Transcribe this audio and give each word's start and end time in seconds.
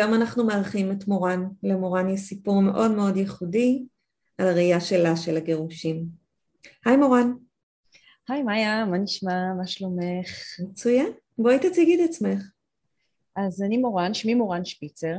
היום 0.00 0.14
אנחנו 0.14 0.44
מארחים 0.44 0.92
את 0.92 1.08
מורן. 1.08 1.44
למורן 1.62 2.08
יש 2.08 2.20
סיפור 2.20 2.62
מאוד 2.62 2.90
מאוד 2.90 3.16
ייחודי 3.16 3.84
על 4.38 4.48
הראייה 4.48 4.80
שלה 4.80 5.16
של 5.16 5.36
הגירושים. 5.36 6.04
היי 6.84 6.96
מורן. 6.96 7.32
היי 8.28 8.42
מאיה, 8.42 8.84
מה 8.84 8.98
נשמע? 8.98 9.54
מה 9.58 9.66
שלומך? 9.66 10.60
מצוין. 10.60 11.12
בואי 11.38 11.58
תציגי 11.58 12.04
את 12.04 12.10
עצמך. 12.10 12.42
אז 13.36 13.62
אני 13.62 13.78
מורן, 13.78 14.14
שמי 14.14 14.34
מורן 14.34 14.64
שפיצר. 14.64 15.16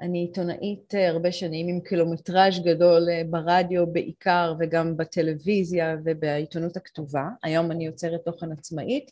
אני 0.00 0.18
עיתונאית 0.18 0.94
אה, 0.94 1.08
הרבה 1.08 1.32
שנים 1.32 1.68
עם 1.68 1.80
קילומטראז' 1.80 2.64
גדול 2.64 3.08
אה, 3.10 3.22
ברדיו 3.30 3.86
בעיקר 3.86 4.54
וגם 4.58 4.96
בטלוויזיה 4.96 5.96
ובעיתונות 6.04 6.76
הכתובה. 6.76 7.24
היום 7.42 7.70
אני 7.70 7.86
יוצרת 7.86 8.20
תוכן 8.24 8.52
עצמאית. 8.52 9.10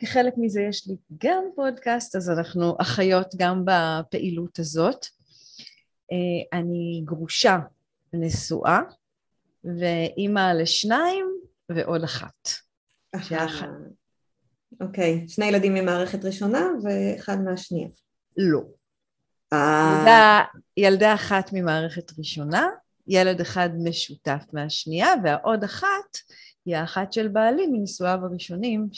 כחלק 0.00 0.34
מזה 0.36 0.62
יש 0.62 0.88
לי 0.88 0.96
גם 1.24 1.44
פודקאסט, 1.54 2.16
אז 2.16 2.30
אנחנו 2.30 2.76
אחיות 2.80 3.34
גם 3.36 3.64
בפעילות 3.64 4.58
הזאת. 4.58 5.06
אה, 6.12 6.58
אני 6.58 7.02
גרושה 7.04 7.58
נשואה 8.12 8.80
ואימא 9.64 10.52
לשניים 10.52 11.26
ועוד 11.68 12.04
אחת. 12.04 12.48
אוקיי, 14.80 15.24
שני 15.28 15.46
ילדים 15.46 15.74
ממערכת 15.74 16.24
ראשונה 16.24 16.66
ואחד 16.82 17.38
מהשנייה. 17.44 17.88
לא. 18.36 18.60
ילדה, 19.52 20.42
ילדה 20.76 21.14
אחת 21.14 21.50
ממערכת 21.52 22.18
ראשונה, 22.18 22.66
ילד 23.06 23.40
אחד 23.40 23.70
משותף 23.84 24.44
מהשנייה, 24.52 25.08
והעוד 25.24 25.64
אחת 25.64 26.18
היא 26.64 26.76
האחת 26.76 27.12
של 27.12 27.28
בעלי 27.28 27.66
מנישואיו 27.66 28.18
הראשונים 28.24 28.88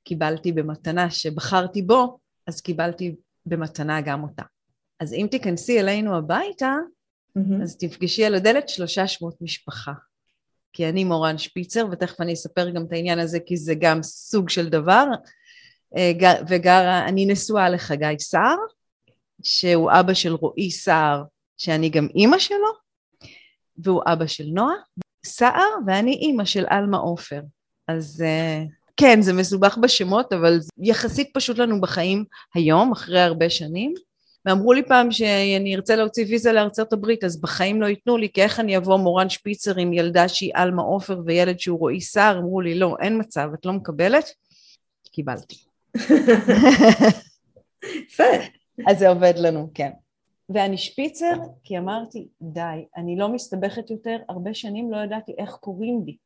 שקיבלתי 0.00 0.52
במתנה, 0.52 1.10
שבחרתי 1.10 1.82
בו, 1.82 2.18
אז 2.46 2.60
קיבלתי 2.60 3.16
במתנה 3.46 4.00
גם 4.00 4.22
אותה. 4.22 4.42
אז 5.00 5.12
אם 5.12 5.26
תיכנסי 5.30 5.80
אלינו 5.80 6.16
הביתה, 6.16 6.74
mm-hmm. 7.38 7.62
אז 7.62 7.76
תפגשי 7.76 8.24
על 8.24 8.34
הדלת 8.34 8.68
שלושה 8.68 9.06
שמות 9.06 9.34
משפחה. 9.40 9.92
כי 10.72 10.88
אני 10.88 11.04
מורן 11.04 11.38
שפיצר, 11.38 11.86
ותכף 11.90 12.20
אני 12.20 12.32
אספר 12.32 12.70
גם 12.70 12.84
את 12.84 12.92
העניין 12.92 13.18
הזה, 13.18 13.40
כי 13.40 13.56
זה 13.56 13.74
גם 13.74 14.02
סוג 14.02 14.48
של 14.48 14.68
דבר. 14.68 15.04
וגרה, 16.48 17.08
אני 17.08 17.26
נשואה 17.26 17.70
לחגי 17.70 18.18
סער, 18.18 18.56
שהוא 19.42 19.90
אבא 19.92 20.14
של 20.14 20.32
רועי 20.32 20.70
סער, 20.70 21.22
שאני 21.56 21.88
גם 21.88 22.08
אימא 22.14 22.38
שלו, 22.38 22.68
והוא 23.78 24.02
אבא 24.06 24.26
של 24.26 24.46
נועה 24.46 24.74
סער, 25.26 25.70
ואני 25.86 26.12
אימא 26.12 26.44
של 26.44 26.66
עלמה 26.68 26.96
עופר. 26.96 27.40
אז 27.88 28.24
כן, 29.00 29.22
זה 29.22 29.32
מסובך 29.32 29.78
בשמות, 29.78 30.32
אבל 30.32 30.58
יחסית 30.78 31.30
פשוט 31.34 31.58
לנו 31.58 31.80
בחיים 31.80 32.24
היום, 32.54 32.92
אחרי 32.92 33.20
הרבה 33.20 33.50
שנים. 33.50 33.94
ואמרו 34.44 34.72
לי 34.72 34.82
פעם 34.88 35.10
שאני 35.10 35.76
ארצה 35.76 35.96
להוציא 35.96 36.24
ויזה 36.28 36.52
לארצות 36.52 36.92
הברית, 36.92 37.24
אז 37.24 37.40
בחיים 37.40 37.82
לא 37.82 37.86
ייתנו 37.86 38.16
לי, 38.16 38.28
כי 38.32 38.42
איך 38.42 38.60
אני 38.60 38.76
אבוא 38.76 38.96
מורן 38.96 39.30
שפיצר 39.30 39.78
עם 39.78 39.92
ילדה 39.92 40.28
שהיא 40.28 40.52
עלמה 40.54 40.82
עופר 40.82 41.20
וילד 41.26 41.60
שהוא 41.60 41.78
רועי 41.78 42.00
סער? 42.00 42.38
אמרו 42.38 42.60
לי, 42.60 42.78
לא, 42.78 42.96
אין 43.00 43.20
מצב, 43.20 43.48
את 43.54 43.66
לא 43.66 43.72
מקבלת? 43.72 44.24
קיבלתי. 45.12 45.56
יפה. 47.84 48.24
אז 48.88 48.98
זה 48.98 49.08
עובד 49.08 49.34
לנו, 49.36 49.70
כן. 49.74 49.90
ואני 50.48 50.78
שפיצר 50.78 51.34
כי 51.64 51.78
אמרתי, 51.78 52.28
די, 52.42 52.84
אני 52.96 53.16
לא 53.18 53.28
מסתבכת 53.28 53.90
יותר, 53.90 54.16
הרבה 54.28 54.54
שנים 54.54 54.92
לא 54.92 54.96
ידעתי 54.96 55.32
איך 55.38 55.50
קוראים 55.50 56.02
לי. 56.06 56.16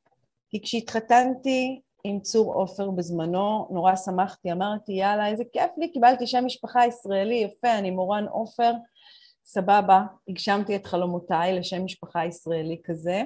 כי 0.50 0.62
כשהתחתנתי 0.62 1.80
עם 2.04 2.20
צור 2.20 2.54
עופר 2.54 2.90
בזמנו, 2.90 3.68
נורא 3.70 3.96
שמחתי, 3.96 4.52
אמרתי 4.52 4.92
יאללה 4.92 5.28
איזה 5.28 5.44
כיף 5.52 5.70
לי, 5.76 5.92
קיבלתי 5.92 6.26
שם 6.26 6.44
משפחה 6.46 6.86
ישראלי 6.86 7.34
יפה, 7.34 7.78
אני 7.78 7.90
מורן 7.90 8.26
עופר, 8.26 8.72
סבבה, 9.44 10.02
הגשמתי 10.28 10.76
את 10.76 10.86
חלומותיי 10.86 11.58
לשם 11.58 11.84
משפחה 11.84 12.26
ישראלי 12.26 12.80
כזה, 12.84 13.22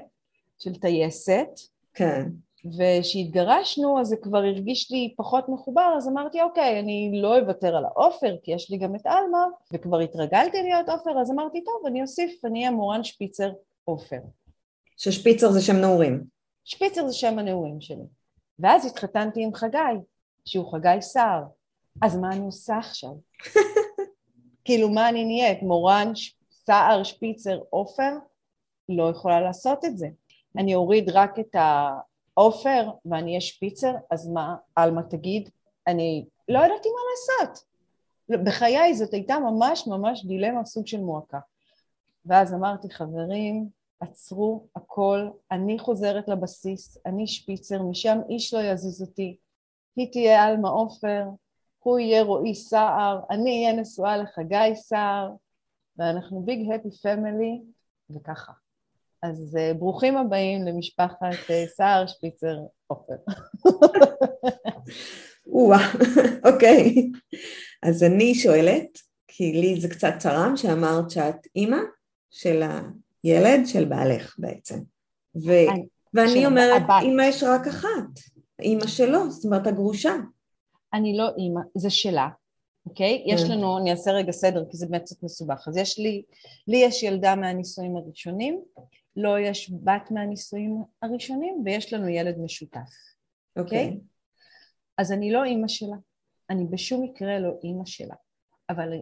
של 0.59 0.75
טייסת. 0.75 1.49
כן. 1.95 2.29
וכשהתגרשנו 2.79 4.01
אז 4.01 4.07
זה 4.07 4.17
כבר 4.17 4.39
הרגיש 4.39 4.91
לי 4.91 5.15
פחות 5.17 5.49
מחובר, 5.49 5.95
אז 5.97 6.09
אמרתי 6.09 6.43
אוקיי, 6.43 6.81
אני 6.81 7.11
לא 7.23 7.39
אוותר 7.39 7.77
על 7.77 7.85
העופר, 7.85 8.37
כי 8.43 8.53
יש 8.53 8.71
לי 8.71 8.79
גם 8.79 8.95
את 8.95 9.07
עלמה, 9.07 9.47
וכבר 9.73 9.99
התרגלתי 10.01 10.63
להיות 10.63 10.89
עופר, 10.89 11.21
אז 11.21 11.31
אמרתי 11.31 11.65
טוב, 11.65 11.87
אני 11.87 12.03
אוסיף, 12.03 12.45
אני 12.45 12.59
אהיה 12.59 12.71
מורן 12.71 13.05
שפיצר 13.05 13.53
עופר. 13.85 14.21
ששפיצר 14.97 15.51
זה 15.51 15.63
שם 15.63 15.77
נעורים. 15.77 16.25
שפיצר 16.65 17.09
זה 17.09 17.15
שם 17.15 17.39
הנעורים 17.39 17.81
שלי. 17.81 18.05
ואז 18.59 18.87
התחתנתי 18.87 19.43
עם 19.43 19.55
חגי, 19.55 19.79
שהוא 20.45 20.73
חגי 20.73 21.03
סער. 21.03 21.43
אז 22.03 22.17
מה 22.17 22.33
אני 22.33 22.47
עושה 22.47 22.79
עכשיו? 22.79 23.11
כאילו, 24.65 24.89
מה 24.89 25.09
אני 25.09 25.25
נהיית? 25.25 25.63
מורן, 25.63 26.13
סער, 26.51 27.03
שפיצר, 27.03 27.61
עופר? 27.71 28.13
לא 28.89 29.11
יכולה 29.11 29.41
לעשות 29.41 29.85
את 29.85 29.99
זה. 29.99 30.09
אני 30.59 30.75
אוריד 30.75 31.11
רק 31.11 31.39
את 31.39 31.57
העופר 31.59 32.91
ואני 33.05 33.31
אהיה 33.31 33.41
שפיצר, 33.41 33.95
אז 34.11 34.29
מה, 34.29 34.57
עלמה 34.77 35.03
תגיד? 35.03 35.49
אני 35.87 36.25
לא 36.49 36.59
ידעתי 36.59 36.89
מה 36.89 37.01
לעשות. 37.11 37.65
בחיי 38.45 38.95
זאת 38.95 39.15
הייתה 39.15 39.39
ממש 39.39 39.87
ממש 39.87 40.25
דילמה, 40.25 40.65
סוג 40.65 40.87
של 40.87 41.01
מועקה. 41.01 41.39
ואז 42.27 42.55
אמרתי, 42.55 42.91
חברים, 42.91 43.69
עצרו 44.01 44.67
הכל, 44.77 45.29
אני 45.51 45.79
חוזרת 45.79 46.29
לבסיס, 46.29 46.99
אני 47.07 47.27
שפיצר, 47.27 47.83
משם 47.83 48.19
איש 48.29 48.55
לא 48.55 48.59
יזיז 48.59 49.03
אותי, 49.03 49.37
היא 49.97 50.13
תהיה 50.13 50.45
עלמה 50.45 50.69
עופר, 50.69 51.25
הוא 51.79 51.99
יהיה 51.99 52.23
רועי 52.23 52.55
סער, 52.55 53.21
אני 53.31 53.65
אהיה 53.65 53.81
נשואה 53.81 54.17
לחגי 54.17 54.77
סער, 54.77 55.31
ואנחנו 55.97 56.43
ביג 56.43 56.73
הפי 56.73 56.91
פמילי, 57.03 57.61
וככה. 58.11 58.53
אז 59.23 59.57
uh, 59.57 59.75
ברוכים 59.79 60.17
הבאים 60.17 60.65
למשפחת 60.67 61.33
uh, 61.47 61.69
סער 61.77 62.07
שפיצר 62.07 62.57
עופר. 62.87 63.15
או-אה, 65.47 65.93
אוקיי. 66.53 67.11
אז 67.83 68.03
אני 68.03 68.35
שואלת, 68.35 68.99
כי 69.29 69.53
לי 69.53 69.81
זה 69.81 69.89
קצת 69.89 70.15
צרם 70.19 70.57
שאמרת 70.57 71.11
שאת 71.11 71.47
אימא 71.57 71.81
של 72.31 72.63
ה... 72.63 72.81
ילד 73.27 73.67
של 73.67 73.85
בעלך 73.85 74.35
בעצם. 74.39 74.79
ו... 75.37 75.51
ואני 76.15 76.47
אומרת, 76.47 76.83
אימא 77.03 77.23
יש 77.23 77.43
רק 77.43 77.67
אחת, 77.67 78.21
אימא 78.63 78.87
שלו, 78.87 79.31
זאת 79.31 79.45
אומרת 79.45 79.67
הגרושה. 79.67 80.15
אני 80.93 81.17
לא 81.17 81.29
אימא, 81.39 81.61
זה 81.75 81.91
שלה, 81.91 82.29
אוקיי? 82.87 83.25
יש 83.27 83.45
כן. 83.45 83.51
לנו, 83.51 83.79
אני 83.79 83.91
אעשה 83.91 84.11
רגע 84.11 84.33
סדר 84.33 84.65
כי 84.71 84.77
זה 84.77 84.87
באמת 84.87 85.03
קצת 85.03 85.23
מסובך. 85.23 85.69
אז 85.69 85.77
יש 85.77 85.99
לי, 85.99 86.23
לי 86.69 86.77
יש 86.77 87.03
ילדה 87.03 87.37
מהנישואים 87.37 87.97
הראשונים, 87.97 88.63
לא 89.17 89.41
יש 89.41 89.73
בת 89.85 90.11
מהנישואים 90.11 90.83
הראשונים, 91.03 91.63
ויש 91.65 91.93
לנו 91.93 92.09
ילד 92.09 92.39
משותף, 92.39 92.91
אוקיי? 93.59 93.91
Okay? 93.91 94.01
אז 94.99 95.13
אני 95.13 95.33
לא 95.33 95.45
אימא 95.45 95.69
שלה, 95.69 95.97
אני 96.51 96.65
בשום 96.71 97.03
מקרה 97.03 97.39
לא 97.39 97.51
אימא 97.65 97.87
שלה, 97.87 98.15
אבל 98.71 98.93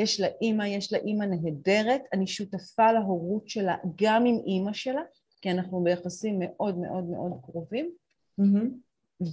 יש 0.00 0.20
לה 0.20 0.26
אימא, 0.42 0.62
יש 0.62 0.92
לה 0.92 0.98
אימא 0.98 1.24
נהדרת, 1.24 2.02
אני 2.12 2.26
שותפה 2.26 2.92
להורות 2.92 3.48
שלה 3.48 3.76
גם 4.02 4.26
עם 4.26 4.38
אימא 4.46 4.72
שלה, 4.72 5.02
כי 5.40 5.50
אנחנו 5.50 5.84
ביחסים 5.84 6.36
מאוד 6.38 6.78
מאוד 6.78 7.04
מאוד 7.04 7.32
קרובים, 7.44 7.90
mm-hmm. 8.40 9.24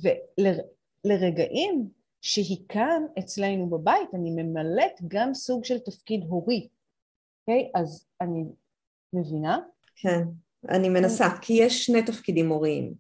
ולרגעים 1.06 1.90
שהיא 2.22 2.58
כאן 2.70 3.04
אצלנו 3.20 3.70
בבית, 3.70 4.10
אני 4.14 4.32
ממלאת 4.32 5.02
גם 5.08 5.34
סוג 5.34 5.66
של 5.66 5.80
תפקיד 5.80 6.24
הורי, 6.24 6.68
אוקיי? 7.42 7.70
Okay? 7.76 7.80
אז 7.80 8.06
אני 8.22 8.44
מבינה? 9.14 9.60
כן, 9.96 10.22
אני 10.70 10.90
מנסה, 10.90 11.28
כי 11.42 11.54
יש 11.54 11.86
שני 11.86 12.04
תפקידים 12.04 12.50
הוריים. 12.50 12.94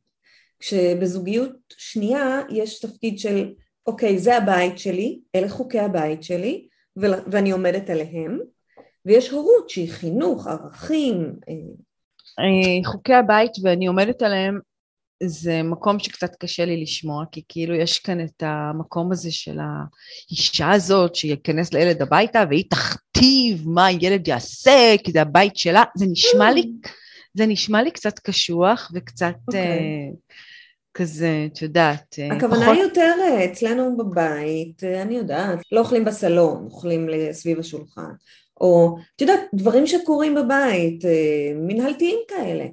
כשבזוגיות 0.59 1.55
שנייה 1.77 2.41
יש 2.49 2.79
תפקיד 2.79 3.19
של, 3.19 3.53
אוקיי, 3.87 4.19
זה 4.19 4.37
הבית 4.37 4.79
שלי, 4.79 5.19
אלה 5.35 5.49
חוקי 5.49 5.79
הבית 5.79 6.23
שלי, 6.23 6.67
ואני 7.31 7.51
עומדת 7.51 7.89
עליהם, 7.89 8.39
ויש 9.05 9.29
הורות 9.29 9.69
שהיא 9.69 9.91
חינוך, 9.91 10.47
ערכים. 10.47 11.33
אה, 12.39 12.91
חוקי 12.91 13.13
הבית 13.13 13.51
ואני 13.63 13.87
עומדת 13.87 14.21
עליהם, 14.21 14.59
זה 15.23 15.63
מקום 15.63 15.99
שקצת 15.99 16.35
קשה 16.35 16.65
לי 16.65 16.81
לשמוע, 16.81 17.25
כי 17.31 17.41
כאילו 17.49 17.75
יש 17.75 17.99
כאן 17.99 18.25
את 18.25 18.43
המקום 18.45 19.11
הזה 19.11 19.31
של 19.31 19.57
האישה 19.59 20.71
הזאת 20.71 21.15
שייכנס 21.15 21.73
לילד 21.73 22.01
הביתה 22.01 22.43
והיא 22.49 22.65
תכתיב 22.69 23.69
מה 23.69 23.85
הילד 23.85 24.27
יעשה, 24.27 24.95
כי 25.03 25.11
זה 25.11 25.21
הבית 25.21 25.57
שלה, 25.57 25.83
זה 25.97 26.05
נשמע 26.09 26.51
לי, 26.51 26.71
זה 27.33 27.45
נשמע 27.45 27.83
לי 27.83 27.91
קצת 27.91 28.19
קשוח 28.19 28.91
וקצת 28.93 29.33
okay. 29.35 29.47
אוקיי. 29.47 30.11
uh, 30.11 30.33
כזה, 30.97 31.47
את 31.53 31.61
יודעת, 31.61 32.15
uh, 32.19 32.35
הכוונה 32.35 32.65
פחות... 32.65 32.77
יותר 32.77 33.13
uh, 33.17 33.45
אצלנו 33.45 33.97
בבית, 33.97 34.83
uh, 34.83 35.01
אני 35.01 35.17
יודעת, 35.17 35.59
לא 35.71 35.79
אוכלים 35.79 36.05
בסלון, 36.05 36.65
אוכלים 36.65 37.07
סביב 37.31 37.59
השולחן, 37.59 38.11
או 38.61 38.97
את 39.15 39.21
יודעת, 39.21 39.39
דברים 39.53 39.87
שקורים 39.87 40.35
בבית, 40.35 41.03
מנהלתיים 41.55 42.19
כאלה. 42.27 42.65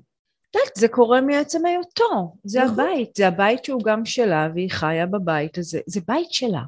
יודעת, 0.54 0.76
זה 0.76 0.88
קורה 0.88 1.20
מעצם 1.20 1.66
היותו, 1.66 2.36
זה 2.44 2.64
נכון. 2.64 2.80
הבית, 2.80 3.10
זה 3.16 3.28
הבית 3.28 3.64
שהוא 3.64 3.82
גם 3.84 4.04
שלה 4.04 4.48
והיא 4.54 4.70
חיה 4.70 5.06
בבית 5.06 5.58
הזה, 5.58 5.80
זה 5.86 6.00
בית 6.08 6.32
שלה, 6.32 6.62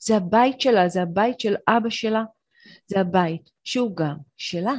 זה 0.00 0.16
הבית 0.16 0.60
שלה, 0.60 0.88
זה 0.88 1.02
הבית 1.02 1.40
של 1.40 1.54
אבא 1.68 1.90
שלה, 1.90 2.22
זה 2.86 3.00
הבית 3.00 3.50
שהוא 3.64 3.96
גם 3.96 4.16
שלה. 4.36 4.74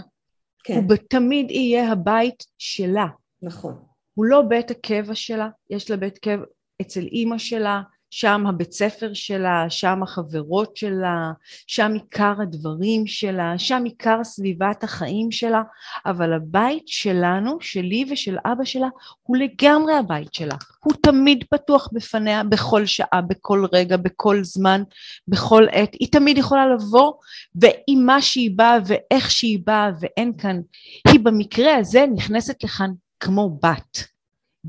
כן. 0.63 0.73
הוא 0.73 0.95
תמיד 1.09 1.51
יהיה 1.51 1.91
הבית 1.91 2.45
שלה. 2.57 3.07
נכון. 3.41 3.92
הוא 4.13 4.25
לא 4.25 4.41
בית 4.41 4.71
הקבע 4.71 5.15
שלה, 5.15 5.49
יש 5.69 5.91
לה 5.91 5.97
בית 5.97 6.17
קבע 6.17 6.43
אצל 6.81 7.01
אימא 7.01 7.37
שלה, 7.37 7.81
שם 8.15 8.47
הבית 8.47 8.71
ספר 8.71 9.13
שלה, 9.13 9.65
שם 9.69 10.03
החברות 10.03 10.77
שלה, 10.77 11.31
שם 11.67 11.91
עיקר 11.93 12.33
הדברים 12.41 13.07
שלה, 13.07 13.53
שם 13.57 13.83
עיקר 13.85 14.23
סביבת 14.23 14.83
החיים 14.83 15.31
שלה, 15.31 15.61
אבל 16.05 16.33
הבית 16.33 16.87
שלנו, 16.87 17.57
שלי 17.61 18.05
ושל 18.09 18.37
אבא 18.45 18.63
שלה, 18.63 18.87
הוא 19.23 19.37
לגמרי 19.37 19.93
הבית 19.93 20.33
שלה. 20.33 20.55
הוא 20.83 20.93
תמיד 21.03 21.43
פתוח 21.49 21.89
בפניה 21.93 22.43
בכל 22.43 22.85
שעה, 22.85 23.21
בכל 23.27 23.65
רגע, 23.73 23.97
בכל 23.97 24.43
זמן, 24.43 24.83
בכל 25.27 25.65
עת. 25.71 25.93
היא 25.99 26.11
תמיד 26.11 26.37
יכולה 26.37 26.67
לבוא, 26.67 27.13
ועם 27.55 28.05
מה 28.05 28.21
שהיא 28.21 28.51
באה 28.55 28.77
ואיך 28.85 29.31
שהיא 29.31 29.59
באה, 29.65 29.91
ואין 29.99 30.33
כאן. 30.37 30.61
היא 31.07 31.19
במקרה 31.19 31.75
הזה 31.75 32.05
נכנסת 32.15 32.63
לכאן 32.63 32.89
כמו 33.23 33.59
בת. 33.63 34.03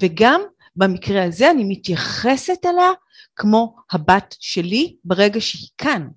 וגם 0.00 0.40
במקרה 0.76 1.24
הזה 1.24 1.50
אני 1.50 1.64
מתייחסת 1.64 2.66
אליה 2.66 2.90
כמו 3.36 3.76
הבת 3.92 4.36
שלי 4.40 4.96
ברגע 5.04 5.40
שהיא 5.40 5.68
כאן. 5.78 6.08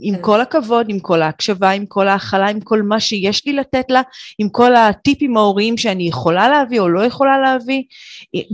עם. 0.00 0.14
כל 0.20 0.40
הכבוד, 0.40 0.86
עם 0.88 1.00
כל 1.00 1.22
ההקשבה, 1.22 1.70
עם 1.70 1.86
כל 1.86 2.08
ההכלה, 2.08 2.48
עם 2.48 2.60
כל 2.60 2.82
מה 2.82 3.00
שיש 3.00 3.46
לי 3.46 3.52
לתת 3.52 3.90
לה, 3.90 4.02
עם 4.38 4.48
כל 4.48 4.74
הטיפים 4.74 5.36
ההוריים 5.36 5.76
שאני 5.76 6.08
יכולה 6.08 6.48
להביא 6.48 6.80
או 6.80 6.88
לא 6.88 7.04
יכולה 7.04 7.40
להביא, 7.40 7.82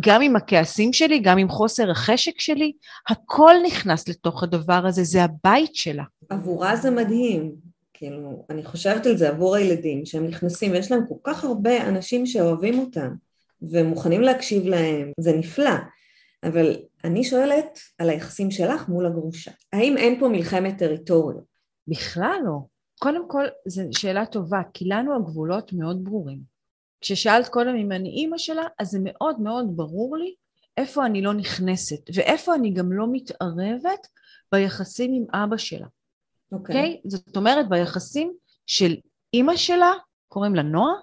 גם 0.01 0.23
עם 0.23 0.37
הכעסים 0.37 0.93
שלי, 0.93 1.19
גם 1.19 1.39
עם 1.39 1.49
חוסר 1.49 1.91
החשק 1.91 2.41
שלי, 2.41 2.73
הכל 3.09 3.55
נכנס 3.67 4.09
לתוך 4.09 4.43
הדבר 4.43 4.87
הזה, 4.87 5.05
זה 5.05 5.25
הבית 5.25 5.75
שלה. 5.75 6.05
עבורה 6.31 6.77
זה 6.77 6.91
מדהים, 6.91 7.53
כאילו, 7.95 8.45
אני 8.51 8.65
חושבת 8.65 9.07
על 9.07 9.17
זה 9.17 9.29
עבור 9.29 9.57
הילדים, 9.57 10.07
שהם 10.07 10.27
נכנסים 10.27 10.73
ויש 10.73 10.93
להם 10.93 11.01
כל 11.09 11.15
כך 11.25 11.45
הרבה 11.45 11.89
אנשים 11.89 12.27
שאוהבים 12.27 12.79
אותם 12.79 13.28
ומוכנים 13.63 14.21
להקשיב 14.21 14.67
להם, 14.67 15.13
זה 15.21 15.33
נפלא. 15.37 15.71
אבל 16.45 16.77
אני 17.05 17.25
שואלת 17.25 17.79
על 17.99 18.11
היחסים 18.11 18.51
שלך 18.51 18.89
מול 18.89 19.07
הגרושה. 19.07 19.51
האם 19.73 19.97
אין 19.97 20.21
פה 20.21 20.29
מלחמת 20.29 20.79
טריטוריות? 20.79 21.45
בכלל 21.89 22.39
לא. 22.45 22.59
קודם 22.99 23.29
כל, 23.29 23.45
זו 23.67 23.83
שאלה 23.93 24.27
טובה, 24.27 24.61
כי 24.75 24.85
לנו 24.85 25.17
הגבולות 25.17 25.73
מאוד 25.73 26.05
ברורים. 26.05 26.41
כששאלת 27.01 27.49
קודם 27.49 27.77
אם 27.77 27.93
אני 27.93 28.09
אימא 28.09 28.39
שלה, 28.39 28.63
אז 28.79 28.89
זה 28.89 28.99
מאוד 29.03 29.41
מאוד 29.41 29.77
ברור 29.77 30.17
לי 30.17 30.35
איפה 30.77 31.07
אני 31.07 31.23
לא 31.23 31.35
נכנסת, 31.35 32.11
ואיפה 32.15 32.55
אני 32.55 32.71
גם 32.71 32.93
לא 32.93 33.07
מתערבת 33.13 34.07
ביחסים 34.53 35.13
עם 35.15 35.43
אבא 35.43 35.57
שלה. 35.57 35.87
אוקיי. 36.53 36.75
Okay. 36.77 37.07
Okay? 37.07 37.11
זאת 37.11 37.37
אומרת, 37.37 37.69
ביחסים 37.69 38.33
של 38.67 38.97
אימא 39.35 39.57
שלה, 39.57 39.93
קוראים 40.29 40.55
לה 40.55 40.63
נועה, 40.63 40.95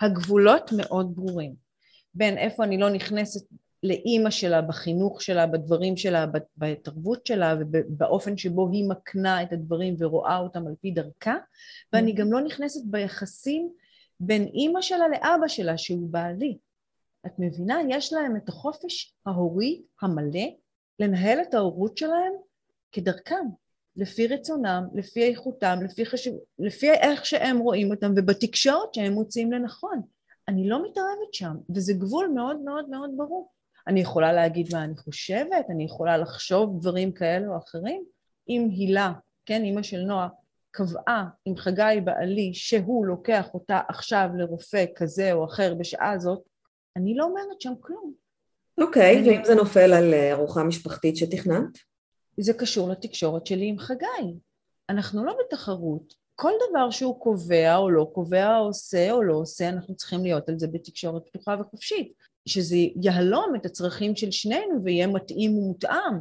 הגבולות 0.00 0.70
מאוד 0.76 1.16
ברורים. 1.16 1.69
בין 2.14 2.38
איפה 2.38 2.64
אני 2.64 2.78
לא 2.78 2.90
נכנסת 2.90 3.46
לאימא 3.82 4.30
שלה, 4.30 4.62
בחינוך 4.62 5.22
שלה, 5.22 5.46
בדברים 5.46 5.96
שלה, 5.96 6.26
בתרבות 6.56 7.26
שלה 7.26 7.54
ובאופן 7.60 8.36
שבו 8.36 8.68
היא 8.72 8.88
מקנה 8.88 9.42
את 9.42 9.52
הדברים 9.52 9.96
ורואה 9.98 10.38
אותם 10.38 10.66
על 10.66 10.74
פי 10.80 10.90
דרכה, 10.90 11.36
ואני 11.92 12.12
גם 12.12 12.32
לא 12.32 12.40
נכנסת 12.40 12.80
ביחסים 12.84 13.70
בין 14.20 14.42
אימא 14.42 14.80
שלה 14.80 15.08
לאבא 15.08 15.48
שלה 15.48 15.78
שהוא 15.78 16.08
בעלי. 16.10 16.58
את 17.26 17.32
מבינה? 17.38 17.78
יש 17.88 18.12
להם 18.12 18.36
את 18.36 18.48
החופש 18.48 19.14
ההורי 19.26 19.82
המלא 20.02 20.46
לנהל 20.98 21.38
את 21.40 21.54
ההורות 21.54 21.98
שלהם 21.98 22.32
כדרכם, 22.92 23.46
לפי 23.96 24.26
רצונם, 24.26 24.84
לפי 24.94 25.22
איכותם, 25.22 25.78
לפי, 25.84 26.06
חשב... 26.06 26.30
לפי 26.58 26.90
איך 26.92 27.26
שהם 27.26 27.58
רואים 27.58 27.90
אותם 27.90 28.12
ובתקשורת 28.16 28.94
שהם 28.94 29.12
מוצאים 29.12 29.52
לנכון. 29.52 30.02
אני 30.48 30.68
לא 30.68 30.82
מתערבת 30.82 31.34
שם, 31.34 31.56
וזה 31.74 31.92
גבול 31.92 32.32
מאוד 32.34 32.60
מאוד 32.60 32.88
מאוד 32.88 33.10
ברור. 33.16 33.50
אני 33.86 34.00
יכולה 34.00 34.32
להגיד 34.32 34.68
מה 34.72 34.84
אני 34.84 34.96
חושבת, 34.96 35.66
אני 35.70 35.84
יכולה 35.84 36.18
לחשוב 36.18 36.80
דברים 36.80 37.12
כאלה 37.12 37.48
או 37.48 37.58
אחרים. 37.58 38.04
אם 38.48 38.68
הילה, 38.72 39.12
כן, 39.46 39.62
אימא 39.64 39.82
של 39.82 40.00
נועה, 40.00 40.28
קבעה 40.70 41.28
עם 41.44 41.56
חגי 41.56 42.00
בעלי 42.04 42.50
שהוא 42.54 43.06
לוקח 43.06 43.54
אותה 43.54 43.80
עכשיו 43.88 44.28
לרופא 44.38 44.84
כזה 44.96 45.32
או 45.32 45.44
אחר 45.44 45.74
בשעה 45.74 46.12
הזאת, 46.12 46.42
אני 46.96 47.16
לא 47.16 47.24
אומרת 47.24 47.60
שם 47.60 47.72
כלום. 47.80 48.12
אוקיי, 48.80 49.22
okay, 49.22 49.28
ואם 49.28 49.44
זה 49.44 49.54
נופל 49.54 49.92
על 49.92 50.14
אה, 50.14 50.32
ארוחה 50.32 50.64
משפחתית 50.64 51.16
שתכננת? 51.16 51.78
זה 52.40 52.52
קשור 52.52 52.88
לתקשורת 52.88 53.46
שלי 53.46 53.68
עם 53.68 53.78
חגי. 53.78 54.38
אנחנו 54.88 55.24
לא 55.24 55.36
בתחרות. 55.44 56.14
כל 56.40 56.52
דבר 56.70 56.90
שהוא 56.90 57.20
קובע 57.20 57.76
או 57.76 57.90
לא 57.90 58.10
קובע, 58.14 58.56
עושה 58.56 59.12
או 59.12 59.22
לא 59.22 59.34
עושה, 59.34 59.68
אנחנו 59.68 59.94
צריכים 59.94 60.22
להיות 60.22 60.48
על 60.48 60.58
זה 60.58 60.66
בתקשורת 60.66 61.26
פתוחה 61.26 61.56
וחופשית. 61.60 62.12
שזה 62.46 62.76
יהלום 63.02 63.54
את 63.56 63.66
הצרכים 63.66 64.16
של 64.16 64.30
שנינו 64.30 64.84
ויהיה 64.84 65.06
מתאים 65.06 65.58
ומותאם, 65.58 66.18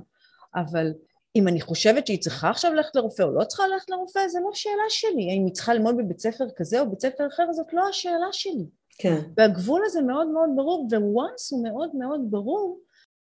אבל 0.56 0.92
אם 1.36 1.48
אני 1.48 1.62
חושבת 1.62 2.08
שהיא 2.08 2.22
צריכה 2.22 2.50
עכשיו 2.50 2.74
ללכת 2.74 2.96
לרופא 2.96 3.24
או 3.24 3.32
לא 3.32 3.44
צריכה 3.44 3.64
ללכת 3.68 3.90
לרופא, 3.90 4.28
זה 4.28 4.40
לא 4.44 4.50
שאלה 4.54 4.90
שלי. 4.90 5.32
האם 5.32 5.46
היא 5.46 5.54
צריכה 5.54 5.74
ללמוד 5.74 5.98
בבית 5.98 6.20
ספר 6.20 6.46
כזה 6.56 6.80
או 6.80 6.90
בית 6.90 7.02
ספר 7.02 7.28
אחר, 7.28 7.54
זאת 7.54 7.74
לא 7.74 7.88
השאלה 7.90 8.28
שלי. 8.32 8.66
כן. 8.98 9.22
והגבול 9.38 9.82
הזה 9.86 10.02
מאוד 10.02 10.28
מאוד 10.28 10.50
ברור, 10.56 10.88
ו-once 10.92 11.48
הוא 11.52 11.64
מאוד 11.64 11.96
מאוד 11.96 12.22
ברור, 12.30 12.80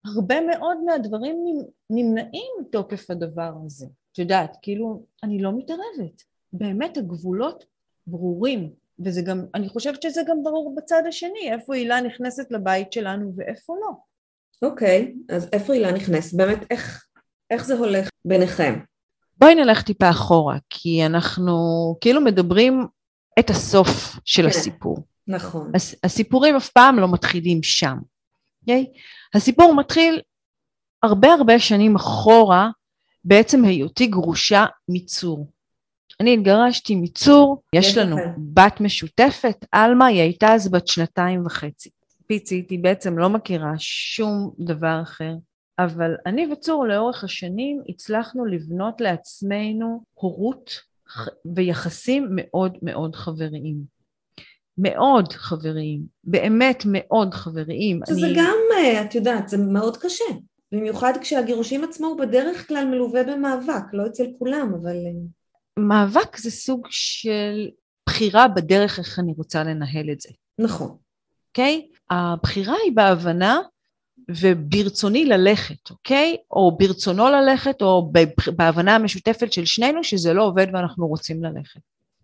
הרבה 0.04 0.40
מאוד 0.40 0.78
מהדברים 0.84 1.44
נמנעים 1.90 2.50
מתוקף 2.60 3.10
הדבר 3.10 3.52
הזה. 3.66 3.86
את 4.12 4.18
יודעת, 4.18 4.56
כאילו, 4.62 5.02
אני 5.22 5.42
לא 5.42 5.52
מתערבת. 5.56 6.31
באמת 6.52 6.96
הגבולות 6.96 7.64
ברורים. 8.06 8.70
וזה 9.04 9.22
גם, 9.22 9.44
אני 9.54 9.68
חושבת 9.68 10.02
שזה 10.02 10.20
גם 10.28 10.36
ברור 10.42 10.74
בצד 10.76 11.02
השני, 11.08 11.52
איפה 11.52 11.74
הילה 11.74 12.00
נכנסת 12.00 12.50
לבית 12.50 12.92
שלנו 12.92 13.32
ואיפה 13.36 13.74
לא. 13.80 13.92
אוקיי, 14.68 15.14
okay, 15.14 15.34
אז 15.34 15.48
איפה 15.52 15.72
הילה 15.72 15.92
נכנסת? 15.92 16.36
באמת, 16.36 16.58
איך, 16.70 17.06
איך 17.50 17.64
זה 17.64 17.74
הולך 17.74 18.08
ביניכם? 18.24 18.80
בואי 19.38 19.54
נלך 19.54 19.82
טיפה 19.82 20.10
אחורה, 20.10 20.58
כי 20.70 21.06
אנחנו 21.06 21.56
כאילו 22.00 22.20
מדברים 22.20 22.86
את 23.38 23.50
הסוף 23.50 23.88
של 24.24 24.42
כן, 24.42 24.48
הסיפור. 24.48 24.98
נכון. 25.28 25.72
הס, 25.74 25.94
הסיפורים 26.04 26.56
אף 26.56 26.68
פעם 26.68 26.98
לא 26.98 27.12
מתחילים 27.12 27.62
שם, 27.62 27.96
אוקיי? 28.60 28.86
Okay? 28.88 28.98
הסיפור 29.34 29.74
מתחיל 29.74 30.20
הרבה 31.02 31.32
הרבה 31.32 31.58
שנים 31.58 31.96
אחורה, 31.96 32.70
בעצם 33.24 33.64
היותי 33.64 34.06
גרושה 34.06 34.66
מצור. 34.88 35.50
אני 36.22 36.34
התגרשתי 36.34 36.96
מצור, 36.96 37.62
יש 37.72 37.98
לנו 37.98 38.16
בת 38.38 38.80
משותפת, 38.80 39.64
עלמה, 39.72 40.06
היא 40.06 40.20
הייתה 40.20 40.54
אז 40.54 40.70
בת 40.70 40.88
שנתיים 40.88 41.46
וחצי. 41.46 41.90
פיצית, 42.26 42.70
היא 42.70 42.78
בעצם 42.82 43.18
לא 43.18 43.28
מכירה 43.28 43.72
שום 43.78 44.50
דבר 44.58 45.00
אחר, 45.02 45.32
אבל 45.78 46.14
אני 46.26 46.52
וצור 46.52 46.86
לאורך 46.86 47.24
השנים 47.24 47.80
הצלחנו 47.88 48.44
לבנות 48.44 49.00
לעצמנו 49.00 50.02
הורות 50.14 50.70
ויחסים 51.54 52.28
מאוד 52.30 52.78
מאוד 52.82 53.16
חבריים. 53.16 53.76
מאוד 54.78 55.32
חבריים, 55.32 56.00
באמת 56.24 56.82
מאוד 56.86 57.34
חבריים. 57.34 58.00
שזה 58.08 58.26
אני... 58.26 58.34
גם, 58.36 58.56
אה, 58.74 59.02
את 59.02 59.14
יודעת, 59.14 59.48
זה 59.48 59.58
מאוד 59.58 59.96
קשה. 59.96 60.24
במיוחד 60.72 61.12
כשהגירושים 61.20 61.84
עצמו 61.84 62.06
הוא 62.06 62.18
בדרך 62.18 62.68
כלל 62.68 62.84
מלווה 62.84 63.24
במאבק, 63.24 63.84
לא 63.92 64.06
אצל 64.06 64.24
כולם, 64.38 64.72
אבל... 64.82 64.96
מאבק 65.78 66.36
זה 66.36 66.50
סוג 66.50 66.86
של 66.90 67.68
בחירה 68.06 68.48
בדרך 68.48 68.98
איך 68.98 69.18
אני 69.18 69.32
רוצה 69.36 69.64
לנהל 69.64 70.10
את 70.12 70.20
זה. 70.20 70.28
נכון. 70.58 70.96
אוקיי? 71.48 71.88
Okay? 71.90 71.96
הבחירה 72.10 72.74
היא 72.84 72.92
בהבנה 72.94 73.60
וברצוני 74.30 75.24
ללכת, 75.24 75.90
אוקיי? 75.90 76.36
Okay? 76.38 76.44
או 76.50 76.76
ברצונו 76.78 77.28
ללכת, 77.28 77.82
או 77.82 78.12
בהבנה 78.56 78.94
המשותפת 78.94 79.52
של 79.52 79.64
שנינו 79.64 80.04
שזה 80.04 80.32
לא 80.32 80.42
עובד 80.42 80.66
ואנחנו 80.72 81.06
רוצים 81.06 81.44
ללכת. 81.44 81.80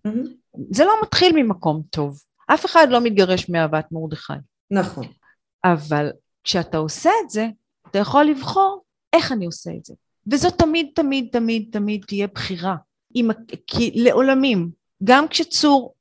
Mm-hmm. 0.07 0.61
זה 0.71 0.85
לא 0.85 0.93
מתחיל 1.03 1.33
ממקום 1.43 1.83
טוב. 1.91 2.21
אף 2.47 2.67
אחד 2.67 2.87
לא 2.91 3.01
מתגרש 3.01 3.49
מאהבת 3.49 3.87
מרדכי. 3.93 4.33
נכון. 4.71 5.07
אבל 5.65 6.11
כשאתה 6.45 6.79
עושה 6.79 7.11
את 7.25 7.31
זה, 7.31 7.49
אתה 7.91 7.99
יכול 7.99 8.25
לבחור 8.25 8.85
איך 9.13 9.33
אני 9.33 9.47
עושה 9.47 9.71
את 9.79 9.85
זה. 9.85 9.95
וזו 10.33 10.51
תמיד, 10.51 10.87
תמיד, 10.95 11.29
תמיד, 11.33 11.69
תמיד 11.73 12.05
תהיה 12.07 12.27
בחירה. 12.27 12.77
עם, 13.15 13.31
כי 13.67 13.91
לעולמים, 13.95 14.71
גם 15.05 15.29
כשצור, 15.29 15.95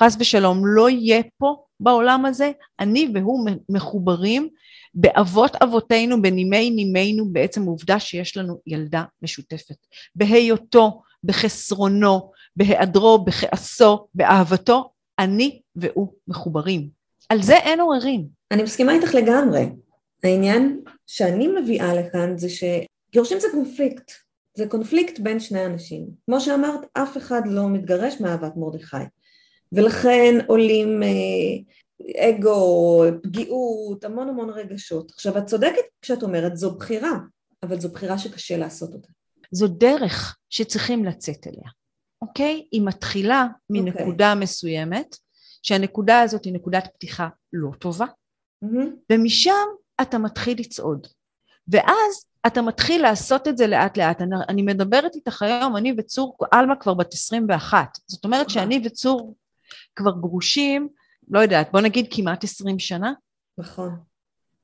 חס 0.00 0.16
ושלום, 0.18 0.66
לא 0.66 0.90
יהיה 0.90 1.22
פה 1.38 1.56
בעולם 1.80 2.26
הזה, 2.26 2.52
אני 2.80 3.08
והוא 3.14 3.50
מחוברים 3.68 4.48
באבות 4.94 5.56
אבותינו, 5.62 6.22
בנימי 6.22 6.70
נימינו, 6.70 7.28
בעצם 7.32 7.62
העובדה 7.62 8.00
שיש 8.00 8.36
לנו 8.36 8.60
ילדה 8.66 9.04
משותפת. 9.22 9.76
בהיותו, 10.14 11.02
בחסרונו, 11.24 12.32
בהיעדרו, 12.56 13.24
בכעסו, 13.24 14.06
באהבתו, 14.14 14.90
אני 15.18 15.60
והוא 15.76 16.12
מחוברים. 16.28 16.88
על 17.28 17.42
זה 17.42 17.56
אין 17.56 17.80
עוררין. 17.80 18.26
אני 18.50 18.62
מסכימה 18.62 18.92
איתך 18.92 19.14
לגמרי. 19.14 19.66
העניין 20.24 20.80
שאני 21.06 21.48
מביאה 21.48 21.94
לכאן 21.94 22.38
זה 22.38 22.48
שגירושים 22.48 23.40
זה 23.40 23.48
קונפליקט. 23.52 24.10
זה 24.54 24.66
קונפליקט 24.66 25.18
בין 25.18 25.40
שני 25.40 25.66
אנשים. 25.66 26.06
כמו 26.26 26.40
שאמרת, 26.40 26.80
אף 26.92 27.16
אחד 27.16 27.42
לא 27.46 27.68
מתגרש 27.68 28.20
מאהבת 28.20 28.52
מרדכי. 28.56 28.96
ולכן 29.72 30.38
עולים 30.46 31.02
אה, 31.02 31.08
אגו, 32.28 33.04
פגיעות, 33.22 34.04
המון 34.04 34.28
המון 34.28 34.50
רגשות. 34.50 35.10
עכשיו, 35.10 35.38
את 35.38 35.46
צודקת 35.46 35.82
כשאת 36.02 36.22
אומרת, 36.22 36.56
זו 36.56 36.74
בחירה, 36.74 37.12
אבל 37.62 37.80
זו 37.80 37.92
בחירה 37.92 38.18
שקשה 38.18 38.56
לעשות 38.56 38.94
אותה. 38.94 39.08
זו 39.52 39.68
דרך 39.68 40.36
שצריכים 40.50 41.04
לצאת 41.04 41.46
אליה, 41.46 41.70
אוקיי? 42.22 42.66
היא 42.72 42.82
מתחילה 42.84 43.46
מנקודה 43.70 44.32
אוקיי. 44.32 44.42
מסוימת, 44.42 45.16
שהנקודה 45.62 46.20
הזאת 46.20 46.44
היא 46.44 46.52
נקודת 46.52 46.88
פתיחה 46.94 47.28
לא 47.52 47.70
טובה, 47.78 48.06
mm-hmm. 48.64 48.88
ומשם 49.12 49.66
אתה 50.02 50.18
מתחיל 50.18 50.60
לצעוד. 50.60 51.06
ואז 51.68 52.26
אתה 52.46 52.62
מתחיל 52.62 53.02
לעשות 53.02 53.48
את 53.48 53.56
זה 53.56 53.66
לאט 53.66 53.98
לאט. 53.98 54.22
אני, 54.22 54.36
אני 54.48 54.62
מדברת 54.62 55.14
איתך 55.14 55.42
היום, 55.42 55.76
אני 55.76 55.94
וצור 55.98 56.36
עלמה 56.50 56.76
כבר 56.76 56.94
בת 56.94 57.14
21. 57.14 57.98
זאת 58.06 58.24
אומרת 58.24 58.50
שאני 58.50 58.80
וצור 58.84 59.34
כבר 59.96 60.10
גרושים, 60.10 60.88
לא 61.30 61.40
יודעת, 61.40 61.72
בוא 61.72 61.80
נגיד 61.80 62.06
כמעט 62.10 62.44
20 62.44 62.78
שנה. 62.78 63.12
נכון. 63.58 63.96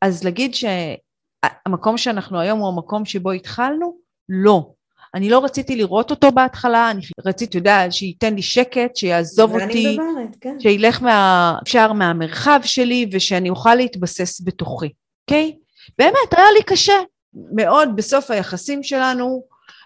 אז 0.00 0.24
להגיד 0.24 0.54
שהמקום 0.54 1.98
שאנחנו 1.98 2.40
היום 2.40 2.58
הוא 2.58 2.68
המקום 2.68 3.04
שבו 3.04 3.30
התחלנו? 3.30 3.96
לא. 4.28 4.72
אני 5.14 5.30
לא 5.30 5.44
רציתי 5.44 5.76
לראות 5.76 6.10
אותו 6.10 6.32
בהתחלה, 6.32 6.90
אני 6.90 7.00
רציתי, 7.26 7.50
אתה 7.50 7.58
יודע, 7.58 7.90
שייתן 7.90 8.34
לי 8.34 8.42
שקט, 8.42 8.96
שיעזוב 8.96 9.54
אותי, 9.54 9.98
מדברת, 9.98 10.36
כן. 10.40 10.60
שילך 10.60 11.02
מה, 11.02 11.58
אפשר 11.62 11.92
מהמרחב 11.92 12.60
שלי 12.64 13.08
ושאני 13.12 13.50
אוכל 13.50 13.74
להתבסס 13.74 14.40
בתוכי, 14.44 14.92
אוקיי? 15.24 15.56
Okay? 15.56 15.69
באמת, 15.98 16.34
היה 16.36 16.50
לי 16.54 16.62
קשה 16.62 16.94
מאוד 17.34 17.88
בסוף 17.96 18.30
היחסים 18.30 18.82
שלנו, 18.82 19.44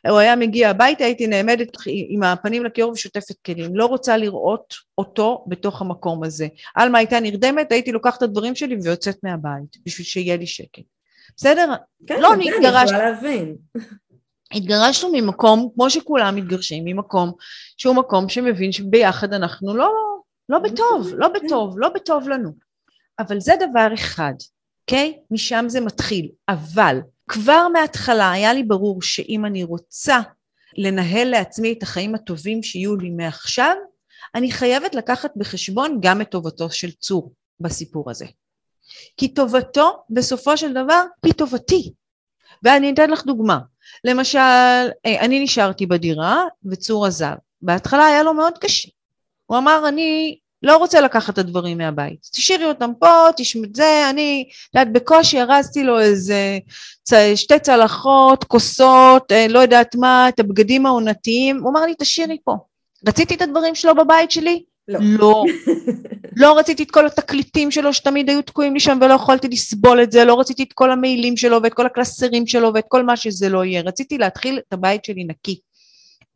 הוא 0.08 0.18
היה 0.18 0.36
מגיע 0.36 0.70
הביתה, 0.70 1.04
הייתי 1.04 1.26
נעמדת 1.26 1.68
עם 1.86 2.22
הפנים 2.22 2.64
לכיור 2.64 2.92
ושותפת 2.92 3.36
כלים. 3.46 3.76
לא 3.76 3.86
רוצה 3.86 4.16
לראות 4.16 4.74
אותו 4.98 5.44
בתוך 5.46 5.80
המקום 5.80 6.24
הזה. 6.24 6.46
עלמה 6.74 6.98
הייתה 6.98 7.20
נרדמת, 7.20 7.72
הייתי 7.72 7.92
לוקחת 7.92 8.18
את 8.18 8.22
הדברים 8.22 8.54
שלי 8.54 8.76
ויוצאת 8.82 9.16
מהבית, 9.22 9.76
בשביל 9.86 10.06
שיהיה 10.06 10.36
לי 10.36 10.46
שקט. 10.46 10.82
בסדר? 11.36 11.74
כן, 12.06 12.20
לא 12.20 12.28
כן. 12.28 12.34
אני 12.34 12.48
יכולה 12.48 12.84
להבין. 12.84 13.56
התגרשנו 14.52 15.10
ממקום, 15.12 15.68
כמו 15.74 15.90
שכולם 15.90 16.36
מתגרשים, 16.36 16.84
ממקום 16.84 17.32
שהוא 17.76 17.96
מקום 17.96 18.28
שמבין 18.28 18.72
שביחד 18.72 19.32
אנחנו 19.32 19.76
לא, 19.76 19.90
לא 20.48 20.58
בטוב, 20.58 21.08
לא 21.16 21.28
כן. 21.34 21.46
בטוב, 21.46 21.78
לא 21.78 21.88
בטוב 21.88 22.28
לנו. 22.28 22.50
אבל 23.18 23.40
זה 23.40 23.52
דבר 23.70 23.94
אחד, 23.94 24.34
אוקיי? 24.84 25.12
Okay? 25.16 25.26
משם 25.30 25.64
זה 25.68 25.80
מתחיל. 25.80 26.28
אבל 26.48 26.98
כבר 27.28 27.68
מההתחלה 27.72 28.32
היה 28.32 28.52
לי 28.52 28.62
ברור 28.62 29.02
שאם 29.02 29.44
אני 29.44 29.64
רוצה 29.64 30.20
לנהל 30.76 31.28
לעצמי 31.28 31.72
את 31.72 31.82
החיים 31.82 32.14
הטובים 32.14 32.62
שיהיו 32.62 32.96
לי 32.96 33.10
מעכשיו, 33.10 33.76
אני 34.34 34.52
חייבת 34.52 34.94
לקחת 34.94 35.32
בחשבון 35.36 35.98
גם 36.02 36.20
את 36.20 36.30
טובתו 36.30 36.70
של 36.70 36.90
צור 36.90 37.32
בסיפור 37.60 38.10
הזה. 38.10 38.26
כי 39.16 39.34
טובתו 39.34 40.04
בסופו 40.10 40.56
של 40.56 40.72
דבר 40.72 41.02
היא 41.24 41.32
טובתי. 41.32 41.92
ואני 42.62 42.92
אתן 42.92 43.10
לך 43.10 43.24
דוגמה. 43.24 43.58
למשל, 44.04 44.38
אה, 45.06 45.20
אני 45.20 45.44
נשארתי 45.44 45.86
בדירה 45.86 46.44
וצור 46.64 47.06
עזב. 47.06 47.34
בהתחלה 47.62 48.06
היה 48.06 48.22
לו 48.22 48.34
מאוד 48.34 48.58
קשה. 48.58 48.88
הוא 49.46 49.58
אמר, 49.58 49.88
אני 49.88 50.38
לא 50.64 50.76
רוצה 50.76 51.00
לקחת 51.00 51.34
את 51.34 51.38
הדברים 51.38 51.78
מהבית. 51.78 52.28
תשאירי 52.32 52.64
אותם 52.64 52.90
פה, 52.98 53.26
תשמע 53.36 53.66
את 53.66 53.76
זה, 53.76 54.10
אני, 54.10 54.44
את 54.70 54.74
יודעת, 54.74 54.92
בקושי 54.92 55.40
ארזתי 55.40 55.84
לו 55.84 56.00
איזה 56.00 56.58
שתי 57.34 57.58
צלחות, 57.58 58.44
כוסות, 58.44 59.32
אה, 59.32 59.46
לא 59.48 59.58
יודעת 59.58 59.94
מה, 59.94 60.28
את 60.28 60.40
הבגדים 60.40 60.86
העונתיים. 60.86 61.58
הוא 61.62 61.70
אמר 61.70 61.80
לי, 61.80 61.94
תשאירי 61.98 62.38
פה. 62.44 62.56
רציתי 63.08 63.34
את 63.34 63.42
הדברים 63.42 63.74
שלו 63.74 63.94
בבית 63.94 64.30
שלי? 64.30 64.62
לא. 64.88 64.98
לא. 65.02 65.44
לא 66.36 66.58
רציתי 66.58 66.82
את 66.82 66.90
כל 66.90 67.06
התקליטים 67.06 67.70
שלו 67.70 67.92
שתמיד 67.94 68.30
היו 68.30 68.42
תקועים 68.42 68.74
לי 68.74 68.80
שם 68.80 68.98
ולא 69.00 69.14
יכולתי 69.14 69.48
לסבול 69.48 70.02
את 70.02 70.12
זה, 70.12 70.24
לא 70.24 70.40
רציתי 70.40 70.62
את 70.62 70.72
כל 70.72 70.90
המעילים 70.90 71.36
שלו 71.36 71.62
ואת 71.62 71.74
כל 71.74 71.86
הקלסרים 71.86 72.46
שלו 72.46 72.74
ואת 72.74 72.84
כל 72.88 73.02
מה 73.02 73.16
שזה 73.16 73.48
לא 73.48 73.64
יהיה. 73.64 73.82
רציתי 73.82 74.18
להתחיל 74.18 74.60
את 74.68 74.72
הבית 74.72 75.04
שלי 75.04 75.24
נקי. 75.24 75.60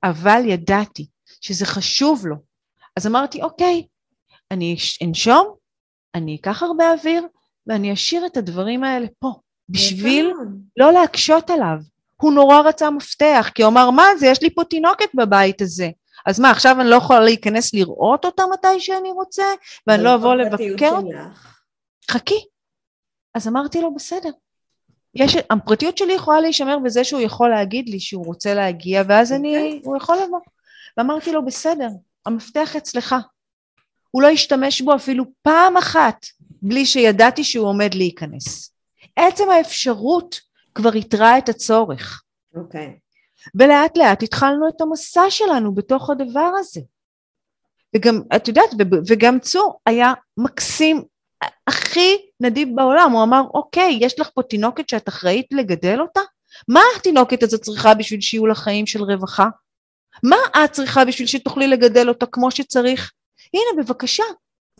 אבל 0.02 0.42
ידעתי 0.46 1.06
שזה 1.40 1.66
חשוב 1.66 2.26
לו. 2.26 2.36
אז 2.96 3.06
אמרתי, 3.06 3.42
אוקיי, 3.42 3.82
אני 4.50 4.76
אנשום, 5.04 5.54
אני 6.14 6.36
אקח 6.36 6.62
הרבה 6.62 6.92
אוויר 6.92 7.26
ואני 7.66 7.92
אשאיר 7.92 8.26
את 8.26 8.36
הדברים 8.36 8.84
האלה 8.84 9.06
פה, 9.18 9.32
בשביל 9.68 10.32
לא 10.76 10.92
להקשות 10.92 11.50
עליו. 11.50 11.78
הוא 12.22 12.32
נורא 12.32 12.60
רצה 12.60 12.90
מפתח, 12.90 13.50
כי 13.54 13.62
הוא 13.62 13.70
אמר, 13.70 13.90
מה 13.90 14.06
זה, 14.18 14.26
יש 14.26 14.42
לי 14.42 14.54
פה 14.54 14.64
תינוקת 14.64 15.08
בבית 15.14 15.62
הזה. 15.62 15.90
אז 16.26 16.40
מה, 16.40 16.50
עכשיו 16.50 16.80
אני 16.80 16.90
לא 16.90 16.96
יכולה 16.96 17.20
להיכנס 17.20 17.74
לראות 17.74 18.24
אותה 18.24 18.42
מתי 18.52 18.80
שאני 18.80 19.10
רוצה, 19.10 19.44
ואני 19.86 20.04
לא 20.04 20.14
אבוא 20.14 20.34
לבקר 20.34 20.90
אותה? 20.90 21.28
חכי. 22.10 22.44
אז 23.34 23.48
אמרתי 23.48 23.80
לו, 23.80 23.94
בסדר. 23.94 24.30
יש, 25.14 25.36
הפרטיות 25.50 25.98
שלי 25.98 26.12
יכולה 26.12 26.40
להישמר 26.40 26.78
בזה 26.78 27.04
שהוא 27.04 27.20
יכול 27.20 27.50
להגיד 27.50 27.88
לי 27.88 28.00
שהוא 28.00 28.26
רוצה 28.26 28.54
להגיע, 28.54 29.02
ואז 29.08 29.32
אני, 29.32 29.56
אוקיי. 29.56 29.80
הוא 29.84 29.96
יכול 29.96 30.16
לבוא. 30.24 30.40
ואמרתי 30.96 31.32
לו, 31.32 31.44
בסדר, 31.44 31.88
המפתח 32.26 32.76
אצלך. 32.76 33.14
הוא 34.10 34.22
לא 34.22 34.28
השתמש 34.28 34.80
בו 34.80 34.94
אפילו 34.94 35.24
פעם 35.42 35.76
אחת 35.76 36.26
בלי 36.62 36.86
שידעתי 36.86 37.44
שהוא 37.44 37.68
עומד 37.68 37.94
להיכנס. 37.94 38.72
עצם 39.16 39.50
האפשרות 39.50 40.40
כבר 40.74 40.96
יתרה 40.96 41.38
את 41.38 41.48
הצורך. 41.48 42.22
אוקיי. 42.54 42.86
Okay. 42.86 43.08
ולאט 43.54 43.96
לאט 43.96 44.22
התחלנו 44.22 44.68
את 44.68 44.80
המסע 44.80 45.30
שלנו 45.30 45.74
בתוך 45.74 46.10
הדבר 46.10 46.50
הזה. 46.58 46.80
וגם, 47.96 48.20
את 48.36 48.48
יודעת, 48.48 48.70
וגם 49.08 49.40
צור 49.40 49.80
היה 49.86 50.12
מקסים, 50.36 51.02
הכי 51.66 52.16
נדיב 52.40 52.68
בעולם, 52.74 53.12
הוא 53.12 53.22
אמר, 53.22 53.42
אוקיי, 53.54 53.98
יש 54.00 54.20
לך 54.20 54.30
פה 54.34 54.42
תינוקת 54.42 54.88
שאת 54.88 55.08
אחראית 55.08 55.46
לגדל 55.52 56.00
אותה? 56.00 56.20
מה 56.68 56.80
התינוקת 56.96 57.42
הזאת 57.42 57.60
צריכה 57.60 57.94
בשביל 57.94 58.20
שיהיו 58.20 58.46
לה 58.46 58.54
חיים 58.54 58.86
של 58.86 59.02
רווחה? 59.02 59.48
מה 60.22 60.36
את 60.64 60.72
צריכה 60.72 61.04
בשביל 61.04 61.28
שתוכלי 61.28 61.68
לגדל 61.68 62.08
אותה 62.08 62.26
כמו 62.26 62.50
שצריך? 62.50 63.12
הנה 63.54 63.82
בבקשה, 63.82 64.24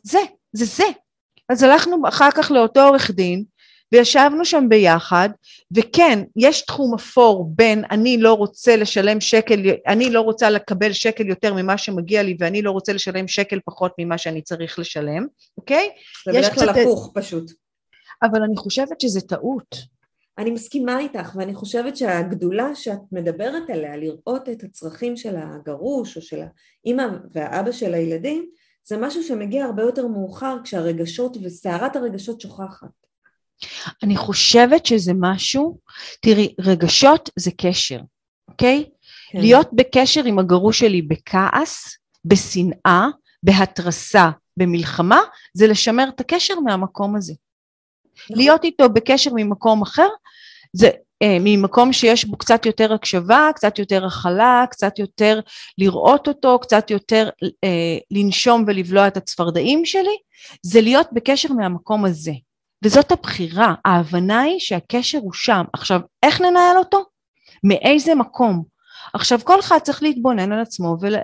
זה, 0.02 0.20
זה 0.52 0.64
זה. 0.64 0.84
אז 1.48 1.62
הלכנו 1.62 2.08
אחר 2.08 2.30
כך 2.34 2.50
לאותו 2.50 2.80
עורך 2.80 3.10
דין, 3.10 3.44
וישבנו 3.92 4.44
שם 4.44 4.64
ביחד, 4.68 5.28
וכן, 5.76 6.18
יש 6.36 6.62
תחום 6.62 6.94
אפור 6.94 7.50
בין 7.54 7.84
אני 7.90 8.16
לא 8.18 8.34
רוצה 8.34 8.76
לשלם 8.76 9.20
שקל, 9.20 9.60
אני 9.86 10.10
לא 10.10 10.20
רוצה 10.20 10.50
לקבל 10.50 10.92
שקל 10.92 11.26
יותר 11.26 11.54
ממה 11.54 11.78
שמגיע 11.78 12.22
לי, 12.22 12.36
ואני 12.40 12.62
לא 12.62 12.70
רוצה 12.70 12.92
לשלם 12.92 13.28
שקל 13.28 13.60
פחות 13.64 13.92
ממה 13.98 14.18
שאני 14.18 14.42
צריך 14.42 14.78
לשלם, 14.78 15.26
אוקיי? 15.58 15.90
זה 16.26 16.32
בדרך 16.32 16.54
כלל 16.54 16.68
הפוך 16.68 17.10
פשוט. 17.14 17.52
אבל 18.22 18.42
אני 18.42 18.56
חושבת 18.56 19.00
שזה 19.00 19.20
טעות. 19.20 19.98
אני 20.38 20.50
מסכימה 20.50 20.98
איתך, 20.98 21.36
ואני 21.36 21.54
חושבת 21.54 21.96
שהגדולה 21.96 22.74
שאת 22.74 23.00
מדברת 23.12 23.70
עליה, 23.70 23.96
לראות 23.96 24.48
את 24.48 24.64
הצרכים 24.64 25.16
של 25.16 25.36
הגרוש 25.36 26.16
או 26.16 26.22
של 26.22 26.40
האימא 26.84 27.04
והאבא 27.30 27.72
של 27.72 27.94
הילדים, 27.94 28.50
זה 28.88 28.96
משהו 28.96 29.22
שמגיע 29.22 29.64
הרבה 29.64 29.82
יותר 29.82 30.06
מאוחר 30.06 30.56
כשהרגשות 30.64 31.36
וסערת 31.42 31.96
הרגשות 31.96 32.40
שוכחת. 32.40 32.88
אני 34.02 34.16
חושבת 34.16 34.86
שזה 34.86 35.12
משהו, 35.20 35.78
תראי, 36.20 36.54
רגשות 36.60 37.30
זה 37.36 37.50
קשר, 37.56 38.00
אוקיי? 38.48 38.84
כן. 39.32 39.40
להיות 39.40 39.68
בקשר 39.72 40.24
עם 40.24 40.38
הגרוש 40.38 40.78
שלי 40.78 41.02
בכעס, 41.02 41.98
בשנאה, 42.24 43.06
בהתרסה, 43.42 44.30
במלחמה, 44.56 45.20
זה 45.54 45.66
לשמר 45.66 46.08
את 46.08 46.20
הקשר 46.20 46.60
מהמקום 46.60 47.16
הזה. 47.16 47.34
נכון. 48.24 48.36
להיות 48.36 48.64
איתו 48.64 48.88
בקשר 48.88 49.30
ממקום 49.34 49.82
אחר, 49.82 50.08
זה 50.72 50.90
ממקום 51.24 51.92
שיש 51.92 52.24
בו 52.24 52.36
קצת 52.36 52.66
יותר 52.66 52.92
הקשבה, 52.92 53.48
קצת 53.54 53.78
יותר 53.78 54.06
הכלה, 54.06 54.64
קצת 54.70 54.98
יותר 54.98 55.40
לראות 55.78 56.28
אותו, 56.28 56.58
קצת 56.58 56.90
יותר 56.90 57.28
אה, 57.64 57.98
לנשום 58.10 58.64
ולבלוע 58.66 59.08
את 59.08 59.16
הצפרדעים 59.16 59.84
שלי, 59.84 60.16
זה 60.62 60.80
להיות 60.80 61.06
בקשר 61.12 61.52
מהמקום 61.52 62.04
הזה. 62.04 62.32
וזאת 62.84 63.12
הבחירה, 63.12 63.74
ההבנה 63.84 64.40
היא 64.40 64.58
שהקשר 64.58 65.18
הוא 65.18 65.32
שם. 65.32 65.64
עכשיו, 65.72 66.00
איך 66.22 66.40
ננהל 66.40 66.76
אותו? 66.76 67.04
מאיזה 67.64 68.14
מקום? 68.14 68.64
עכשיו, 69.14 69.40
כל 69.44 69.60
אחד 69.60 69.78
צריך 69.78 70.02
להתבונן 70.02 70.52
על 70.52 70.60
עצמו 70.60 70.96
ול, 71.00 71.14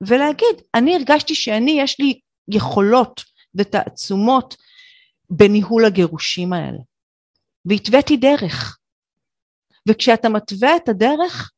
ולהגיד, 0.00 0.62
אני 0.74 0.96
הרגשתי 0.96 1.34
שאני, 1.34 1.80
יש 1.80 2.00
לי 2.00 2.20
יכולות 2.48 3.24
ותעצומות 3.54 4.56
בניהול 5.30 5.84
הגירושים 5.84 6.52
האלה, 6.52 6.78
והתוויתי 7.64 8.16
דרך. 8.16 8.79
וכשאתה 9.90 10.28
מתווה 10.28 10.76
את 10.76 10.88
הדרך, 10.88 11.50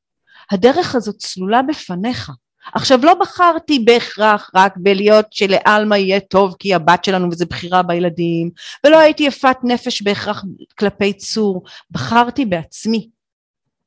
הדרך 0.50 0.94
הזאת 0.94 1.16
צלולה 1.16 1.62
בפניך. 1.62 2.30
עכשיו 2.74 2.98
לא 3.02 3.14
בחרתי 3.14 3.78
בהכרח 3.78 4.50
רק 4.54 4.74
בלהיות 4.76 5.26
שלעלמה 5.30 5.98
יהיה 5.98 6.20
טוב 6.20 6.56
כי 6.58 6.74
הבת 6.74 7.04
שלנו 7.04 7.28
וזה 7.30 7.46
בחירה 7.46 7.82
בילדים 7.82 8.50
ולא 8.86 8.98
הייתי 8.98 9.22
יפת 9.22 9.56
נפש 9.62 10.02
בהכרח 10.02 10.44
כלפי 10.78 11.12
צור, 11.12 11.62
בחרתי 11.90 12.44
בעצמי. 12.44 13.08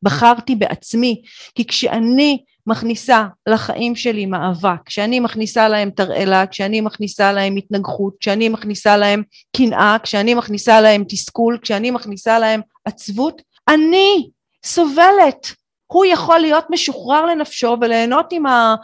בחרתי 0.03 0.55
בעצמי 0.55 1.21
כי 1.55 1.67
כשאני 1.67 2.43
מכניסה 2.67 3.27
לחיים 3.47 3.95
שלי 3.95 4.25
מאבק, 4.25 4.79
כשאני 4.85 5.19
מכניסה 5.19 5.69
להם 5.69 5.89
תרעלה, 5.89 6.47
כשאני 6.47 6.81
מכניסה 6.81 7.31
להם 7.31 7.55
התנגחות, 7.55 8.13
כשאני 8.19 8.49
מכניסה 8.49 8.97
להם 8.97 9.23
קנאה, 9.57 9.97
כשאני 10.03 10.33
מכניסה 10.33 10.81
להם 10.81 11.03
תסכול, 11.09 11.57
כשאני 11.61 11.91
מכניסה 11.91 12.39
להם 12.39 12.61
עצבות, 12.85 13.41
אני 13.67 14.29
סובלת. 14.65 15.51
הוא 15.87 16.05
יכול 16.05 16.39
להיות 16.39 16.65
משוחרר 16.69 17.25
לנפשו 17.25 17.77
וליהנות 17.81 18.25
עם, 18.31 18.45
ה, 18.45 18.75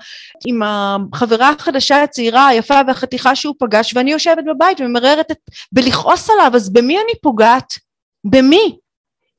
עם 0.47 0.61
החברה 0.63 1.49
החדשה 1.49 2.03
הצעירה 2.03 2.47
היפה 2.47 2.81
והחתיכה 2.87 3.35
שהוא 3.35 3.55
פגש 3.59 3.95
ואני 3.95 4.11
יושבת 4.11 4.43
בבית 4.45 4.81
וממררת 4.81 5.31
את, 5.31 5.37
בלכעוס 5.71 6.29
עליו 6.29 6.51
אז 6.55 6.73
במי 6.73 6.97
אני 6.97 7.19
פוגעת? 7.21 7.73
במי? 8.23 8.77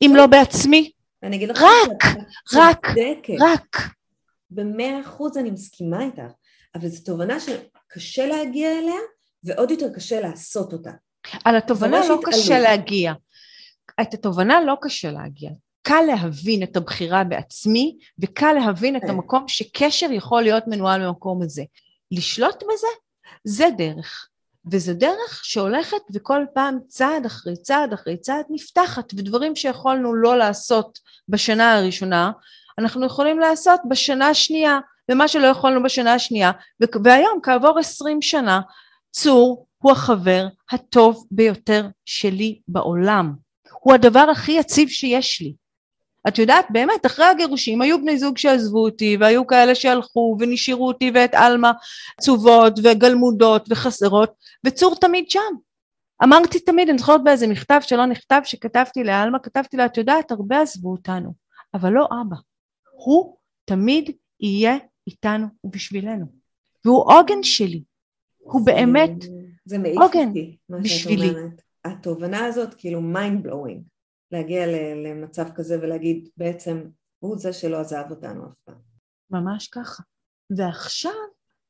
אם 0.03 0.13
לא 0.17 0.27
בעצמי? 0.27 0.91
אני 1.23 1.37
אגיד 1.37 1.49
לך 1.49 1.63
רק, 1.63 2.05
רק, 2.55 2.87
רק. 3.41 3.77
במאה 4.51 5.01
אחוז 5.01 5.39
אני 5.39 5.51
מסכימה 5.51 6.05
איתך, 6.05 6.33
אבל 6.75 6.89
זו 6.89 7.05
תובנה 7.05 7.37
שקשה 7.41 8.27
להגיע 8.27 8.79
אליה 8.79 9.01
ועוד 9.45 9.71
יותר 9.71 9.87
קשה 9.95 10.21
לעשות 10.21 10.73
אותה. 10.73 10.91
על 11.45 11.57
התובנה 11.57 12.09
לא 12.09 12.21
קשה 12.23 12.59
להגיע. 12.59 13.13
את 14.01 14.15
התובנה 14.15 14.61
לא 14.61 14.77
קשה 14.83 15.11
להגיע. 15.11 15.51
קל 15.83 16.03
להבין 16.07 16.63
את 16.63 16.77
הבחירה 16.77 17.25
בעצמי 17.25 17.97
וקל 18.19 18.53
להבין 18.53 18.97
את 18.97 19.03
כן. 19.03 19.11
המקום 19.11 19.49
שקשר 19.49 20.13
יכול 20.13 20.43
להיות 20.43 20.67
מנוהל 20.67 21.07
במקום 21.07 21.43
הזה. 21.43 21.63
לשלוט 22.11 22.63
בזה 22.63 22.87
זה 23.45 23.67
דרך. 23.79 24.29
וזו 24.71 24.95
דרך 24.95 25.41
שהולכת 25.45 26.03
וכל 26.15 26.45
פעם 26.55 26.79
צעד 26.89 27.27
אחרי 27.27 27.57
צעד 27.57 27.93
אחרי 27.93 28.17
צעד 28.17 28.45
נפתחת 28.51 29.13
ודברים 29.17 29.57
שיכולנו 29.57 30.15
לא 30.15 30.37
לעשות 30.37 30.99
בשנה 31.29 31.79
הראשונה 31.79 32.31
אנחנו 32.79 33.07
יכולים 33.07 33.39
לעשות 33.39 33.81
בשנה 33.89 34.29
השנייה 34.29 34.79
ומה 35.11 35.29
שלא 35.29 35.47
יכולנו 35.47 35.83
בשנה 35.83 36.15
השנייה 36.15 36.51
והיום 37.05 37.39
כעבור 37.43 37.79
עשרים 37.79 38.23
שנה 38.23 38.61
צור 39.11 39.67
הוא 39.79 39.93
החבר 39.93 40.47
הטוב 40.71 41.27
ביותר 41.31 41.87
שלי 42.05 42.61
בעולם 42.69 43.33
הוא 43.81 43.95
הדבר 43.95 44.27
הכי 44.31 44.53
יציב 44.53 44.89
שיש 44.89 45.41
לי 45.41 45.55
את 46.29 46.39
יודעת, 46.39 46.67
באמת, 46.71 47.07
אחרי 47.07 47.25
הגירושים 47.25 47.83
היו 47.83 48.01
בני 48.01 48.19
זוג 48.19 48.39
שעזבו 48.39 48.85
אותי, 48.85 49.17
והיו 49.21 49.47
כאלה 49.47 49.75
שהלכו 49.75 50.37
ונשארו 50.41 50.89
אותי 50.89 51.11
ואת 51.15 51.35
עלמה 51.35 51.73
עצובות 52.19 52.79
וגלמודות 52.83 53.67
וחסרות, 53.71 54.33
וצור 54.67 54.95
תמיד 54.95 55.31
שם. 55.31 55.41
אמרתי 56.25 56.61
תמיד, 56.61 56.89
אני 56.89 56.99
זוכרת 56.99 57.25
באיזה 57.25 57.47
מכתב 57.47 57.81
שלא 57.83 58.07
נכתב, 58.07 58.41
שכתבתי 58.45 59.05
לעלמה, 59.05 59.39
כתבתי 59.39 59.77
לה, 59.77 59.87
את 59.87 59.97
יודעת, 59.97 60.31
הרבה 60.31 60.61
עזבו 60.61 60.91
אותנו, 60.91 61.33
אבל 61.75 61.91
לא 61.91 62.09
אבא. 62.23 62.37
הוא 62.91 63.37
תמיד 63.65 64.11
יהיה 64.41 64.77
איתנו 65.07 65.47
ובשבילנו. 65.65 66.27
והוא 66.85 67.13
עוגן 67.13 67.43
שלי. 67.43 67.83
הוא 68.39 68.61
זה, 68.65 68.73
באמת 68.73 69.23
זה 69.65 69.77
עוגן 69.97 70.33
בשבילי. 70.83 71.31
התובנה 71.85 72.45
הזאת 72.45 72.75
כאילו 72.75 73.01
mind 73.01 73.47
blowing. 73.47 73.92
להגיע 74.33 74.67
למצב 74.97 75.49
כזה 75.55 75.79
ולהגיד 75.83 76.29
בעצם 76.37 76.85
הוא 77.19 77.39
זה 77.39 77.53
שלא 77.53 77.81
עזב 77.81 78.05
אותנו 78.11 78.47
אף 78.47 78.55
פעם. 78.65 78.79
ממש 79.31 79.69
ככה. 79.69 80.03
ועכשיו, 80.57 81.13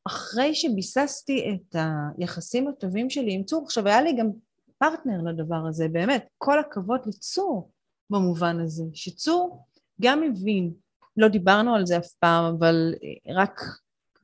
אחרי 0.04 0.54
שביססתי 0.54 1.50
את 1.54 1.76
היחסים 2.18 2.68
הטובים 2.68 3.10
שלי 3.10 3.34
עם 3.34 3.44
צור, 3.44 3.64
עכשיו 3.64 3.88
היה 3.88 4.02
לי 4.02 4.16
גם 4.16 4.30
פרטנר 4.78 5.22
לדבר 5.22 5.66
הזה, 5.68 5.88
באמת, 5.88 6.26
כל 6.38 6.58
הכבוד 6.58 7.00
לצור 7.06 7.70
במובן 8.10 8.60
הזה, 8.60 8.84
שצור 8.94 9.66
גם 10.00 10.22
הבין, 10.22 10.72
לא 11.16 11.28
דיברנו 11.28 11.74
על 11.74 11.86
זה 11.86 11.98
אף 11.98 12.12
פעם, 12.18 12.44
אבל 12.44 12.94
רק 13.28 13.60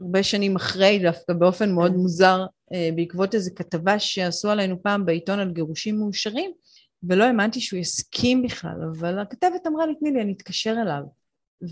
הרבה 0.01 0.23
שנים 0.23 0.57
אחרי, 0.57 0.99
דווקא 1.03 1.33
באופן 1.33 1.73
מאוד 1.73 1.91
כן. 1.93 1.97
מוזר, 1.97 2.47
אה, 2.73 2.91
בעקבות 2.97 3.35
איזו 3.35 3.51
כתבה 3.57 3.99
שעשו 3.99 4.51
עלינו 4.51 4.83
פעם 4.83 5.07
בעיתון 5.07 5.39
על 5.39 5.53
גירושים 5.53 5.99
מאושרים, 5.99 6.53
ולא 7.03 7.25
האמנתי 7.25 7.61
שהוא 7.61 7.81
יסכים 7.81 8.43
בכלל, 8.43 8.77
אבל 8.93 9.19
הכתבת 9.19 9.67
אמרה 9.67 9.87
לי, 9.87 9.95
תני 9.95 10.11
לי, 10.11 10.23
אני 10.23 10.33
אתקשר 10.33 10.75
אליו. 10.83 11.03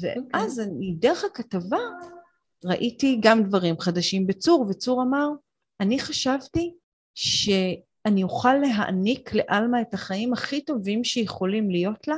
ואז 0.01 0.59
okay. 0.59 0.63
אני, 0.63 0.95
דרך 0.99 1.25
הכתבה, 1.25 1.79
ראיתי 2.65 3.19
גם 3.21 3.43
דברים 3.43 3.81
חדשים 3.81 4.27
בצור, 4.27 4.67
וצור 4.69 5.03
אמר, 5.03 5.29
אני 5.81 5.99
חשבתי 5.99 6.75
שאני 7.15 8.23
אוכל 8.23 8.55
להעניק 8.55 9.31
לעלמה 9.35 9.81
את 9.81 9.95
החיים 9.95 10.33
הכי 10.33 10.61
טובים 10.61 11.05
שיכולים 11.05 11.71
להיות 11.71 12.09
לה, 12.09 12.17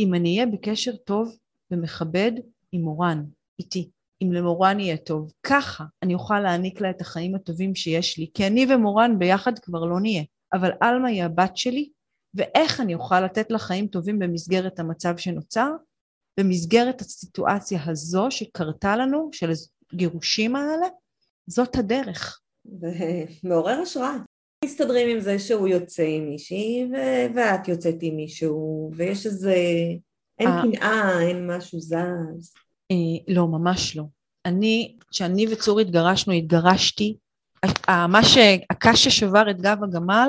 אם 0.00 0.14
אני 0.14 0.36
אהיה 0.36 0.46
בקשר 0.46 0.96
טוב 0.96 1.36
ומכבד 1.70 2.32
עם 2.72 2.80
מורן, 2.80 3.24
איתי. 3.58 3.90
אם 4.22 4.32
למורן 4.32 4.80
יהיה 4.80 4.96
טוב. 4.96 5.32
ככה 5.42 5.84
אני 6.02 6.14
אוכל 6.14 6.40
להעניק 6.40 6.80
לה 6.80 6.90
את 6.90 7.00
החיים 7.00 7.34
הטובים 7.34 7.74
שיש 7.74 8.18
לי, 8.18 8.30
כי 8.34 8.46
אני 8.46 8.66
ומורן 8.74 9.18
ביחד 9.18 9.58
כבר 9.58 9.84
לא 9.84 10.00
נהיה. 10.00 10.22
אבל 10.52 10.70
עלמה 10.80 11.08
היא 11.08 11.24
הבת 11.24 11.56
שלי, 11.56 11.90
ואיך 12.34 12.80
אני 12.80 12.94
אוכל 12.94 13.20
לתת 13.20 13.50
לה 13.50 13.58
חיים 13.58 13.86
טובים 13.86 14.18
במסגרת 14.18 14.78
המצב 14.78 15.16
שנוצר, 15.16 15.70
במסגרת 16.40 17.00
הסיטואציה 17.00 17.80
הזו 17.86 18.26
שקרתה 18.30 18.96
לנו, 18.96 19.30
של 19.32 19.50
הגירושים 19.92 20.56
האלה, 20.56 20.86
זאת 21.46 21.76
הדרך. 21.76 22.40
ומעורר 23.44 23.80
השראה. 23.82 24.16
מסתדרים 24.64 25.08
עם 25.08 25.20
זה 25.20 25.38
שהוא 25.38 25.68
יוצא 25.68 26.02
עם 26.02 26.28
מישהי 26.28 26.86
ו- 26.92 27.34
ואת 27.34 27.68
יוצאת 27.68 27.94
עם 28.00 28.16
מישהו 28.16 28.90
ויש 28.96 29.26
איזה, 29.26 29.54
אין 30.38 30.48
אה. 30.48 30.62
קנאה, 30.62 31.20
אין 31.22 31.50
משהו 31.50 31.80
זז. 31.80 32.52
אה, 32.90 33.34
לא, 33.34 33.48
ממש 33.48 33.96
לא. 33.96 34.04
אני, 34.46 34.96
כשאני 35.10 35.46
וצור 35.52 35.80
התגרשנו, 35.80 36.32
התגרשתי, 36.32 37.16
מה 37.88 38.20
שהקש 38.24 39.08
ששבר 39.08 39.50
את 39.50 39.60
גב 39.60 39.78
הגמל 39.84 40.28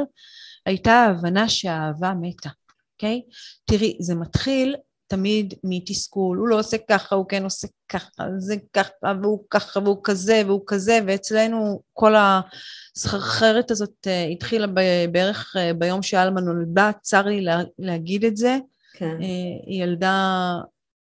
הייתה 0.66 0.92
ההבנה 0.92 1.50
שהאהבה 1.50 2.14
מתה, 2.22 2.50
אוקיי? 2.94 3.22
Okay? 3.26 3.34
תראי, 3.66 3.98
זה 4.00 4.16
מתחיל 4.16 4.76
תמיד 5.08 5.54
מתסכול, 5.64 6.38
הוא 6.38 6.48
לא 6.48 6.60
עושה 6.60 6.78
ככה, 6.90 7.16
הוא 7.16 7.26
כן 7.30 7.44
עושה 7.44 7.68
ככה, 7.90 8.24
זה 8.38 8.56
ככה, 8.74 9.14
והוא 9.22 9.44
ככה, 9.50 9.80
והוא 9.80 10.00
כזה, 10.04 10.42
והוא 10.46 10.62
כזה, 10.68 11.00
ואצלנו 11.08 11.82
כל 11.94 12.14
הסחרחרת 12.18 13.72
הזאת 13.72 14.08
uh, 14.08 14.32
התחילה 14.32 14.68
בערך 15.12 15.56
uh, 15.56 15.74
ביום 15.74 16.02
שאלמה 16.02 16.42
נולדה, 16.42 16.92
צר 17.02 17.26
לי 17.26 17.42
לה, 17.42 17.60
להגיד 17.80 18.26
את 18.26 18.38
זה. 18.38 18.58
כן. 18.94 19.18
Uh, 19.20 19.24
היא 19.68 19.84
ילדה 19.84 20.54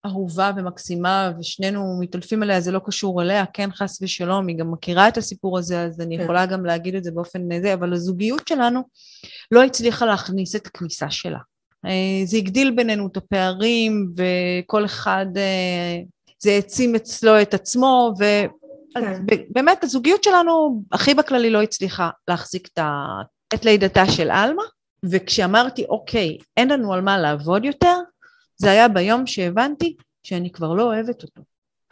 אהובה 0.06 0.50
ומקסימה, 0.56 1.32
ושנינו 1.40 1.98
מתעלפים 2.00 2.42
עליה, 2.42 2.60
זה 2.60 2.72
לא 2.72 2.80
קשור 2.84 3.22
אליה, 3.22 3.44
כן, 3.46 3.72
חס 3.72 3.98
ושלום, 4.02 4.48
היא 4.48 4.58
גם 4.58 4.72
מכירה 4.72 5.08
את 5.08 5.16
הסיפור 5.16 5.58
הזה, 5.58 5.82
אז 5.82 6.00
אני 6.00 6.16
כן. 6.16 6.22
יכולה 6.22 6.46
גם 6.46 6.64
להגיד 6.66 6.94
את 6.94 7.04
זה 7.04 7.10
באופן 7.10 7.62
זה, 7.62 7.74
אבל 7.74 7.92
הזוגיות 7.92 8.48
שלנו 8.48 8.82
לא 9.50 9.62
הצליחה 9.62 10.06
להכניס 10.06 10.56
את 10.56 10.66
הכניסה 10.66 11.10
שלה. 11.10 11.38
אה, 11.86 12.24
זה 12.24 12.36
הגדיל 12.36 12.70
בינינו 12.70 13.06
את 13.06 13.16
הפערים, 13.16 14.12
וכל 14.16 14.84
אחד, 14.84 15.26
אה, 15.36 16.00
זה 16.38 16.50
העצים 16.50 16.94
אצלו 16.94 17.42
את 17.42 17.54
עצמו, 17.54 18.14
ובאמת 18.18 19.78
כן. 19.80 19.86
הזוגיות 19.86 20.24
שלנו, 20.24 20.82
הכי 20.92 21.14
בכללי 21.14 21.50
לא 21.50 21.62
הצליחה 21.62 22.10
להחזיק 22.28 22.68
את, 22.72 22.78
ה... 22.78 23.06
את 23.54 23.64
לידתה 23.64 24.06
של 24.06 24.30
עלמה, 24.30 24.62
וכשאמרתי, 25.04 25.84
אוקיי, 25.84 26.38
אין 26.56 26.68
לנו 26.68 26.92
על 26.92 27.00
מה 27.00 27.18
לעבוד 27.18 27.64
יותר, 27.64 27.96
זה 28.62 28.70
היה 28.70 28.88
ביום 28.88 29.26
שהבנתי 29.26 29.96
שאני 30.22 30.50
כבר 30.50 30.74
לא 30.74 30.82
אוהבת 30.82 31.22
אותו. 31.22 31.42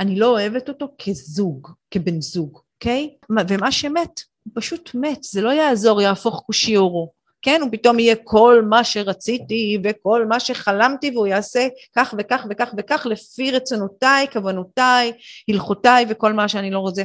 אני 0.00 0.18
לא 0.18 0.26
אוהבת 0.26 0.68
אותו 0.68 0.88
כזוג, 1.02 1.68
כבן 1.90 2.20
זוג, 2.20 2.59
אוקיי? 2.74 3.16
ומה 3.48 3.72
שמת, 3.72 4.20
הוא 4.44 4.52
פשוט 4.54 4.90
מת, 4.94 5.22
זה 5.22 5.40
לא 5.40 5.50
יעזור, 5.50 6.00
יהפוך 6.00 6.42
קושיורו. 6.46 7.12
כן, 7.42 7.61
הוא 7.62 7.70
פתאום 7.72 7.98
יהיה 7.98 8.14
כל 8.24 8.62
מה 8.68 8.85
שרציתי 8.85 9.78
וכל 9.85 10.26
מה 10.26 10.40
שחלמתי 10.40 11.11
והוא 11.11 11.26
יעשה 11.26 11.68
כך 11.96 12.14
וכך 12.18 12.46
וכך 12.50 12.74
וכך 12.78 13.06
לפי 13.06 13.50
רצונותיי, 13.50 14.26
כוונותיי, 14.33 15.12
הלכותיי 15.48 16.06
וכל 16.09 16.33
מה 16.33 16.48
שאני 16.48 16.70
לא 16.70 16.78
רוצה. 16.78 17.02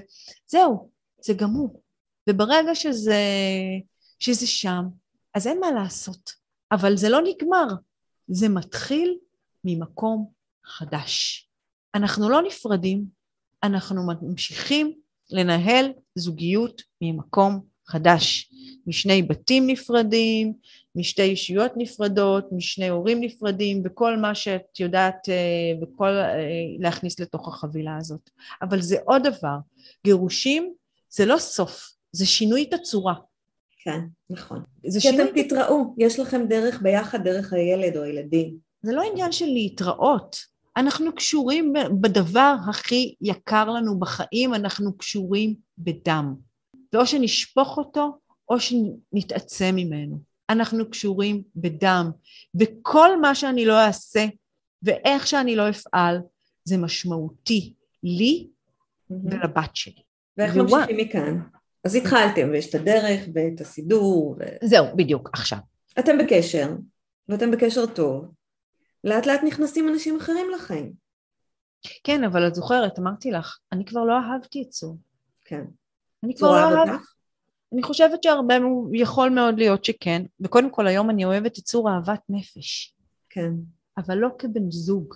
זהו, 0.47 0.89
זה 1.21 1.33
גמור. 1.33 1.81
וברגע 2.29 2.75
שזה, 2.75 3.21
שזה 4.19 4.47
שם, 4.47 4.83
אז 5.33 5.47
אין 5.47 5.59
מה 5.59 5.71
לעשות. 5.71 6.31
אבל 6.71 6.97
זה 6.97 7.09
לא 7.09 7.21
נגמר, 7.21 7.67
זה 8.27 8.49
מתחיל 8.49 9.17
ממקום 9.65 10.31
חדש. 10.65 11.47
אנחנו 11.95 12.29
לא 12.29 12.41
נפרדים, 12.41 13.05
אנחנו 13.63 14.01
ממשיכים 14.21 14.93
לנהל 15.29 15.91
זוגיות 16.15 16.81
ממקום 17.01 17.61
חדש, 17.87 18.51
משני 18.87 19.21
בתים 19.21 19.67
נפרדים, 19.67 20.53
משתי 20.95 21.21
אישיות 21.21 21.71
נפרדות, 21.75 22.45
משני 22.51 22.89
הורים 22.89 23.21
נפרדים, 23.21 23.81
וכל 23.85 24.17
מה 24.17 24.35
שאת 24.35 24.79
יודעת, 24.79 25.29
אה, 25.29 25.33
וכל, 25.81 26.09
אה, 26.09 26.37
להכניס 26.79 27.19
לתוך 27.19 27.47
החבילה 27.47 27.97
הזאת. 27.97 28.29
אבל 28.61 28.81
זה 28.81 28.97
עוד 29.05 29.27
דבר, 29.27 29.57
גירושים 30.03 30.73
זה 31.09 31.25
לא 31.25 31.37
סוף, 31.37 31.91
זה 32.11 32.25
שינוי 32.25 32.65
תצורה. 32.65 33.13
כן, 33.83 33.99
נכון. 34.29 34.63
זה 34.87 34.99
כי 34.99 35.07
שינוי... 35.07 35.23
אתם 35.23 35.43
תתראו, 35.43 35.95
יש 35.97 36.19
לכם 36.19 36.45
דרך 36.49 36.81
ביחד, 36.81 37.23
דרך 37.23 37.53
הילד 37.53 37.97
או 37.97 38.03
הילדים. 38.03 38.64
זה 38.85 38.93
לא 38.93 39.03
עניין 39.11 39.31
של 39.31 39.45
להתראות, 39.45 40.37
אנחנו 40.77 41.15
קשורים 41.15 41.73
בדבר 42.01 42.55
הכי 42.69 43.15
יקר 43.21 43.69
לנו 43.69 43.99
בחיים, 43.99 44.53
אנחנו 44.53 44.97
קשורים 44.97 45.55
בדם. 45.77 46.35
ואו 46.93 47.05
שנשפוך 47.05 47.77
אותו, 47.77 48.17
או 48.49 48.57
שנתעצם 48.59 49.75
ממנו. 49.75 50.19
אנחנו 50.49 50.89
קשורים 50.89 51.43
בדם, 51.55 52.11
וכל 52.59 53.21
מה 53.21 53.35
שאני 53.35 53.65
לא 53.65 53.85
אעשה, 53.85 54.25
ואיך 54.83 55.27
שאני 55.27 55.55
לא 55.55 55.69
אפעל, 55.69 56.17
זה 56.63 56.77
משמעותי 56.77 57.73
לי. 58.03 58.47
ולבת 59.09 59.75
שלי. 59.75 60.01
ואיך 60.37 60.55
ממשיכים 60.55 60.97
מכאן? 60.97 61.39
אז 61.83 61.95
התחלתם, 61.95 62.49
ויש 62.51 62.69
את 62.69 62.75
הדרך 62.75 63.21
ואת 63.33 63.61
הסידור. 63.61 64.35
ו... 64.39 64.43
זהו, 64.67 64.85
בדיוק, 64.95 65.29
עכשיו. 65.33 65.59
אתם 65.99 66.17
בקשר, 66.17 66.69
ואתם 67.29 67.51
בקשר 67.51 67.85
טוב. 67.85 68.25
לאט 69.05 69.25
לאט 69.25 69.43
נכנסים 69.43 69.89
אנשים 69.89 70.17
אחרים 70.17 70.49
לחיים. 70.55 70.93
כן, 72.03 72.23
אבל 72.23 72.47
את 72.47 72.55
זוכרת, 72.55 72.99
אמרתי 72.99 73.31
לך, 73.31 73.57
אני 73.71 73.85
כבר 73.85 74.03
לא 74.03 74.13
אהבתי 74.13 74.61
את 74.61 74.69
צור. 74.69 74.97
כן. 75.45 75.63
אני 76.23 76.35
כבר 76.35 76.51
לא 76.51 76.79
אהבתי. 76.79 77.05
אני 77.73 77.83
חושבת 77.83 78.23
שהרבה 78.23 78.55
יכול 78.93 79.29
מאוד 79.29 79.57
להיות 79.57 79.85
שכן, 79.85 80.21
וקודם 80.41 80.69
כל 80.69 80.87
היום 80.87 81.09
אני 81.09 81.25
אוהבת 81.25 81.59
את 81.59 81.63
צור 81.63 81.89
אהבת 81.89 82.21
נפש. 82.29 82.95
כן. 83.29 83.51
אבל 83.97 84.15
לא 84.15 84.29
כבן 84.39 84.71
זוג, 84.71 85.15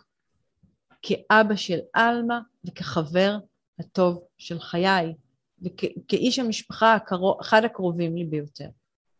כאבא 1.01 1.55
של 1.55 1.79
עלמה 1.93 2.39
וכחבר 2.65 3.37
הטוב 3.79 4.23
של 4.37 4.59
חיי, 4.59 5.13
וכאיש 5.61 6.39
המשפחה 6.39 6.93
הקרוב, 6.93 7.37
אחד 7.41 7.63
הקרובים 7.63 8.15
לי 8.15 8.25
ביותר. 8.25 8.69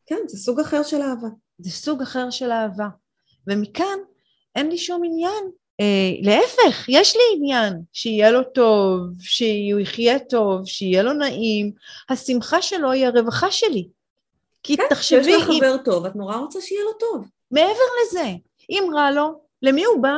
כן, 0.05 0.19
זה 0.27 0.37
סוג 0.37 0.59
אחר 0.59 0.83
של 0.83 1.01
אהבה. 1.01 1.27
זה 1.57 1.71
סוג 1.71 2.01
אחר 2.01 2.29
של 2.29 2.51
אהבה. 2.51 2.87
ומכאן 3.47 3.99
אין 4.55 4.69
לי 4.69 4.77
שום 4.77 5.01
עניין. 5.05 5.51
אה, 5.79 6.11
להפך, 6.21 6.85
יש 6.89 7.15
לי 7.15 7.21
עניין 7.35 7.73
שיהיה 7.93 8.31
לו 8.31 8.43
טוב, 8.43 9.01
שהוא 9.19 9.79
יחיה 9.79 10.19
טוב, 10.19 10.65
שיהיה 10.65 11.03
לו 11.03 11.13
נעים. 11.13 11.71
השמחה 12.09 12.61
שלו 12.61 12.91
היא 12.91 13.07
הרווחה 13.07 13.51
שלי. 13.51 13.87
כי 14.63 14.77
כן, 14.77 14.83
תחשבי... 14.89 15.19
יש 15.19 15.27
לך 15.27 15.43
חבר 15.43 15.75
אם... 15.75 15.83
טוב, 15.85 16.05
את 16.05 16.15
נורא 16.15 16.35
רוצה 16.35 16.61
שיהיה 16.61 16.83
לו 16.83 16.93
טוב. 16.93 17.25
מעבר 17.51 17.83
לזה, 18.01 18.25
אם 18.69 18.89
רע 18.95 19.11
לו, 19.11 19.41
למי 19.61 19.85
הוא 19.85 20.01
בא? 20.01 20.15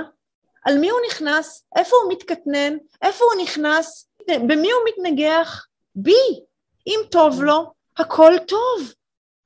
על 0.65 0.77
מי 0.77 0.89
הוא 0.89 0.99
נכנס? 1.09 1.65
איפה 1.75 1.95
הוא 2.03 2.11
מתקטנן? 2.11 2.77
איפה 3.01 3.25
הוא 3.33 3.43
נכנס? 3.43 4.09
במי 4.27 4.71
הוא 4.71 4.81
מתנגח? 4.87 5.65
בי. 5.95 6.39
אם 6.87 6.99
טוב 7.11 7.43
לו, 7.43 7.71
הכל 7.97 8.33
טוב. 8.47 8.93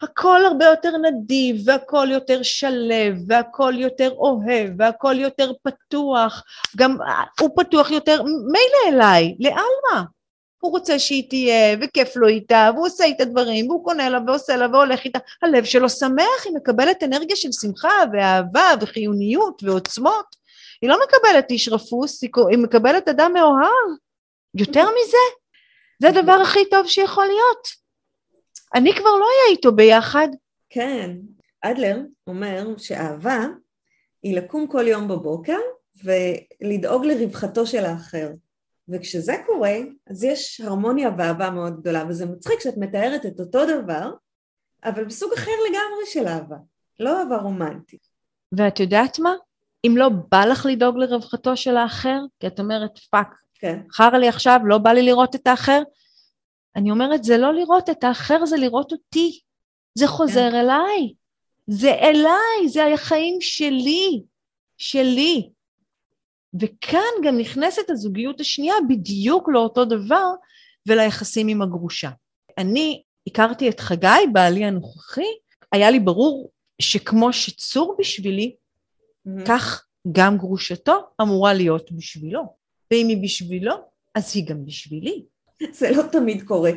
הכל 0.06 0.46
הרבה 0.46 0.66
יותר 0.66 0.98
נדיב, 0.98 1.56
והכל 1.66 2.08
יותר 2.12 2.44
שלב, 2.44 3.16
והכל 3.28 3.74
יותר 3.78 4.12
אוהב, 4.12 4.70
והכל 4.78 5.16
יותר 5.20 5.52
פתוח. 5.64 6.44
גם 6.78 6.98
הוא 7.40 7.50
פתוח 7.56 7.92
יותר, 7.92 8.24
מילא 8.24 8.98
אליי, 8.98 9.36
לעלמה. 9.40 10.04
הוא 10.60 10.72
רוצה 10.72 11.00
שהיא 11.00 11.30
תהיה, 11.30 11.78
וכיף 11.82 12.16
לו 12.16 12.28
איתה, 12.28 12.70
והוא 12.74 12.88
עושה 12.88 13.04
איתה 13.04 13.26
דברים, 13.26 13.70
והוא 13.70 13.86
קונה 13.86 14.10
לה 14.10 14.20
ועושה 14.28 14.56
לה 14.56 14.68
והולך 14.74 15.06
איתה. 15.06 15.20
הלב 15.44 15.64
שלו 15.64 15.90
שמח, 15.90 16.46
היא 16.46 16.54
מקבלת 16.56 17.04
אנרגיה 17.04 17.36
של 17.36 17.52
שמחה 17.52 18.04
ואהבה 18.14 18.72
וחיוניות 18.82 19.64
ועוצמות. 19.64 20.26
היא 20.82 20.90
לא 20.90 20.98
מקבלת 21.08 21.52
איש 21.52 21.70
רפוס, 21.70 22.24
היא 22.24 22.58
מקבלת 22.58 23.08
אדם 23.08 23.34
מאוהב. 23.34 23.98
יותר 24.56 24.84
מזה, 24.84 25.18
זה 26.02 26.20
הדבר 26.20 26.34
הכי 26.42 26.70
טוב 26.70 26.88
שיכול 26.88 27.26
להיות. 27.26 27.85
אני 28.76 28.94
כבר 28.94 29.10
לא 29.10 29.26
אהיה 29.26 29.58
איתו 29.58 29.72
ביחד. 29.72 30.28
כן, 30.70 31.12
אדלר 31.62 31.98
אומר 32.28 32.78
שאהבה 32.78 33.46
היא 34.24 34.38
לקום 34.38 34.68
כל 34.68 34.88
יום 34.88 35.08
בבוקר 35.08 35.58
ולדאוג 36.04 37.06
לרווחתו 37.06 37.68
של 37.68 37.86
האחר. 37.86 38.30
וכשזה 38.90 39.34
קורה, 39.46 39.76
אז 40.10 40.24
יש 40.24 40.62
הרמוניה 40.62 41.10
ואהבה 41.18 41.50
מאוד 41.50 41.80
גדולה, 41.80 42.04
וזה 42.10 42.26
מצחיק 42.26 42.60
שאת 42.60 42.78
מתארת 42.78 43.26
את 43.26 43.40
אותו 43.40 43.66
דבר, 43.66 44.12
אבל 44.84 45.06
בסוג 45.06 45.34
אחר 45.34 45.52
לגמרי 45.70 46.06
של 46.06 46.28
אהבה, 46.28 46.58
לא 47.00 47.20
אהבה 47.20 47.38
רומנטית. 47.38 48.08
ואת 48.58 48.80
יודעת 48.80 49.20
מה? 49.20 49.34
אם 49.88 49.94
לא 49.98 50.10
בא 50.32 50.46
לך 50.46 50.66
לדאוג 50.70 50.98
לרווחתו 50.98 51.58
של 51.58 51.78
האחר, 51.78 52.20
כי 52.40 52.48
את 52.48 52.60
אומרת, 52.60 52.98
fuck, 53.12 53.36
כן. 53.54 53.80
חרא 53.92 54.18
לי 54.18 54.28
עכשיו, 54.28 54.60
לא 54.64 54.78
בא 54.78 54.92
לי 54.92 55.02
לראות 55.02 55.36
את 55.36 55.48
האחר, 55.48 55.82
אני 56.76 56.92
אומרת, 56.92 57.24
זה 57.24 57.38
לא 57.38 57.54
לראות 57.54 57.90
את 57.90 58.04
האחר, 58.04 58.46
זה 58.46 58.58
לראות 58.58 58.92
אותי. 58.92 59.40
זה 59.96 60.08
חוזר 60.08 60.52
כן. 60.52 60.56
אליי. 60.56 61.14
זה 61.68 61.94
אליי, 61.94 62.70
זה 62.70 62.94
החיים 62.94 63.38
שלי, 63.42 64.24
שלי. 64.78 65.50
וכאן 66.60 67.14
גם 67.24 67.38
נכנסת 67.38 67.90
הזוגיות 67.90 68.40
השנייה 68.40 68.76
בדיוק 68.90 69.50
לאותו 69.50 69.86
דבר 69.86 70.30
וליחסים 70.88 71.48
עם 71.48 71.62
הגרושה. 71.62 72.10
אני 72.58 73.04
הכרתי 73.28 73.70
את 73.70 73.80
חגי, 73.80 74.08
בעלי 74.34 74.66
הנוכחי, 74.66 75.32
היה 75.72 75.92
לי 75.92 76.00
ברור 76.00 76.52
שכמו 76.82 77.34
שצור 77.34 77.96
בשבילי, 78.00 78.56
mm-hmm. 78.56 79.48
כך 79.48 79.86
גם 80.12 80.38
גרושתו 80.38 80.94
אמורה 81.22 81.54
להיות 81.54 81.92
בשבילו. 81.92 82.44
ואם 82.92 83.08
היא 83.08 83.24
בשבילו, 83.24 83.76
אז 84.16 84.32
היא 84.36 84.48
גם 84.48 84.66
בשבילי. 84.66 85.26
זה 85.80 85.92
לא 85.92 86.04
תמיד 86.12 86.44
קורה. 86.44 86.72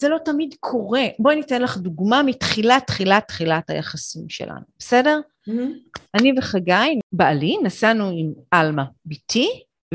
זה 0.00 0.08
לא 0.08 0.18
תמיד 0.24 0.54
קורה. 0.60 1.02
בואי 1.18 1.36
ניתן 1.36 1.62
לך 1.62 1.76
דוגמה 1.76 2.22
מתחילת 2.22 2.86
תחילת 2.86 3.28
תחילת 3.28 3.70
היחסים 3.70 4.28
שלנו, 4.28 4.60
בסדר? 4.78 5.20
Mm-hmm. 5.48 6.00
אני 6.14 6.32
וחגי, 6.38 7.00
בעלי, 7.12 7.56
נסענו 7.62 8.08
עם 8.08 8.32
עלמה 8.50 8.84
בתי 9.06 9.48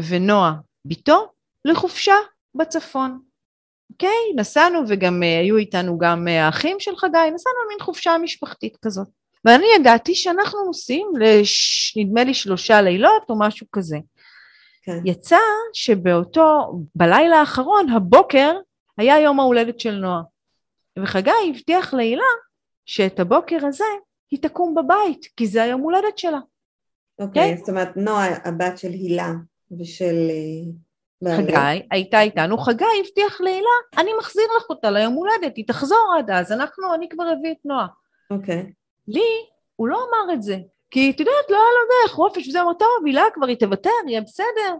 ונועה 0.09 0.53
בתו 0.85 1.27
לחופשה 1.65 2.15
בצפון. 2.55 3.19
אוקיי? 3.91 4.09
Okay, 4.09 4.39
נסענו 4.39 4.79
וגם 4.87 5.23
uh, 5.23 5.25
היו 5.25 5.57
איתנו 5.57 5.97
גם 5.97 6.27
uh, 6.27 6.31
האחים 6.31 6.77
של 6.79 6.95
חגי, 6.95 7.31
נסענו 7.33 7.55
מין 7.69 7.79
חופשה 7.81 8.17
משפחתית 8.21 8.77
כזאת. 8.81 9.07
ואני 9.45 9.65
ידעתי 9.79 10.15
שאנחנו 10.15 10.65
נוסעים 10.65 11.07
לש... 11.19 11.97
נדמה 11.97 12.23
לי 12.23 12.33
שלושה 12.33 12.81
לילות 12.81 13.23
או 13.29 13.39
משהו 13.39 13.67
כזה. 13.71 13.97
כן. 14.83 14.99
יצא 15.05 15.37
שבאותו, 15.73 16.79
בלילה 16.95 17.39
האחרון, 17.39 17.89
הבוקר, 17.89 18.59
היה 18.97 19.19
יום 19.19 19.39
ההולדת 19.39 19.79
של 19.79 19.95
נועה. 19.95 20.21
וחגי 20.99 21.31
הבטיח 21.49 21.93
להילה 21.93 22.23
שאת 22.85 23.19
הבוקר 23.19 23.65
הזה 23.65 23.85
היא 24.31 24.41
תקום 24.41 24.75
בבית, 24.75 25.27
כי 25.37 25.47
זה 25.47 25.63
היום 25.63 25.81
הולדת 25.81 26.17
שלה. 26.17 26.39
אוקיי, 27.19 27.53
okay, 27.53 27.55
כן? 27.55 27.57
זאת 27.57 27.69
אומרת, 27.69 27.97
נועה, 27.97 28.47
הבת 28.47 28.77
של 28.77 28.89
הילה 28.89 29.33
ושל... 29.79 30.15
אה, 31.27 31.37
חגי 31.37 31.85
הייתה 31.91 32.21
איתנו, 32.21 32.57
חגי 32.57 32.85
הבטיח 32.99 33.41
להילה, 33.41 33.69
אני 33.97 34.11
מחזיר 34.19 34.43
לך 34.57 34.69
אותה 34.69 34.91
ליום 34.91 35.13
הולדת, 35.13 35.57
היא 35.57 35.67
תחזור 35.67 36.15
עד 36.17 36.29
אז, 36.29 36.51
אנחנו, 36.51 36.93
אני 36.93 37.09
כבר 37.09 37.23
אביא 37.33 37.51
את 37.51 37.65
נועה. 37.65 37.87
אוקיי. 38.31 38.61
Okay. 38.61 38.73
לי, 39.07 39.45
הוא 39.75 39.87
לא 39.87 39.97
אמר 39.97 40.33
את 40.33 40.43
זה, 40.43 40.57
כי 40.93 41.11
את 41.11 41.19
יודעת, 41.19 41.49
לא 41.49 41.55
היה 41.55 41.65
לו 41.65 41.89
דרך, 41.89 42.15
חופש 42.15 42.47
וזה, 42.47 42.61
אמר, 42.61 42.73
טוב, 42.73 43.05
הילה 43.05 43.23
כבר 43.33 43.45
היא 43.45 43.57
תוותר, 43.57 43.89
יהיה 44.07 44.21
בסדר. 44.21 44.75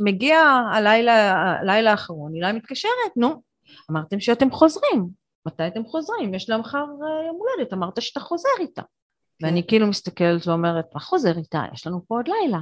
מגיע 0.00 0.40
הלילה, 0.72 1.32
הלילה 1.60 1.90
האחרון, 1.90 2.34
הילה 2.34 2.52
מתקשרת, 2.52 3.16
נו, 3.16 3.42
אמרתם 3.90 4.20
שאתם 4.20 4.50
חוזרים, 4.50 5.08
מתי 5.46 5.66
אתם 5.66 5.84
חוזרים? 5.84 6.34
יש 6.34 6.50
לה 6.50 6.58
מחר 6.58 6.78
אה, 6.78 7.26
יום 7.26 7.38
הולדת, 7.38 7.72
אמרת 7.72 8.02
שאתה 8.02 8.20
חוזר 8.20 8.48
איתה. 8.60 8.82
כן. 8.82 9.46
ואני 9.46 9.66
כאילו 9.66 9.86
מסתכלת 9.86 10.46
ואומרת, 10.46 10.84
מה 10.94 11.00
חוזר 11.00 11.38
איתה? 11.38 11.62
יש 11.72 11.86
לנו 11.86 12.00
פה 12.08 12.14
עוד 12.14 12.28
לילה. 12.28 12.60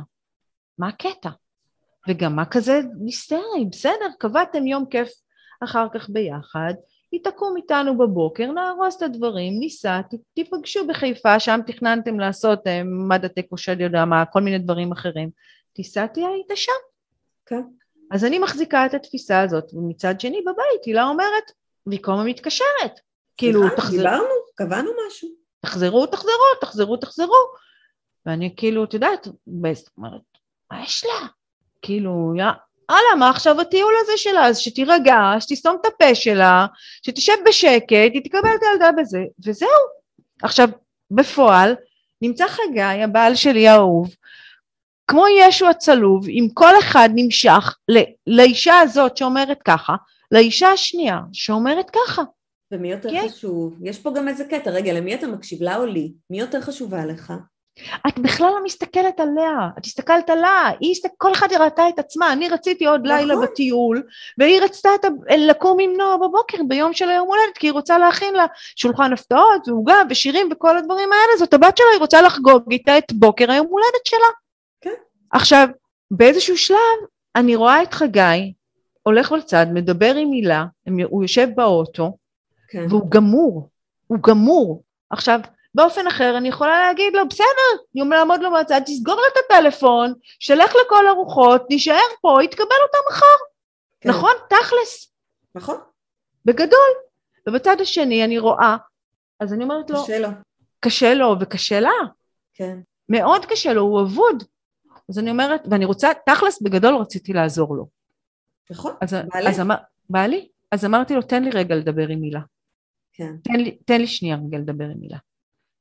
מה 0.78 0.88
הקטע? 0.88 1.30
וגם 2.08 2.36
מה 2.36 2.44
כזה 2.44 2.80
נסתרי? 3.04 3.64
בסדר, 3.70 4.08
קבעתם 4.18 4.66
יום 4.66 4.86
כיף 4.86 5.08
אחר 5.64 5.86
כך 5.94 6.10
ביחד, 6.10 6.74
היא 7.12 7.20
תקום 7.24 7.56
איתנו 7.56 7.98
בבוקר, 7.98 8.52
נהרוס 8.52 8.96
את 8.96 9.02
הדברים, 9.02 9.58
ניסע, 9.58 10.00
תיפגשו 10.34 10.86
בחיפה, 10.86 11.40
שם 11.40 11.60
תכננתם 11.66 12.20
לעשות 12.20 12.66
אה, 12.66 12.82
מד 12.84 13.24
התיקו 13.24 13.58
של 13.58 13.80
יודע 13.80 14.04
מה, 14.04 14.24
כל 14.24 14.40
מיני 14.40 14.58
דברים 14.58 14.92
אחרים. 14.92 15.30
תיסע 15.72 16.06
תהיה 16.06 16.28
איתה 16.28 16.56
שם. 16.56 16.72
כן. 17.46 17.62
אז 18.10 18.24
אני 18.24 18.38
מחזיקה 18.38 18.86
את 18.86 18.94
התפיסה 18.94 19.40
הזאת, 19.40 19.74
ומצד 19.74 20.20
שני 20.20 20.40
בבית 20.40 20.84
הילה 20.86 21.04
אומרת, 21.04 21.52
הזמן 21.86 22.26
מתקשרת. 22.26 23.00
כאילו, 23.36 23.60
תחזיר... 23.76 24.02
דיברנו, 24.02 24.34
קבענו 24.54 24.90
משהו. 25.06 25.28
תחזרו, 25.60 26.06
תחזרו, 26.06 26.32
תחזרו, 26.60 26.96
תחזרו. 26.96 27.52
ואני 28.26 28.54
כאילו, 28.56 28.84
את 28.84 28.94
יודעת, 28.94 29.28
אומרת, 29.96 30.22
מה 30.70 30.82
יש 30.82 31.04
לה? 31.04 31.28
כאילו, 31.82 32.32
יא, 32.36 32.44
הלאה, 32.88 33.16
מה 33.18 33.30
עכשיו 33.30 33.60
הטיול 33.60 33.94
הזה 34.02 34.12
שלה? 34.16 34.46
אז 34.46 34.58
שתירגע, 34.58 35.16
שתסתום 35.40 35.76
את 35.80 35.86
הפה 35.86 36.14
שלה, 36.14 36.66
שתשב 37.06 37.36
בשקט, 37.46 38.10
היא 38.12 38.24
תקבל 38.24 38.50
את 38.54 38.62
הילדה 38.70 38.92
בזה, 38.92 39.20
וזהו. 39.46 39.68
עכשיו, 40.42 40.68
בפועל, 41.10 41.74
נמצא 42.22 42.48
חגי, 42.48 42.80
הבעל 42.80 43.34
שלי 43.34 43.68
האהוב, 43.68 44.14
כמו 45.06 45.24
ישו 45.28 45.68
הצלוב, 45.68 46.28
אם 46.28 46.48
כל 46.54 46.78
אחד 46.78 47.08
נמשך 47.14 47.76
לאישה 48.26 48.78
הזאת 48.78 49.16
שאומרת 49.16 49.58
ככה, 49.64 49.96
לאישה 50.32 50.68
השנייה 50.68 51.20
שאומרת 51.32 51.90
ככה. 51.90 52.22
ומי 52.72 52.90
יותר 52.90 53.10
כן. 53.10 53.28
חשוב? 53.28 53.74
יש 53.82 53.98
פה 53.98 54.12
גם 54.16 54.28
איזה 54.28 54.44
קטע, 54.44 54.70
רגע, 54.70 54.92
למי 54.92 55.14
אתה 55.14 55.26
מקשיב, 55.26 55.62
לה 55.62 55.76
או 55.76 55.86
לי? 55.86 56.12
מי 56.30 56.40
יותר 56.40 56.60
חשובה 56.60 57.06
לך? 57.06 57.32
את 58.08 58.18
בכלל 58.18 58.46
לא 58.46 58.64
מסתכלת 58.64 59.20
עליה, 59.20 59.68
את 59.78 59.84
הסתכלת 59.84 60.30
עליה, 60.30 60.70
היא 60.80 60.90
הסתכל, 60.90 61.14
כל 61.18 61.32
אחד 61.32 61.52
ראתה 61.52 61.88
את 61.88 61.98
עצמה, 61.98 62.32
אני 62.32 62.48
רציתי 62.48 62.86
עוד 62.86 63.00
נכון. 63.06 63.18
לילה 63.18 63.34
בטיול, 63.36 64.02
והיא 64.38 64.60
רצתה 64.60 64.88
את, 64.94 65.04
לקום 65.38 65.80
עם 65.80 65.92
נועה 65.96 66.16
בבוקר 66.16 66.58
ביום 66.68 66.92
של 66.92 67.08
היום 67.08 67.28
הולדת, 67.28 67.58
כי 67.58 67.66
היא 67.66 67.72
רוצה 67.72 67.98
להכין 67.98 68.34
לה 68.34 68.46
שולחן 68.76 69.12
הפתעות 69.12 69.68
ועוגה 69.68 69.96
ושירים 70.10 70.48
וכל 70.52 70.78
הדברים 70.78 71.12
האלה, 71.12 71.38
זאת 71.38 71.54
הבת 71.54 71.76
שלה, 71.76 71.86
היא 71.92 72.00
רוצה 72.00 72.22
לחגוג 72.22 72.62
איתה 72.70 72.98
את 72.98 73.12
בוקר 73.12 73.50
היום 73.50 73.66
הולדת 73.66 74.06
שלה. 74.06 74.26
כן. 74.80 74.90
עכשיו, 75.30 75.68
באיזשהו 76.10 76.56
שלב 76.56 76.78
אני 77.36 77.56
רואה 77.56 77.82
את 77.82 77.94
חגי, 77.94 78.52
הולך 79.02 79.32
לצד, 79.32 79.66
מדבר 79.72 80.14
עם 80.14 80.32
הילה, 80.32 80.64
הוא 81.08 81.22
יושב 81.22 81.48
באוטו, 81.54 82.16
כן. 82.68 82.86
והוא 82.88 83.10
גמור, 83.10 83.68
הוא 84.06 84.18
גמור. 84.22 84.82
עכשיו, 85.10 85.40
באופן 85.74 86.06
אחר 86.06 86.36
אני 86.36 86.48
יכולה 86.48 86.86
להגיד 86.86 87.16
לו, 87.16 87.28
בסדר, 87.28 87.82
יום 87.94 88.12
לעמוד 88.12 88.40
לו 88.40 88.50
מהצד, 88.50 88.80
תסגור 88.86 89.14
לו 89.14 89.22
את 89.32 89.44
הטלפון, 89.44 90.12
שלך 90.40 90.74
לכל 90.86 91.06
הרוחות, 91.06 91.62
נשאר 91.70 91.96
פה, 92.20 92.38
יתקבל 92.44 92.64
אותה 92.64 92.98
מחר. 93.10 93.26
כן. 94.00 94.08
נכון? 94.08 94.32
תכלס. 94.48 95.14
נכון. 95.54 95.76
בגדול. 96.44 96.90
ובצד 97.48 97.76
השני 97.80 98.24
אני 98.24 98.38
רואה, 98.38 98.76
אז 99.40 99.52
אני 99.52 99.64
אומרת 99.64 99.90
לו, 99.90 100.02
קשה 100.02 100.18
לו. 100.18 100.28
קשה 100.80 101.14
לו 101.14 101.36
וקשה 101.40 101.80
לה. 101.80 101.90
כן. 102.54 102.78
מאוד 103.08 103.44
קשה 103.44 103.72
לו, 103.72 103.82
הוא 103.82 104.02
אבוד. 104.02 104.44
אז 105.08 105.18
אני 105.18 105.30
אומרת, 105.30 105.62
ואני 105.70 105.84
רוצה, 105.84 106.10
תכלס 106.26 106.62
בגדול 106.62 106.94
רציתי 106.94 107.32
לעזור 107.32 107.76
לו. 107.76 107.88
נכון, 108.70 108.94
אז, 109.00 109.14
בעלי. 109.32 109.48
אז 109.48 109.60
אמר, 109.60 109.74
בעלי. 110.10 110.48
אז 110.70 110.84
אמרתי 110.84 111.14
לו, 111.14 111.22
תן 111.22 111.44
לי 111.44 111.50
רגע 111.50 111.74
לדבר 111.74 112.08
עם 112.08 112.20
מילה. 112.20 112.40
כן. 113.12 113.32
תן 113.44 113.60
לי, 113.60 113.78
תן 113.84 114.00
לי 114.00 114.06
שנייה 114.06 114.36
רגע 114.46 114.58
לדבר 114.58 114.84
עם 114.84 115.00
מילה. 115.00 115.18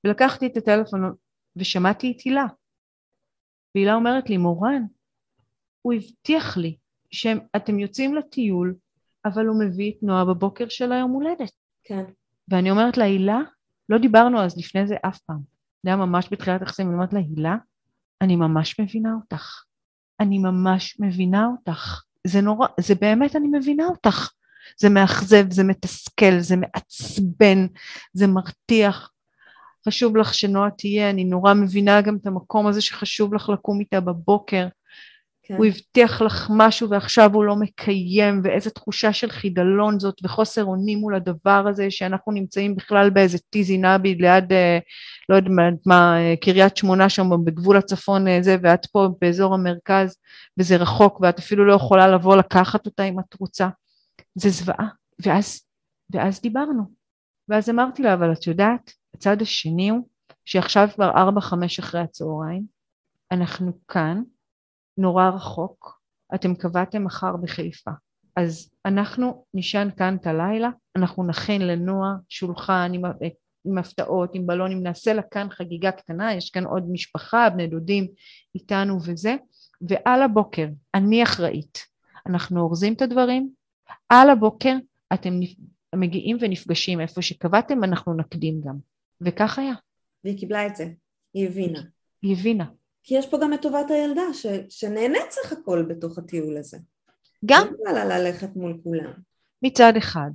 ולקחתי 0.03 0.47
את 0.47 0.57
הטלפון 0.57 1.13
ושמעתי 1.55 2.11
את 2.11 2.21
הילה. 2.21 2.45
והילה 3.75 3.93
אומרת 3.93 4.29
לי, 4.29 4.37
מורן, 4.37 4.83
הוא 5.81 5.93
הבטיח 5.93 6.57
לי 6.57 6.77
שאתם 7.11 7.79
יוצאים 7.79 8.15
לטיול, 8.15 8.75
אבל 9.25 9.45
הוא 9.45 9.63
מביא 9.65 9.91
את 9.91 10.03
נועה 10.03 10.25
בבוקר 10.25 10.69
של 10.69 10.91
היום 10.91 11.11
הולדת. 11.11 11.51
כן. 11.83 12.03
ואני 12.47 12.71
אומרת 12.71 12.97
לה, 12.97 13.05
הילה, 13.05 13.39
לא 13.89 13.97
דיברנו 13.97 14.41
אז 14.41 14.57
לפני 14.57 14.87
זה 14.87 14.95
אף 15.07 15.19
פעם. 15.19 15.39
זה 15.83 15.89
היה 15.89 15.95
ממש 15.95 16.27
בתחילת 16.31 16.61
היחסים, 16.61 16.87
אני 16.87 16.95
אומרת 16.95 17.13
לה, 17.13 17.19
הילה, 17.19 17.55
אני 18.21 18.35
ממש 18.35 18.79
מבינה 18.79 19.13
אותך. 19.13 19.63
אני 20.19 20.37
ממש 20.37 20.99
מבינה 20.99 21.47
אותך. 21.47 22.03
זה 22.27 22.41
נורא, 22.41 22.67
זה 22.79 22.95
באמת 22.95 23.35
אני 23.35 23.47
מבינה 23.47 23.85
אותך. 23.85 24.31
זה 24.77 24.89
מאכזב, 24.89 25.51
זה 25.51 25.63
מתסכל, 25.63 26.39
זה 26.39 26.55
מעצבן, 26.55 27.67
זה 28.13 28.27
מרתיח. 28.27 29.11
חשוב 29.87 30.17
לך 30.17 30.33
שנועה 30.33 30.69
תהיה, 30.71 31.09
אני 31.09 31.23
נורא 31.23 31.53
מבינה 31.53 32.01
גם 32.01 32.17
את 32.21 32.27
המקום 32.27 32.67
הזה 32.67 32.81
שחשוב 32.81 33.33
לך 33.33 33.49
לקום 33.49 33.79
איתה 33.79 33.99
בבוקר. 33.99 34.67
כן. 35.43 35.57
הוא 35.57 35.65
הבטיח 35.65 36.21
לך 36.21 36.47
משהו 36.49 36.89
ועכשיו 36.89 37.33
הוא 37.33 37.43
לא 37.45 37.55
מקיים, 37.55 38.41
ואיזה 38.43 38.69
תחושה 38.69 39.13
של 39.13 39.29
חידלון 39.29 39.99
זאת, 39.99 40.15
וחוסר 40.23 40.65
אונים 40.65 40.99
מול 40.99 41.15
הדבר 41.15 41.65
הזה, 41.69 41.91
שאנחנו 41.91 42.31
נמצאים 42.31 42.75
בכלל 42.75 43.09
באיזה 43.09 43.37
טיזי 43.49 43.77
נבי 43.77 44.15
ליד, 44.15 44.53
אה, 44.53 44.79
לא 45.29 45.35
יודעת 45.35 45.51
מה, 45.85 46.19
אה, 46.19 46.33
קריית 46.41 46.77
שמונה 46.77 47.09
שם 47.09 47.29
בגבול 47.45 47.77
הצפון 47.77 48.27
אה, 48.27 48.37
זה, 48.41 48.57
ואת 48.63 48.85
פה 48.85 49.07
באזור 49.21 49.53
המרכז, 49.53 50.17
וזה 50.57 50.75
רחוק, 50.75 51.19
ואת 51.21 51.39
אפילו 51.39 51.65
לא 51.65 51.73
יכולה 51.73 52.07
לבוא 52.07 52.35
לקחת 52.35 52.85
אותה 52.85 53.03
אם 53.03 53.19
את 53.19 53.33
רוצה. 53.39 53.67
זה 54.35 54.49
זוועה. 54.49 54.87
ואז, 55.25 55.61
ואז 56.13 56.41
דיברנו. 56.41 56.83
ואז 57.49 57.69
אמרתי 57.69 58.03
לה, 58.03 58.13
אבל 58.13 58.31
את 58.31 58.47
יודעת, 58.47 58.93
הצד 59.13 59.41
השני 59.41 59.89
הוא 59.89 60.07
שעכשיו 60.45 60.87
כבר 60.95 61.09
ארבע 61.09 61.41
חמש 61.41 61.79
אחרי 61.79 62.01
הצהריים, 62.01 62.65
אנחנו 63.31 63.71
כאן, 63.87 64.21
נורא 64.97 65.29
רחוק, 65.29 66.01
אתם 66.35 66.55
קבעתם 66.55 67.03
מחר 67.03 67.37
בחיפה. 67.37 67.91
אז 68.35 68.71
אנחנו 68.85 69.45
נשען 69.53 69.91
כאן 69.97 70.17
את 70.21 70.27
הלילה, 70.27 70.69
אנחנו 70.95 71.23
נכין 71.23 71.61
לנועה 71.61 72.11
שולחן 72.29 72.91
עם, 72.93 73.01
עם 73.65 73.77
הפתעות, 73.77 74.29
עם 74.33 74.47
בלונים, 74.47 74.83
נעשה 74.83 75.13
לה 75.13 75.21
כאן 75.21 75.47
חגיגה 75.49 75.91
קטנה, 75.91 76.33
יש 76.33 76.49
כאן 76.49 76.65
עוד 76.65 76.83
משפחה, 76.91 77.49
בני 77.49 77.67
דודים 77.67 78.07
איתנו 78.55 78.97
וזה, 79.05 79.35
ועל 79.89 80.21
הבוקר, 80.21 80.67
אני 80.95 81.23
אחראית, 81.23 81.77
אנחנו 82.27 82.61
אורזים 82.61 82.93
את 82.93 83.01
הדברים, 83.01 83.49
על 84.09 84.29
הבוקר 84.29 84.75
אתם 85.13 85.33
מגיעים 85.95 86.37
ונפגשים 86.41 87.01
איפה 87.01 87.21
שקבעתם, 87.21 87.83
אנחנו 87.83 88.13
נקדים 88.13 88.61
גם. 88.65 88.75
וכך 89.25 89.59
היה. 89.59 89.73
והיא 90.23 90.37
קיבלה 90.37 90.67
את 90.67 90.75
זה, 90.75 90.87
היא 91.33 91.47
הבינה. 91.47 91.81
היא 92.21 92.33
הבינה. 92.37 92.65
כי 93.03 93.17
יש 93.17 93.29
פה 93.29 93.37
גם 93.41 93.53
את 93.53 93.61
טובת 93.61 93.91
הילדה, 93.91 94.33
ש, 94.33 94.45
שנהנית 94.69 95.31
סך 95.31 95.51
הכל 95.51 95.85
בתוך 95.89 96.17
הטיול 96.17 96.57
הזה. 96.57 96.77
גם. 97.45 97.67
לא 97.85 97.91
לה 97.91 98.19
ללכת 98.19 98.55
מול 98.55 98.79
כולם. 98.83 99.11
מצד 99.61 99.93
אחד. 99.97 100.29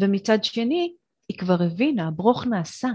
ומצד 0.00 0.44
שני, 0.44 0.94
היא 1.28 1.38
כבר 1.38 1.62
הבינה, 1.62 2.08
הברוך 2.08 2.46
נעשה. 2.46 2.88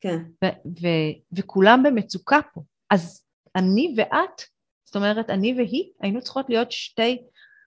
כן. 0.00 0.18
ו- 0.44 0.68
ו- 0.80 1.36
וכולם 1.38 1.82
במצוקה 1.82 2.40
פה. 2.54 2.62
אז 2.90 3.24
אני 3.56 3.94
ואת, 3.96 4.42
זאת 4.84 4.96
אומרת, 4.96 5.30
אני 5.30 5.54
והיא, 5.54 5.90
היינו 6.00 6.20
צריכות 6.20 6.46
להיות 6.48 6.72
שתי 6.72 7.22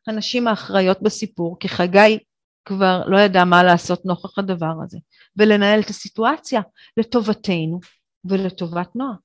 הנשים 0.07 0.47
האחראיות 0.47 1.01
בסיפור, 1.01 1.59
כי 1.59 1.69
חגי 1.69 2.19
כבר 2.65 3.01
לא 3.07 3.17
ידע 3.17 3.43
מה 3.43 3.63
לעשות 3.63 4.05
נוכח 4.05 4.39
הדבר 4.39 4.73
הזה, 4.83 4.97
ולנהל 5.37 5.79
את 5.79 5.89
הסיטואציה 5.89 6.61
לטובתנו 6.97 7.79
ולטובת 8.25 8.95
נועה. 8.95 9.15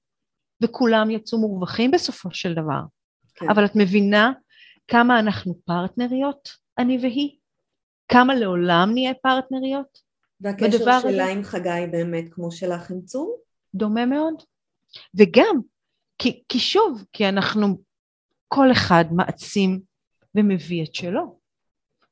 וכולם 0.63 1.11
יצאו 1.11 1.39
מורווחים 1.39 1.91
בסופו 1.91 2.29
של 2.33 2.55
דבר. 2.55 2.81
כן. 3.35 3.51
אבל 3.51 3.65
את 3.65 3.77
מבינה 3.77 4.33
כמה 4.89 5.21
אנחנו 5.21 5.55
פרטנריות, 5.65 6.49
אני 6.79 6.99
והיא? 7.03 7.37
כמה 8.09 8.35
לעולם 8.35 8.91
נהיה 8.93 9.15
פרטנריות? 9.15 9.99
והקשר 10.41 11.01
שלה? 11.01 11.29
עם 11.29 11.45
חגי 11.45 11.87
באמת 11.91 12.25
כמו 12.31 12.53
שלך 12.53 12.91
עם 12.91 13.01
צור? 13.01 13.39
דומה 13.75 14.07
מאוד. 14.07 14.35
וגם, 15.15 15.61
כי, 16.19 16.43
כי 16.49 16.59
שוב, 16.59 17.05
כי 17.13 17.29
אנחנו, 17.29 17.79
כל 18.49 18.73
אחד 18.73 19.05
מעצים 19.13 19.81
ומביא 20.35 20.85
את 20.85 20.95
שלו. 20.95 21.40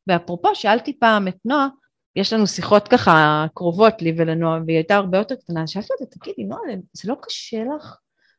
ואפרופו, 0.08 0.54
שאלתי 0.54 0.98
פעם 0.98 1.28
את 1.28 1.36
נועה, 1.44 1.68
יש 2.16 2.32
לנו 2.32 2.46
שיחות 2.46 2.88
ככה 2.88 3.46
קרובות 3.54 4.02
לי 4.02 4.14
ולנועה, 4.16 4.58
והיא 4.66 4.76
הייתה 4.76 4.96
הרבה 4.96 5.18
יותר 5.18 5.34
קטנה, 5.34 5.66
שאלתי 5.66 5.88
אותה, 5.92 6.18
תגידי, 6.18 6.44
נועה, 6.44 6.62
זה 6.92 7.08
לא 7.08 7.16
קשה 7.22 7.64
לך 7.76 7.96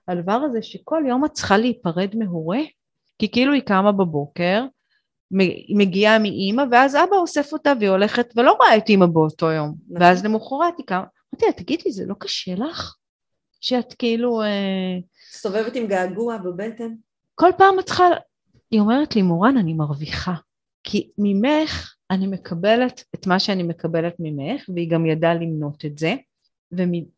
הדבר 0.08 0.32
הזה 0.32 0.62
שכל 0.62 1.04
יום 1.08 1.26
את 1.26 1.32
צריכה 1.32 1.58
להיפרד 1.58 2.16
מהורה? 2.16 2.60
כי 3.20 3.32
כאילו 3.32 3.54
היא 3.54 3.62
קמה 3.62 3.92
בבוקר, 3.92 4.66
מגיעה 5.76 6.20
מאימא, 6.20 6.64
ואז 6.72 6.96
אבא 6.96 7.16
אוסף 7.16 7.54
אותה 7.54 7.74
והיא 7.80 7.90
הולכת 7.90 8.34
ולא 8.36 8.52
רואה 8.52 8.78
את 8.78 8.90
אימא 8.90 9.06
באותו 9.06 9.52
יום. 9.52 9.76
נכון. 9.90 10.02
ואז 10.02 10.26
למחרת 10.26 10.74
היא 10.78 10.86
קמה, 10.86 11.04
אמרתי 11.34 11.46
לה, 11.46 11.52
תגידי, 11.52 11.92
זה 11.92 12.06
לא 12.06 12.16
קשה 12.20 12.56
לך? 12.56 12.96
שאת 13.62 13.94
כאילו... 13.94 14.42
אה... 14.42 14.98
מסתובבת 15.34 15.76
עם 15.76 15.88
געגוע 15.88 16.38
בבטן? 16.38 16.94
כל 17.36 17.50
פעם 17.58 17.80
את 17.80 17.86
צריכה... 17.86 18.06
היא 18.72 18.80
אומרת 18.80 19.16
לי, 19.16 19.22
מורן, 19.22 19.58
אני 19.58 19.74
מרוויחה. 19.74 20.34
כי 20.92 21.10
ממך 21.18 21.96
אני 22.12 22.28
מקבלת 22.28 23.04
את 23.16 23.28
מה 23.28 23.40
שאני 23.40 23.64
מקבלת 23.64 24.16
ממך, 24.20 24.70
והיא 24.76 24.90
גם 24.90 25.06
ידעה 25.06 25.34
למנות 25.34 25.86
את 25.86 25.98
זה, 25.98 26.16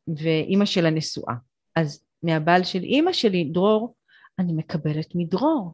ואימא 0.08 0.66
שלה 0.66 0.90
נשואה. 0.90 1.34
אז 1.76 2.04
מהבעל 2.24 2.64
של 2.64 2.84
אימא 2.84 3.14
שלי, 3.14 3.44
דרור, 3.44 3.96
אני 4.40 4.54
מקבלת 4.54 5.16
מדרור. 5.16 5.74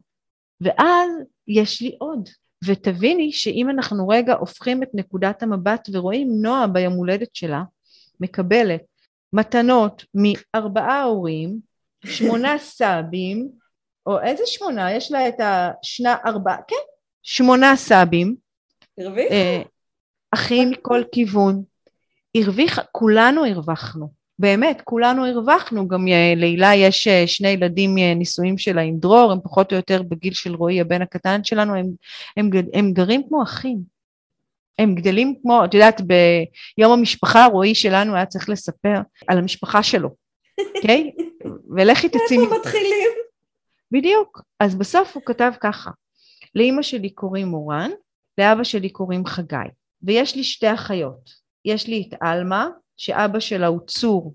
ואז 0.60 1.10
יש 1.48 1.82
לי 1.82 1.96
עוד. 1.98 2.28
ותביני 2.64 3.32
שאם 3.32 3.70
אנחנו 3.70 4.08
רגע 4.08 4.34
הופכים 4.34 4.82
את 4.82 4.88
נקודת 4.94 5.42
המבט 5.42 5.88
ורואים 5.92 6.28
נועה 6.42 6.66
ביום 6.66 6.92
הולדת 6.92 7.34
שלה, 7.34 7.62
מקבלת 8.20 8.82
מתנות 9.32 10.04
מארבעה 10.14 11.02
הורים, 11.02 11.60
שמונה 12.04 12.58
סבים, 12.58 13.48
או 14.06 14.20
איזה 14.20 14.42
שמונה? 14.46 14.92
יש 14.92 15.12
לה 15.12 15.28
את 15.28 15.40
השנה 15.40 16.16
ארבעה, 16.26 16.56
כן, 16.68 16.76
שמונה 17.30 17.76
סבים. 17.76 18.34
הרוויחה? 18.98 19.34
אה, 19.34 19.62
אחים 20.30 20.70
מכל 20.70 21.02
כיוון. 21.12 21.62
הרוויחה, 22.36 22.82
כולנו 22.92 23.44
הרווחנו. 23.44 24.08
באמת, 24.38 24.80
כולנו 24.84 25.26
הרווחנו, 25.26 25.88
גם 25.88 26.06
לילה 26.36 26.74
יש 26.74 27.08
אה, 27.08 27.26
שני 27.26 27.48
ילדים 27.48 27.98
אה, 27.98 28.14
נישואים 28.14 28.58
שלה 28.58 28.82
עם 28.82 28.98
דרור, 28.98 29.32
הם 29.32 29.38
פחות 29.44 29.72
או 29.72 29.76
יותר 29.76 30.02
בגיל 30.02 30.32
של 30.32 30.54
רועי, 30.54 30.80
הבן 30.80 31.02
הקטן 31.02 31.44
שלנו, 31.44 31.74
הם, 31.74 31.86
הם, 32.36 32.50
הם 32.74 32.92
גרים 32.92 33.22
כמו 33.28 33.42
אחים. 33.42 33.78
הם 34.78 34.94
גדלים 34.94 35.34
כמו, 35.42 35.64
את 35.64 35.74
יודעת, 35.74 36.00
ביום 36.00 36.92
המשפחה 36.92 37.46
רועי 37.46 37.74
שלנו 37.74 38.14
היה 38.14 38.26
צריך 38.26 38.48
לספר 38.48 39.00
על 39.26 39.38
המשפחה 39.38 39.82
שלו, 39.82 40.10
אוקיי? 40.76 41.10
ולכי 41.76 42.08
תצאי... 42.08 42.38
איפה 42.38 42.58
מתחילים? 42.58 43.08
בדיוק. 43.92 44.42
אז 44.60 44.74
בסוף 44.74 45.14
הוא 45.14 45.22
כתב 45.26 45.52
ככה, 45.60 45.90
לאימא 46.54 46.82
שלי 46.82 47.10
קוראים 47.10 47.48
מורן, 47.48 47.90
לאבא 48.38 48.64
שלי 48.64 48.88
קוראים 48.88 49.26
חגי, 49.26 49.56
ויש 50.02 50.36
לי 50.36 50.44
שתי 50.44 50.74
אחיות. 50.74 51.30
יש 51.64 51.86
לי 51.86 52.08
את 52.08 52.18
עלמה, 52.20 52.68
שאבא 52.96 53.40
שלה 53.40 53.66
הוא 53.66 53.80
צור, 53.86 54.34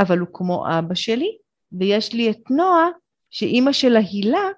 אבל 0.00 0.18
הוא 0.18 0.28
כמו 0.32 0.66
אבא 0.78 0.94
שלי, 0.94 1.36
ויש 1.72 2.12
לי 2.12 2.30
את 2.30 2.50
נועה, 2.50 2.88
שאימא 3.30 3.72
שלה 3.72 4.00
הילה, 4.12 4.48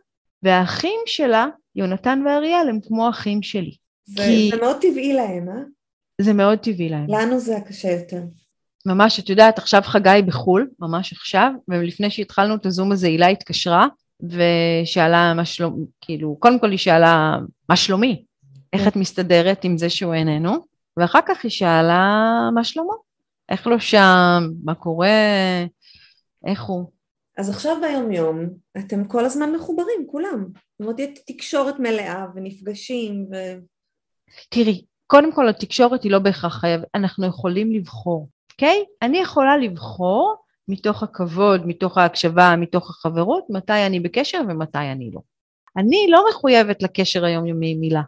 והאחים 0.43 1.01
שלה, 1.07 1.47
יונתן 1.77 2.23
ואריאל, 2.27 2.69
הם 2.69 2.79
כמו 2.83 3.09
אחים 3.09 3.43
שלי. 3.43 3.77
זה, 4.05 4.23
כי... 4.23 4.51
זה 4.51 4.57
מאוד 4.57 4.77
טבעי 4.81 5.13
להם, 5.13 5.49
אה? 5.49 5.63
זה 6.21 6.33
מאוד 6.33 6.59
טבעי 6.59 6.89
להם. 6.89 7.07
לנו 7.09 7.39
זה 7.41 7.57
הקשה 7.57 7.91
יותר. 7.91 8.21
ממש, 8.87 9.21
את 9.21 9.29
יודעת, 9.29 9.59
עכשיו 9.59 9.83
חגי 9.85 10.23
בחו"ל, 10.27 10.71
ממש 10.79 11.13
עכשיו, 11.13 11.53
ולפני 11.69 12.11
שהתחלנו 12.11 12.55
את 12.55 12.67
הזום 12.67 12.93
הזה, 12.93 13.07
הילה 13.07 13.27
התקשרה, 13.27 13.87
ושאלה 14.23 15.35
מה 15.35 15.45
שלום, 15.45 15.87
כאילו, 16.01 16.37
קודם 16.39 16.59
כל 16.59 16.71
היא 16.71 16.79
שאלה, 16.79 17.39
מה 17.69 17.77
שלומי? 17.77 18.25
איך 18.73 18.83
כן. 18.83 18.89
את 18.89 18.97
מסתדרת 18.97 19.65
עם 19.65 19.79
זה 19.79 19.91
שהוא 19.91 20.15
איננו? 20.15 20.67
ואחר 20.97 21.19
כך 21.29 21.45
היא 21.45 21.51
שאלה, 21.51 22.23
מה 22.55 22.65
שלמה? 22.65 22.93
איך 23.49 23.67
לא 23.67 23.79
שם? 23.79 24.43
מה 24.65 24.75
קורה? 24.75 25.09
איך 26.47 26.63
הוא? 26.63 26.91
אז 27.39 27.51
עכשיו 27.51 27.77
ביום 27.81 28.13
יום 28.13 28.39
אתם 28.79 29.05
כל 29.05 29.25
הזמן 29.25 29.53
מחוברים, 29.53 30.07
כולם. 30.07 30.47
זאת 30.53 30.81
אומרת, 30.81 30.99
יש 30.99 31.09
תקשורת 31.27 31.79
מלאה 31.79 32.27
ונפגשים 32.35 33.27
ו... 33.33 33.35
תראי, 34.49 34.85
קודם 35.07 35.33
כל 35.33 35.49
התקשורת 35.49 36.03
היא 36.03 36.13
לא 36.13 36.19
בהכרח 36.19 36.61
חייבת, 36.61 36.85
אנחנו 36.95 37.27
יכולים 37.27 37.73
לבחור, 37.73 38.29
אוקיי? 38.53 38.85
Okay? 38.87 39.07
אני 39.07 39.19
יכולה 39.19 39.57
לבחור 39.57 40.37
מתוך 40.69 41.03
הכבוד, 41.03 41.67
מתוך 41.67 41.99
ההקשבה, 41.99 42.55
מתוך 42.57 42.91
החברות, 42.91 43.45
מתי 43.51 43.87
אני 43.87 44.01
בקשר 44.01 44.41
ומתי 44.49 44.79
אני 44.79 45.11
לא. 45.15 45.21
אני 45.77 46.07
לא 46.11 46.25
מחויבת 46.31 46.83
לקשר 46.83 47.25
היומיומי 47.25 47.73
עם 47.73 47.81
מילה. 47.81 48.03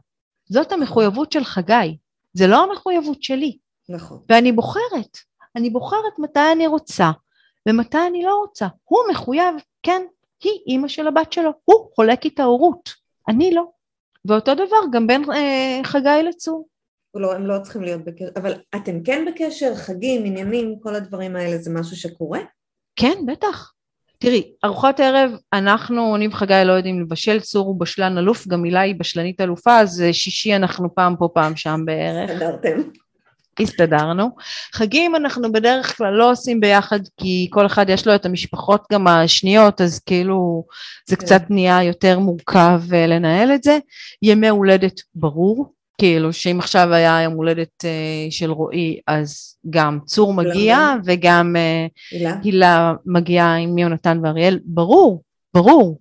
זאת 0.48 0.72
המחויבות 0.72 1.32
של 1.32 1.44
חגי, 1.44 1.96
זה 2.32 2.46
לא 2.46 2.64
המחויבות 2.64 3.22
שלי. 3.22 3.58
נכון. 3.88 4.18
ואני 4.28 4.52
בוחרת, 4.52 5.18
אני 5.56 5.70
בוחרת 5.70 6.18
מתי 6.18 6.52
אני 6.52 6.66
רוצה 6.66 7.10
ומתי 7.68 7.98
אני 8.06 8.22
לא 8.22 8.34
רוצה. 8.34 8.66
הוא 8.84 8.98
מחויב, 9.10 9.54
כן, 9.82 10.02
היא 10.44 10.60
אימא 10.66 10.88
של 10.88 11.06
הבת 11.06 11.32
שלו, 11.32 11.50
הוא 11.64 11.90
חולק 11.94 12.24
איתה 12.24 12.42
הורות, 12.42 12.90
אני 13.28 13.54
לא. 13.54 13.64
ואותו 14.24 14.54
דבר 14.54 14.76
גם 14.92 15.06
בין 15.06 15.30
אה, 15.30 15.80
חגי 15.84 16.22
לצור. 16.28 16.68
לא, 17.18 17.34
הם 17.34 17.46
לא 17.46 17.58
צריכים 17.62 17.82
להיות 17.82 18.04
בקשר, 18.04 18.28
אבל 18.36 18.54
אתם 18.76 19.02
כן 19.02 19.24
בקשר, 19.28 19.74
חגים, 19.74 20.24
עניינים, 20.24 20.74
כל 20.82 20.94
הדברים 20.94 21.36
האלה, 21.36 21.58
זה 21.58 21.70
משהו 21.70 21.96
שקורה? 21.96 22.40
כן, 22.96 23.14
בטח. 23.26 23.72
תראי, 24.18 24.52
ארוחת 24.64 25.00
ערב, 25.00 25.30
אנחנו, 25.52 26.16
אני 26.16 26.28
וחגי 26.28 26.62
לא 26.64 26.72
יודעים 26.72 27.00
לבשל, 27.00 27.40
צור 27.40 27.66
הוא 27.66 27.80
בשלן 27.80 28.18
אלוף, 28.18 28.46
גם 28.48 28.64
הילה 28.64 28.80
היא 28.80 28.94
בשלנית 28.98 29.40
אלופה, 29.40 29.80
אז 29.80 30.04
שישי 30.12 30.56
אנחנו 30.56 30.94
פעם 30.94 31.16
פה, 31.16 31.28
פעם 31.34 31.56
שם 31.56 31.80
בערך. 31.84 32.30
הסתדרתם. 32.30 32.80
הסתדרנו. 33.60 34.30
חגים 34.74 35.16
אנחנו 35.16 35.52
בדרך 35.52 35.96
כלל 35.96 36.12
לא 36.12 36.30
עושים 36.30 36.60
ביחד, 36.60 37.00
כי 37.20 37.48
כל 37.50 37.66
אחד 37.66 37.86
יש 37.88 38.06
לו 38.06 38.14
את 38.14 38.26
המשפחות 38.26 38.84
גם 38.92 39.06
השניות, 39.06 39.80
אז 39.80 39.98
כאילו 39.98 40.64
זה 41.06 41.16
כן. 41.16 41.24
קצת 41.24 41.42
נהיה 41.50 41.82
יותר 41.82 42.18
מורכב 42.18 42.80
אה, 42.92 43.06
לנהל 43.06 43.52
את 43.54 43.62
זה. 43.62 43.78
ימי 44.22 44.48
הולדת, 44.48 45.00
ברור. 45.14 45.77
כאילו 45.98 46.32
שאם 46.32 46.58
עכשיו 46.58 46.94
היה 46.94 47.22
יום 47.22 47.32
הולדת 47.34 47.84
uh, 47.84 48.30
של 48.30 48.50
רועי 48.50 49.00
אז 49.06 49.56
גם 49.70 49.98
צור 50.04 50.34
מגיע 50.34 50.94
וגם 51.04 51.56
uh, 51.56 52.16
הילה. 52.16 52.36
הילה 52.42 52.94
מגיעה 53.06 53.56
עם 53.56 53.78
יונתן 53.78 54.20
ואריאל, 54.22 54.58
ברור, 54.64 55.22
ברור. 55.54 55.98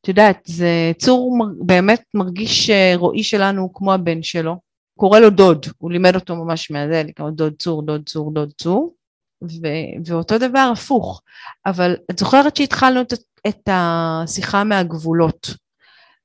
את 0.00 0.08
יודעת, 0.08 0.38
זה 0.44 0.92
צור 0.98 1.38
באמת 1.58 2.02
מרגיש 2.14 2.70
שרועי 2.70 3.22
שלנו 3.22 3.72
כמו 3.74 3.92
הבן 3.92 4.22
שלו, 4.22 4.56
קורא 4.98 5.18
לו 5.18 5.30
דוד, 5.30 5.66
הוא 5.78 5.90
לימד 5.90 6.14
אותו 6.14 6.36
ממש 6.36 6.70
מהזה, 6.70 7.02
לקרוא 7.06 7.30
דוד 7.30 7.52
צור, 7.58 7.86
דוד 7.86 8.02
צור, 8.06 8.32
דוד 8.34 8.52
צור, 8.58 8.94
ו- 9.42 10.06
ואותו 10.06 10.38
דבר 10.38 10.70
הפוך. 10.72 11.22
אבל 11.66 11.96
את 12.10 12.18
זוכרת 12.18 12.56
שהתחלנו 12.56 13.00
את, 13.00 13.12
את 13.48 13.68
השיחה 13.72 14.64
מהגבולות, 14.64 15.54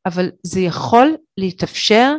אבל 0.06 0.30
זה 0.44 0.60
יכול 0.60 1.16
להתאפשר 1.38 2.16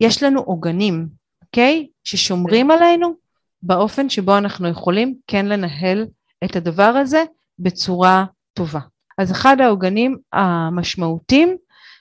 יש 0.00 0.22
לנו 0.22 0.40
עוגנים, 0.40 1.08
אוקיי? 1.42 1.88
ששומרים 2.04 2.70
עלינו 2.70 3.14
באופן 3.62 4.08
שבו 4.08 4.38
אנחנו 4.38 4.68
יכולים 4.68 5.14
כן 5.26 5.46
לנהל 5.46 6.06
את 6.44 6.56
הדבר 6.56 6.82
הזה 6.82 7.24
בצורה 7.58 8.24
טובה. 8.54 8.80
אז 9.18 9.32
אחד 9.32 9.56
העוגנים 9.60 10.18
המשמעותיים, 10.32 11.56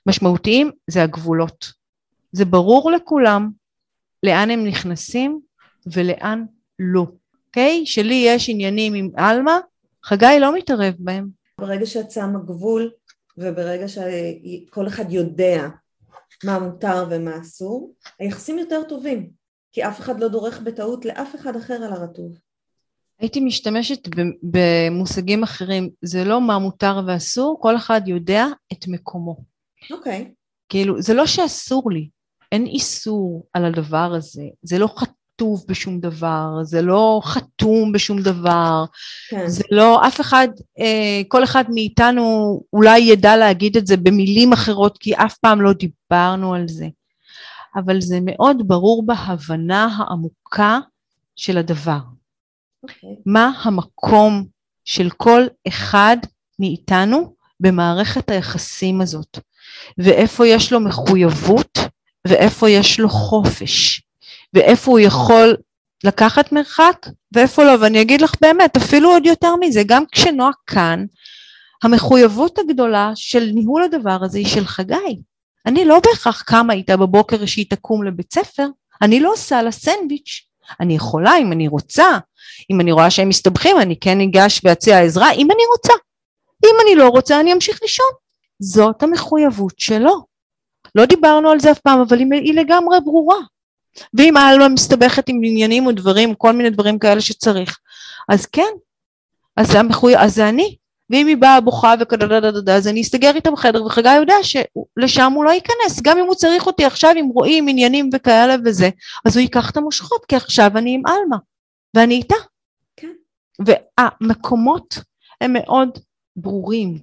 משמעותיים 0.06 0.72
זה 0.88 1.04
הגבולות. 1.04 1.72
זה 2.32 2.46
ברור 2.46 2.92
לכולם 2.92 3.50
לאן 4.24 4.52
הם 4.52 4.64
נכנסים 4.64 5.40
ולאן 5.94 6.46
לא, 6.80 7.06
אוקיי? 7.48 7.86
שלי 7.86 8.24
יש 8.28 8.50
עניינים 8.50 8.94
עם 8.94 9.10
עלמה, 9.16 9.60
חגי 10.04 10.38
לא 10.40 10.56
מתערב 10.56 10.94
בהם. 11.00 11.28
ברגע 11.62 11.86
שאת 11.86 12.12
שמה 12.12 12.40
גבול 12.40 12.92
וברגע 13.38 13.86
שכל 13.88 14.88
אחד 14.88 15.12
יודע 15.12 15.68
מה 16.44 16.60
מותר 16.60 17.08
ומה 17.10 17.42
אסור, 17.42 17.94
היחסים 18.20 18.60
יותר 18.60 18.84
טובים, 18.90 19.30
כי 19.72 19.88
אף 19.88 20.00
אחד 20.00 20.20
לא 20.20 20.28
דורך 20.28 20.62
בטעות 20.62 21.06
לאף 21.06 21.36
אחד 21.36 21.56
אחר 21.56 21.74
על 21.74 21.94
הרטוב. 21.94 22.38
הייתי 23.20 23.40
משתמשת 23.40 24.08
במושגים 24.44 25.44
אחרים, 25.44 25.90
זה 26.02 26.24
לא 26.24 26.42
מה 26.42 26.60
מותר 26.60 27.02
ואסור, 27.08 27.58
כל 27.62 27.76
אחד 27.76 28.02
יודע 28.08 28.46
את 28.74 28.88
מקומו. 28.88 29.38
אוקיי. 29.92 30.26
Okay. 30.28 30.34
כאילו, 30.70 31.02
זה 31.02 31.14
לא 31.14 31.26
שאסור 31.26 31.92
לי, 31.92 32.10
אין 32.52 32.66
איסור 32.66 33.48
על 33.54 33.66
הדבר 33.66 34.14
הזה, 34.18 34.44
זה 34.62 34.80
לא 34.80 34.88
חת... 34.98 35.12
כתוב 35.38 35.66
בשום 35.68 36.00
דבר, 36.00 36.50
זה 36.64 36.82
לא 36.82 37.22
חתום 37.24 37.92
בשום 37.92 38.22
דבר, 38.22 38.86
כן. 39.30 39.48
זה 39.48 39.64
לא, 39.72 40.08
אף 40.08 40.22
אחד, 40.22 40.48
אה, 40.80 41.22
כל 41.28 41.44
אחד 41.44 41.64
מאיתנו 41.70 42.62
אולי 42.74 43.00
ידע 43.00 43.38
להגיד 43.38 43.78
את 43.78 43.88
זה 43.88 43.98
במילים 43.98 44.54
אחרות, 44.54 44.98
כי 44.98 45.16
אף 45.16 45.38
פעם 45.38 45.62
לא 45.62 45.74
דיברנו 45.74 46.54
על 46.54 46.68
זה. 46.68 46.88
אבל 47.76 48.02
זה 48.02 48.20
מאוד 48.22 48.68
ברור 48.68 49.06
בהבנה 49.06 49.90
העמוקה 49.98 50.80
של 51.36 51.58
הדבר. 51.58 52.00
Okay. 52.00 52.84
אוקיי. 52.84 53.16
מה 53.26 53.52
המקום 53.64 54.46
של 54.86 55.10
כל 55.10 55.42
אחד 55.68 56.18
מאיתנו 56.60 57.36
במערכת 57.60 58.30
היחסים 58.30 59.02
הזאת, 59.02 59.40
ואיפה 59.98 60.48
יש 60.48 60.74
לו 60.74 60.80
מחויבות 60.80 61.78
ואיפה 62.28 62.70
יש 62.70 63.00
לו 63.00 63.10
חופש. 63.10 64.07
ואיפה 64.54 64.92
הוא 64.92 65.00
יכול 65.00 65.58
לקחת 66.04 66.52
מרחק 66.52 67.08
ואיפה 67.32 67.64
לא, 67.64 67.72
ואני 67.82 68.02
אגיד 68.02 68.22
לך 68.22 68.34
באמת, 68.42 68.78
אפילו 68.78 69.12
עוד 69.12 69.26
יותר 69.26 69.56
מזה, 69.56 69.82
גם 69.86 70.04
כשנועה 70.12 70.52
כאן, 70.68 71.06
המחויבות 71.84 72.60
הגדולה 72.60 73.12
של 73.16 73.52
ניהול 73.54 73.84
הדבר 73.84 74.18
הזה 74.22 74.38
היא 74.38 74.48
של 74.48 74.66
חגי. 74.66 75.22
אני 75.66 75.86
לא 75.86 76.00
בהכרח 76.00 76.42
קמה 76.42 76.74
איתה 76.74 76.98
בבוקר 76.98 77.46
שהיא 77.46 77.66
תקום 77.70 78.04
לבית 78.04 78.34
ספר, 78.34 78.68
אני 79.02 79.20
לא 79.20 79.34
עושה 79.34 79.62
לה 79.62 79.72
סנדוויץ'. 79.72 80.48
אני 80.80 80.96
יכולה 80.96 81.38
אם 81.38 81.52
אני 81.52 81.68
רוצה, 81.68 82.18
אם 82.72 82.82
אני 82.82 82.92
רואה 82.92 83.10
שהם 83.10 83.30
מסתבכים 83.30 83.80
אני 83.80 84.00
כן 84.00 84.22
אגש 84.22 84.62
ואציע 84.64 85.02
עזרה, 85.02 85.32
אם 85.32 85.48
אני 85.52 85.64
רוצה. 85.76 85.94
אם 86.66 86.76
אני 86.86 86.96
לא 86.96 87.10
רוצה 87.10 87.40
אני 87.40 87.54
אמשיך 87.54 87.80
לישון. 87.82 88.12
זאת 88.60 89.04
המחויבות 89.04 89.80
שלו. 89.80 90.26
לא 90.96 91.06
דיברנו 91.06 91.50
על 91.50 91.60
זה 91.60 91.72
אף 91.72 91.80
פעם, 91.80 92.00
אבל 92.00 92.20
היא 92.20 92.54
לגמרי 92.54 92.98
ברורה. 93.06 93.38
ואם 94.14 94.38
עלמה 94.38 94.68
מסתבכת 94.68 95.30
עם 95.30 95.42
עניינים 95.44 95.86
או 95.86 95.92
דברים, 95.92 96.36
כל 96.36 96.52
מיני 96.52 96.70
דברים 96.70 97.00
כאלה 97.00 97.22
שצריך, 97.22 97.80
אז 98.30 98.46
כן, 98.46 98.72
אז 99.58 99.68
זה 99.68 99.80
המחוי... 99.80 100.18
אז 100.18 100.36
זה 100.36 100.50
אני. 100.50 100.76
ואם 101.10 101.28
היא 101.28 101.38
באה 101.38 101.62
בוכה 101.62 101.94
וכדדדדדה, 102.00 102.76
אז 102.76 102.88
אני 102.88 103.02
אסתגר 103.02 103.36
איתה 103.36 103.52
בחדר, 103.52 103.84
וחגי 103.84 104.16
יודע 104.16 104.36
שלשם 104.44 105.32
הוא 105.36 105.46
לא 105.46 105.50
ייכנס, 105.50 106.02
גם 106.02 106.18
אם 106.18 106.26
הוא 106.26 106.36
צריך 106.36 106.68
אותי 106.68 106.86
עכשיו 106.86 107.14
עם 107.18 107.28
רואים 107.28 107.68
עניינים 107.68 108.10
וכאלה 108.14 108.56
וזה, 108.66 108.90
אז 109.26 109.38
הוא 109.38 109.42
ייקח 109.42 109.72
את 109.72 109.78
המושכות, 109.78 110.26
כי 110.26 110.36
עכשיו 110.36 110.72
אני 110.78 110.94
עם 110.94 111.02
עלמה, 111.06 111.38
ואני 111.94 112.16
איתה. 112.16 112.36
כן. 112.96 113.14
והמקומות 113.66 115.00
הם 115.42 115.54
מאוד 115.54 115.90
ברורים, 116.36 117.00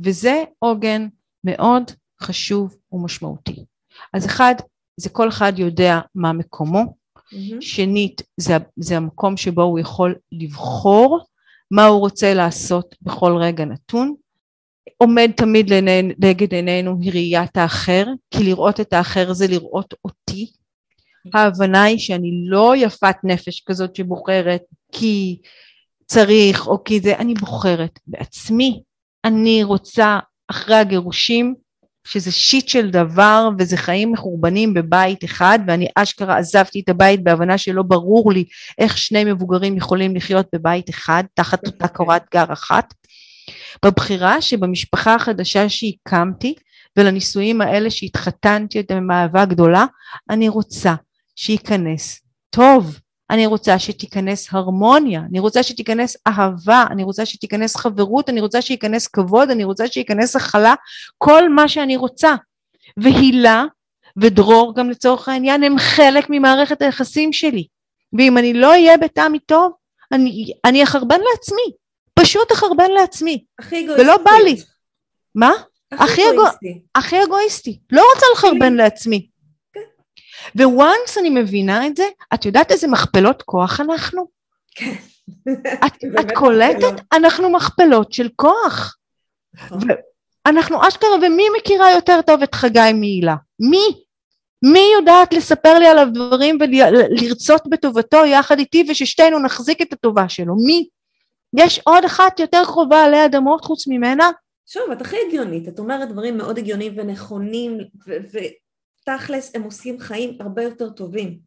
וזה 0.00 0.44
עוגן 0.58 1.08
מאוד 1.44 1.90
חשוב 2.22 2.76
ומשמעותי. 2.92 3.64
אז 4.14 4.26
אחד, 4.26 4.54
זה 4.96 5.10
כל 5.10 5.28
אחד 5.28 5.52
יודע 5.56 6.00
מה 6.14 6.32
מקומו. 6.32 6.82
Mm-hmm. 6.82 7.60
שנית, 7.60 8.22
זה, 8.36 8.56
זה 8.76 8.96
המקום 8.96 9.36
שבו 9.36 9.62
הוא 9.62 9.78
יכול 9.78 10.14
לבחור 10.32 11.26
מה 11.70 11.84
הוא 11.84 12.00
רוצה 12.00 12.34
לעשות 12.34 12.94
בכל 13.02 13.36
רגע 13.40 13.64
נתון. 13.64 14.14
עומד 14.96 15.30
תמיד 15.36 15.72
נגד 16.18 16.52
עינינו 16.54 16.96
היא 17.00 17.12
ראיית 17.12 17.56
האחר, 17.56 18.06
כי 18.30 18.44
לראות 18.44 18.80
את 18.80 18.92
האחר 18.92 19.32
זה 19.32 19.46
לראות 19.46 19.94
אותי. 20.04 20.50
ההבנה 21.34 21.82
היא 21.82 21.98
שאני 21.98 22.30
לא 22.46 22.76
יפת 22.76 23.16
נפש 23.24 23.62
כזאת 23.66 23.96
שבוחרת 23.96 24.62
כי 24.92 25.38
צריך 26.06 26.66
או 26.66 26.84
כי 26.84 27.00
זה, 27.00 27.16
אני 27.16 27.34
בוחרת 27.34 27.98
בעצמי. 28.06 28.82
אני 29.24 29.64
רוצה 29.64 30.18
אחרי 30.48 30.76
הגירושים 30.76 31.54
שזה 32.04 32.32
שיט 32.32 32.68
של 32.68 32.90
דבר 32.90 33.48
וזה 33.58 33.76
חיים 33.76 34.12
מחורבנים 34.12 34.74
בבית 34.74 35.24
אחד 35.24 35.58
ואני 35.66 35.88
אשכרה 35.94 36.38
עזבתי 36.38 36.80
את 36.80 36.88
הבית 36.88 37.24
בהבנה 37.24 37.58
שלא 37.58 37.82
ברור 37.82 38.32
לי 38.32 38.44
איך 38.78 38.98
שני 38.98 39.24
מבוגרים 39.24 39.76
יכולים 39.76 40.16
לחיות 40.16 40.46
בבית 40.54 40.90
אחד 40.90 41.24
תחת 41.34 41.66
אותה 41.66 41.88
קורת 41.88 42.22
גר 42.34 42.52
אחת. 42.52 42.94
בבחירה 43.84 44.42
שבמשפחה 44.42 45.14
החדשה 45.14 45.68
שהקמתי 45.68 46.54
ולנישואים 46.96 47.60
האלה 47.60 47.90
שהתחתנתי 47.90 48.80
אותם 48.80 49.10
אהבה 49.10 49.44
גדולה 49.44 49.86
אני 50.30 50.48
רוצה 50.48 50.94
שייכנס 51.36 52.20
טוב 52.50 52.98
אני 53.32 53.46
רוצה 53.46 53.78
שתיכנס 53.78 54.48
הרמוניה, 54.52 55.20
אני 55.30 55.40
רוצה 55.40 55.62
שתיכנס 55.62 56.16
אהבה, 56.26 56.84
אני 56.90 57.02
רוצה 57.02 57.26
שתיכנס 57.26 57.76
חברות, 57.76 58.28
אני 58.28 58.40
רוצה 58.40 58.62
שייכנס 58.62 59.06
כבוד, 59.06 59.50
אני 59.50 59.64
רוצה 59.64 59.88
שייכנס 59.88 60.36
הכלה, 60.36 60.74
כל 61.18 61.48
מה 61.48 61.68
שאני 61.68 61.96
רוצה. 61.96 62.34
והילה 62.96 63.64
ודרור 64.16 64.74
גם 64.74 64.90
לצורך 64.90 65.28
העניין 65.28 65.62
הם 65.62 65.78
חלק 65.78 66.26
ממערכת 66.30 66.82
היחסים 66.82 67.32
שלי. 67.32 67.66
ואם 68.18 68.38
אני 68.38 68.52
לא 68.54 68.70
אהיה 68.70 68.96
בטעם 68.96 69.38
טוב, 69.38 69.72
אני, 70.12 70.52
אני 70.64 70.82
אחרבן 70.82 71.20
לעצמי, 71.32 71.72
פשוט 72.14 72.52
אחרבן 72.52 72.90
לעצמי. 72.90 73.44
הכי 73.58 73.84
אגואיסטי. 73.84 74.02
ולא 74.02 74.16
בא 74.16 74.32
לי. 74.44 74.56
מה? 75.34 75.52
הכי 75.92 76.22
אגואיסטי. 76.30 76.82
הכי 76.94 77.24
אגואיסטי. 77.24 77.78
לא 77.92 78.04
רוצה 78.14 78.26
לחרבן 78.34 78.74
לעצמי. 78.74 79.28
וואנס 80.56 81.18
אני 81.18 81.30
מבינה 81.30 81.86
את 81.86 81.96
זה, 81.96 82.04
את 82.34 82.44
יודעת 82.44 82.72
איזה 82.72 82.88
מכפלות 82.88 83.42
כוח 83.42 83.80
אנחנו? 83.80 84.26
כן. 84.74 84.94
את, 85.86 86.04
את 86.20 86.32
קולטת? 86.34 87.00
אנחנו 87.12 87.50
מכפלות 87.50 88.12
של 88.12 88.28
כוח. 88.36 88.96
נכון. 89.54 89.80
אנחנו 90.46 90.88
אשכרה, 90.88 91.14
ומי 91.22 91.44
מכירה 91.58 91.92
יותר 91.92 92.20
טוב 92.22 92.42
את 92.42 92.54
חגי 92.54 92.92
מהילה? 92.94 93.34
מי? 93.60 94.02
מי 94.72 94.84
יודעת 94.98 95.32
לספר 95.32 95.78
לי 95.78 95.86
עליו 95.86 96.06
דברים 96.14 96.58
ולרצות 96.60 97.62
בטובתו 97.70 98.24
יחד 98.24 98.58
איתי 98.58 98.84
וששתינו 98.88 99.38
נחזיק 99.38 99.82
את 99.82 99.92
הטובה 99.92 100.28
שלו? 100.28 100.54
מי? 100.66 100.88
יש 101.56 101.80
עוד 101.84 102.04
אחת 102.04 102.40
יותר 102.40 102.62
קרובה 102.64 103.04
עלי 103.04 103.24
אדמות 103.24 103.64
חוץ 103.64 103.88
ממנה? 103.88 104.30
שוב, 104.66 104.90
את 104.92 105.00
הכי 105.00 105.16
הגיונית, 105.26 105.68
את 105.68 105.78
אומרת 105.78 106.08
דברים 106.08 106.38
מאוד 106.38 106.58
הגיוניים 106.58 106.92
ונכונים 106.96 107.78
תכלס 109.04 109.52
הם 109.54 109.62
עושים 109.62 110.00
חיים 110.00 110.36
הרבה 110.40 110.62
יותר 110.62 110.90
טובים, 110.90 111.38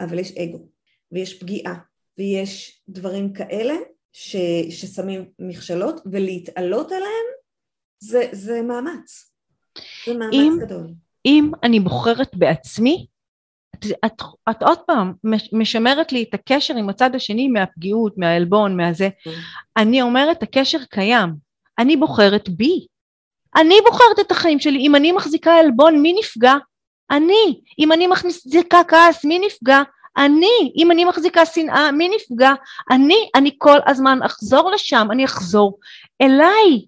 אבל 0.00 0.18
יש 0.18 0.32
אגו, 0.32 0.68
ויש 1.12 1.38
פגיעה, 1.40 1.74
ויש 2.18 2.82
דברים 2.88 3.32
כאלה 3.32 3.74
ש, 4.12 4.36
ששמים 4.70 5.24
מכשלות, 5.38 6.00
ולהתעלות 6.12 6.92
עליהם 6.92 7.26
זה, 7.98 8.28
זה 8.32 8.62
מאמץ, 8.62 9.32
זה 10.06 10.14
מאמץ 10.14 10.34
אם, 10.34 10.58
גדול. 10.60 10.86
אם 11.26 11.50
אני 11.62 11.80
בוחרת 11.80 12.34
בעצמי, 12.34 13.06
את, 13.74 13.84
את, 14.06 14.22
את 14.50 14.62
עוד 14.62 14.78
פעם 14.86 15.12
משמרת 15.52 16.12
לי 16.12 16.22
את 16.22 16.34
הקשר 16.34 16.76
עם 16.76 16.88
הצד 16.88 17.14
השני 17.14 17.48
מהפגיעות, 17.48 18.18
מהעלבון, 18.18 18.76
מהזה. 18.76 19.08
Mm. 19.08 19.30
אני 19.76 20.02
אומרת 20.02 20.42
הקשר 20.42 20.78
קיים, 20.90 21.34
אני 21.78 21.96
בוחרת 21.96 22.48
בי. 22.48 22.86
אני 23.56 23.74
בוחרת 23.86 24.18
את 24.20 24.30
החיים 24.30 24.60
שלי, 24.60 24.78
אם 24.78 24.94
אני 24.96 25.12
מחזיקה 25.12 25.54
עלבון 25.54 26.02
מי 26.02 26.14
נפגע? 26.18 26.54
אני. 27.10 27.60
אם 27.78 27.92
אני 27.92 28.06
מחזיקה 28.06 28.80
כעס, 28.88 29.24
מי 29.24 29.38
נפגע? 29.38 29.82
אני. 30.16 30.72
אם 30.76 30.90
אני 30.90 31.04
מחזיקה 31.04 31.46
שנאה, 31.46 31.92
מי 31.92 32.08
נפגע? 32.08 32.52
אני. 32.90 33.28
אני 33.34 33.50
כל 33.58 33.78
הזמן 33.86 34.18
אחזור 34.22 34.70
לשם, 34.70 35.08
אני 35.10 35.24
אחזור 35.24 35.78
אליי, 36.22 36.84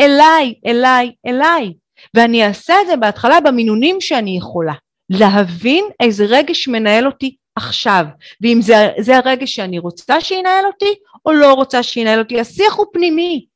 אליי, 0.00 0.54
אליי, 0.66 1.12
אליי. 1.26 1.72
ואני 2.14 2.46
אעשה 2.46 2.74
את 2.82 2.86
זה 2.86 2.96
בהתחלה 2.96 3.40
במינונים 3.40 4.00
שאני 4.00 4.36
יכולה. 4.38 4.72
להבין 5.10 5.84
איזה 6.00 6.24
רגש 6.28 6.68
מנהל 6.68 7.06
אותי 7.06 7.36
עכשיו, 7.56 8.04
ואם 8.40 8.58
זה, 8.62 8.74
זה 8.98 9.16
הרגש 9.16 9.54
שאני 9.54 9.78
רוצה 9.78 10.20
שינהל 10.20 10.66
אותי, 10.66 10.94
או 11.26 11.32
לא 11.32 11.52
רוצה 11.52 11.82
שינהל 11.82 12.18
אותי. 12.18 12.40
השיח 12.40 12.74
הוא 12.74 12.86
פנימי, 12.92 13.46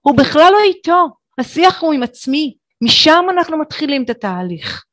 הוא 0.00 0.16
בכלל 0.16 0.52
לא 0.52 0.62
איתו, 0.64 1.06
השיח 1.38 1.82
הוא 1.82 1.92
עם 1.92 2.02
עצמי, 2.02 2.54
משם 2.82 3.24
אנחנו 3.30 3.58
מתחילים 3.58 4.04
את 4.04 4.10
התהליך. 4.10 4.84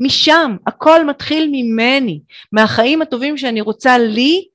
משם, 0.00 0.56
הכל 0.66 1.06
מתחיל 1.06 1.48
ממני, 1.52 2.20
מהחיים 2.52 3.02
הטובים 3.02 3.36
שאני 3.36 3.60
רוצה 3.60 3.98
לי 3.98 4.48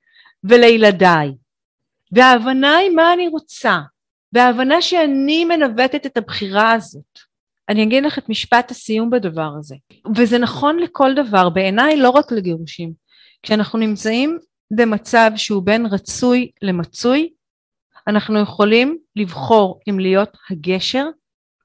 ולילדיי. 0.44 1.32
וההבנה 2.12 2.78
היא 2.78 2.90
מה 2.90 3.14
אני 3.14 3.28
רוצה, 3.28 3.80
וההבנה 4.34 4.82
שאני 4.82 5.46
מנווטת 5.46 6.06
את 6.06 6.18
הבחירה 6.18 6.72
הזאת. 6.72 7.20
אני 7.70 7.84
אגיד 7.84 8.04
לך 8.04 8.18
את 8.18 8.30
משפט 8.30 8.72
הסיום 8.72 9.10
בדבר 9.10 9.52
הזה, 9.60 9.76
וזה 10.16 10.38
נכון 10.38 10.80
לכל 10.80 11.14
דבר, 11.16 11.50
בעיניי 11.50 11.98
לא 11.98 12.10
רק 12.10 12.32
לגירושים. 12.32 12.94
כשאנחנו 13.44 13.80
נמצאים 13.80 14.38
במצב 14.72 15.32
שהוא 15.36 15.64
בין 15.64 15.86
רצוי 15.86 16.52
למצוי, 16.62 17.30
אנחנו 18.08 18.40
יכולים 18.40 18.98
לבחור 19.16 19.80
אם 19.90 20.00
להיות 20.00 20.38
הגשר 20.50 21.06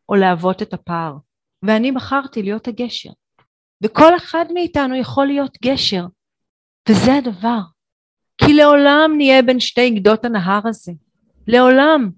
או 0.09 0.15
להוות 0.15 0.63
את 0.63 0.75
הפער. 0.75 1.15
ואני 1.63 1.93
בחרתי 1.93 2.43
להיות 2.43 2.69
הגשר. 2.69 3.11
וכל 3.85 4.17
אחד 4.17 4.45
מאיתנו 4.55 4.97
יכול 4.97 5.27
להיות 5.27 5.59
גשר, 5.65 6.05
וזה 6.89 7.15
הדבר. 7.15 7.59
כי 8.39 8.55
לעולם 8.55 9.13
נהיה 9.17 9.43
בין 9.43 9.61
שתי 9.61 9.91
גדות 9.91 10.25
הנהר 10.25 10.61
הזה. 10.69 10.93
לעולם, 11.47 12.11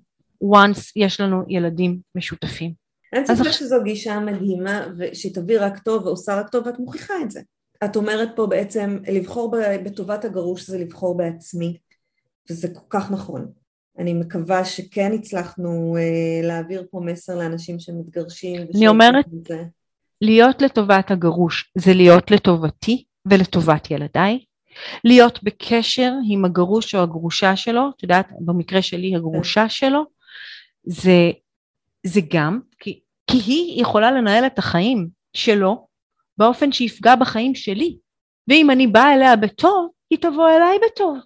once 0.44 0.92
יש 0.96 1.20
לנו 1.20 1.42
ילדים 1.48 1.98
משותפים. 2.14 2.72
אין 3.12 3.26
ספק 3.26 3.50
שזו 3.50 3.76
גישה 3.84 4.20
מדהימה 4.20 4.86
ושתביא 4.98 5.58
רק 5.60 5.78
טוב 5.78 6.06
ועושה 6.06 6.40
רק 6.40 6.48
טוב 6.48 6.66
ואת 6.66 6.78
מוכיחה 6.78 7.14
את 7.22 7.30
זה. 7.30 7.40
את 7.84 7.96
אומרת 7.96 8.28
פה 8.36 8.46
בעצם 8.46 8.98
לבחור 9.12 9.56
בטובת 9.84 10.24
הגרוש 10.24 10.70
זה 10.70 10.78
לבחור 10.78 11.16
בעצמי 11.16 11.76
וזה 12.50 12.68
כל 12.74 12.86
כך 12.90 13.10
נכון. 13.10 13.52
אני 13.98 14.14
מקווה 14.14 14.64
שכן 14.64 15.12
הצלחנו 15.12 15.96
אה, 15.96 16.46
להעביר 16.46 16.86
פה 16.90 17.00
מסר 17.04 17.38
לאנשים 17.38 17.78
שמתגרשים. 17.78 18.66
אני 18.74 18.88
אומרת, 18.88 19.24
זה. 19.48 19.64
להיות 20.20 20.62
לטובת 20.62 21.10
הגרוש 21.10 21.72
זה 21.78 21.94
להיות 21.94 22.30
לטובתי 22.30 23.04
ולטובת 23.26 23.90
ילדיי, 23.90 24.44
להיות 25.04 25.42
בקשר 25.42 26.12
עם 26.30 26.44
הגרוש 26.44 26.94
או 26.94 27.02
הגרושה 27.02 27.56
שלו, 27.56 27.90
את 27.96 28.02
יודעת, 28.02 28.28
במקרה 28.40 28.82
שלי 28.82 29.16
הגרושה 29.16 29.68
שלו, 29.68 30.04
זה, 30.84 31.30
זה 32.06 32.20
גם, 32.30 32.60
כי, 32.78 33.00
כי 33.30 33.36
היא 33.36 33.82
יכולה 33.82 34.10
לנהל 34.10 34.46
את 34.46 34.58
החיים 34.58 35.08
שלו 35.36 35.86
באופן 36.38 36.72
שיפגע 36.72 37.14
בחיים 37.14 37.54
שלי, 37.54 37.96
ואם 38.48 38.70
אני 38.70 38.86
באה 38.86 39.14
אליה 39.14 39.36
בטוב, 39.36 39.88
היא 40.10 40.18
תבוא 40.18 40.48
אליי 40.48 40.78
בטוב. 40.86 41.18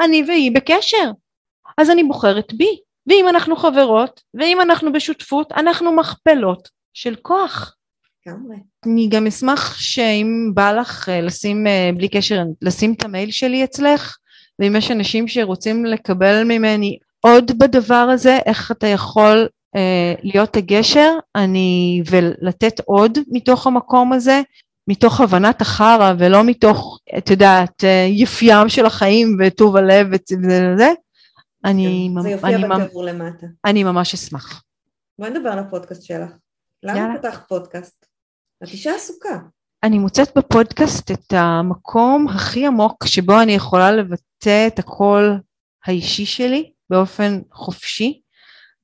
אני 0.00 0.24
והיא 0.28 0.52
בקשר, 0.54 1.10
אז 1.78 1.90
אני 1.90 2.04
בוחרת 2.04 2.52
בי, 2.54 2.80
ואם 3.06 3.28
אנחנו 3.28 3.56
חברות, 3.56 4.20
ואם 4.34 4.60
אנחנו 4.60 4.92
בשותפות, 4.92 5.52
אנחנו 5.52 5.92
מכפלות 5.92 6.68
של 6.94 7.16
כוח. 7.16 7.77
לגמרי. 8.28 8.56
אני 8.86 9.08
גם 9.08 9.26
אשמח 9.26 9.74
שאם 9.74 10.50
בא 10.54 10.72
לך 10.72 11.08
אה, 11.08 11.20
לשים, 11.20 11.66
אה, 11.66 11.90
בלי 11.96 12.08
קשר, 12.08 12.42
לשים 12.62 12.92
את 12.92 13.04
המייל 13.04 13.30
שלי 13.30 13.64
אצלך, 13.64 14.16
ואם 14.58 14.76
יש 14.76 14.90
אנשים 14.90 15.28
שרוצים 15.28 15.84
לקבל 15.84 16.44
ממני 16.44 16.98
עוד 17.20 17.58
בדבר 17.58 17.94
הזה, 17.94 18.38
איך 18.46 18.70
אתה 18.70 18.86
יכול 18.86 19.48
אה, 19.76 20.14
להיות 20.22 20.56
הגשר, 20.56 21.12
אני, 21.36 22.02
ולתת 22.10 22.80
עוד 22.84 23.18
מתוך 23.28 23.66
המקום 23.66 24.12
הזה, 24.12 24.42
מתוך 24.88 25.20
הבנת 25.20 25.60
החרא 25.60 26.12
ולא 26.18 26.44
מתוך, 26.44 26.98
את 27.18 27.30
יודעת, 27.30 27.84
אה, 27.84 28.06
יפיים 28.08 28.68
של 28.68 28.86
החיים 28.86 29.38
וטוב 29.40 29.76
הלב 29.76 30.06
וזה, 30.42 30.92
אני, 31.64 32.10
זה 32.20 32.30
יופיע 32.30 32.56
אני, 32.56 32.68
בתיאור 32.68 33.04
למטה. 33.04 33.46
אני 33.64 33.84
ממש 33.84 34.14
אשמח. 34.14 34.62
בואי 35.18 35.30
נדבר 35.30 35.48
על 35.48 35.58
הפודקאסט 35.58 36.02
שלך. 36.02 36.30
למה 36.82 37.18
פתחת 37.18 37.48
פודקאסט? 37.48 38.07
את 38.64 38.68
אישה 38.68 38.94
עסוקה. 38.94 39.38
אני 39.82 39.98
מוצאת 39.98 40.38
בפודקאסט 40.38 41.10
את 41.10 41.32
המקום 41.32 42.28
הכי 42.28 42.66
עמוק 42.66 43.06
שבו 43.06 43.40
אני 43.40 43.52
יכולה 43.52 43.92
לבטא 43.92 44.66
את 44.66 44.78
הקול 44.78 45.40
האישי 45.86 46.26
שלי 46.26 46.70
באופן 46.90 47.40
חופשי 47.52 48.20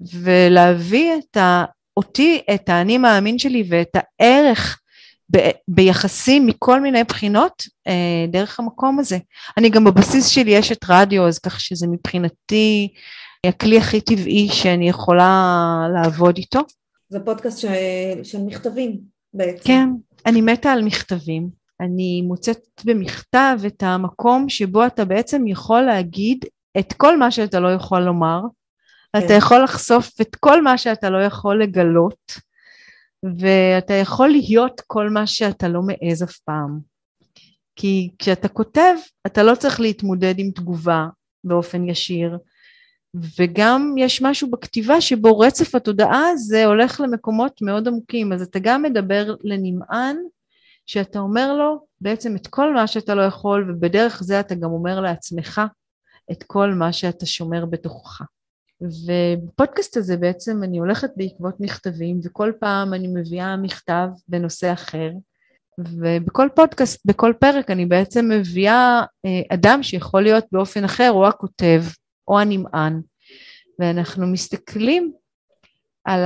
ולהביא 0.01 1.13
את 1.15 1.37
ה, 1.37 1.65
אותי, 1.97 2.43
את 2.55 2.69
האני 2.69 2.99
מאמין 2.99 3.39
שלי 3.39 3.65
ואת 3.69 3.97
הערך 4.21 4.81
ב, 5.37 5.39
ביחסים 5.69 6.47
מכל 6.47 6.81
מיני 6.81 7.05
בחינות 7.05 7.63
אה, 7.89 8.27
דרך 8.29 8.61
המקום 8.61 8.99
הזה. 8.99 9.19
אני 9.57 9.71
גם 9.71 9.85
בבסיס 9.85 10.29
שלי 10.29 10.59
אשת 10.59 10.85
רדיו 10.89 11.29
אז 11.29 11.39
כך 11.39 11.61
שזה 11.61 11.87
מבחינתי 11.87 12.89
הכלי 13.47 13.79
הכי 13.79 14.01
טבעי 14.01 14.49
שאני 14.53 14.89
יכולה 14.89 15.87
לעבוד 15.95 16.37
איתו. 16.37 16.61
זה 17.09 17.21
פודקאסט 17.21 17.59
ש... 17.59 17.65
של 18.23 18.39
מכתבים 18.43 19.14
בעצם. 19.35 19.65
כן, 19.65 19.89
אני 20.27 20.41
מתה 20.41 20.73
על 20.73 20.83
מכתבים. 20.83 21.65
אני 21.81 22.23
מוצאת 22.23 22.59
במכתב 22.85 23.59
את 23.67 23.83
המקום 23.83 24.49
שבו 24.49 24.87
אתה 24.87 25.05
בעצם 25.05 25.47
יכול 25.47 25.81
להגיד 25.81 26.45
את 26.79 26.93
כל 26.93 27.19
מה 27.19 27.31
שאתה 27.31 27.61
לא 27.61 27.69
יכול 27.69 28.01
לומר, 28.01 28.41
כן. 29.13 29.25
אתה 29.25 29.35
יכול 29.35 29.63
לחשוף 29.65 30.21
את 30.21 30.37
כל 30.37 30.63
מה 30.63 30.79
שאתה 30.79 31.11
לא 31.11 31.23
יכול 31.23 31.63
לגלות, 31.63 32.33
ואתה 33.39 33.95
יכול 33.95 34.29
להיות 34.29 34.81
כל 34.87 35.11
מה 35.11 35.27
שאתה 35.27 35.69
לא 35.69 35.81
מעז 35.83 36.23
אף 36.23 36.37
פעם. 36.37 36.79
כי 37.77 38.11
כשאתה 38.19 38.49
כותב, 38.49 38.95
אתה 39.27 39.43
לא 39.43 39.55
צריך 39.55 39.81
להתמודד 39.81 40.35
עם 40.39 40.51
תגובה 40.51 41.07
באופן 41.45 41.89
ישיר, 41.89 42.39
וגם 43.39 43.95
יש 43.99 44.23
משהו 44.23 44.51
בכתיבה 44.51 45.01
שבו 45.01 45.39
רצף 45.39 45.75
התודעה 45.75 46.29
הזה 46.29 46.65
הולך 46.65 47.01
למקומות 47.01 47.63
מאוד 47.63 47.89
עמוקים, 47.89 48.33
אז 48.33 48.43
אתה 48.43 48.59
גם 48.59 48.83
מדבר 48.83 49.35
לנמען, 49.45 50.17
שאתה 50.87 51.19
אומר 51.19 51.55
לו 51.55 51.87
בעצם 52.01 52.37
את 52.37 52.47
כל 52.47 52.75
מה 52.75 52.87
שאתה 52.87 53.15
לא 53.15 53.23
יכול, 53.23 53.71
ובדרך 53.71 54.23
זה 54.23 54.41
אתה 54.41 54.55
גם 54.55 54.71
אומר 54.71 55.01
לעצמך 55.01 55.61
את 56.33 56.43
כל 56.43 56.75
מה 56.75 56.93
שאתה 56.93 57.27
שומר 57.27 57.65
בתוכך. 57.67 58.23
ובפודקאסט 58.81 59.97
הזה 59.97 60.17
בעצם 60.17 60.63
אני 60.63 60.79
הולכת 60.79 61.11
בעקבות 61.17 61.61
מכתבים, 61.61 62.21
וכל 62.25 62.53
פעם 62.61 62.95
אני 62.95 63.09
מביאה 63.09 63.57
מכתב 63.57 64.09
בנושא 64.29 64.73
אחר, 64.73 65.11
ובכל 65.79 66.49
פודקאסט, 66.55 67.01
בכל 67.05 67.33
פרק 67.41 67.71
אני 67.71 67.87
בעצם 67.87 68.29
מביאה 68.29 69.03
אה, 69.25 69.55
אדם 69.55 69.83
שיכול 69.83 70.23
להיות 70.23 70.45
באופן 70.53 70.85
אחר, 70.85 71.11
או 71.11 71.29
הכותב, 71.29 71.83
או 72.29 72.39
הנמען, 72.39 73.01
ואנחנו 73.79 74.27
מסתכלים 74.27 75.13
על 76.05 76.21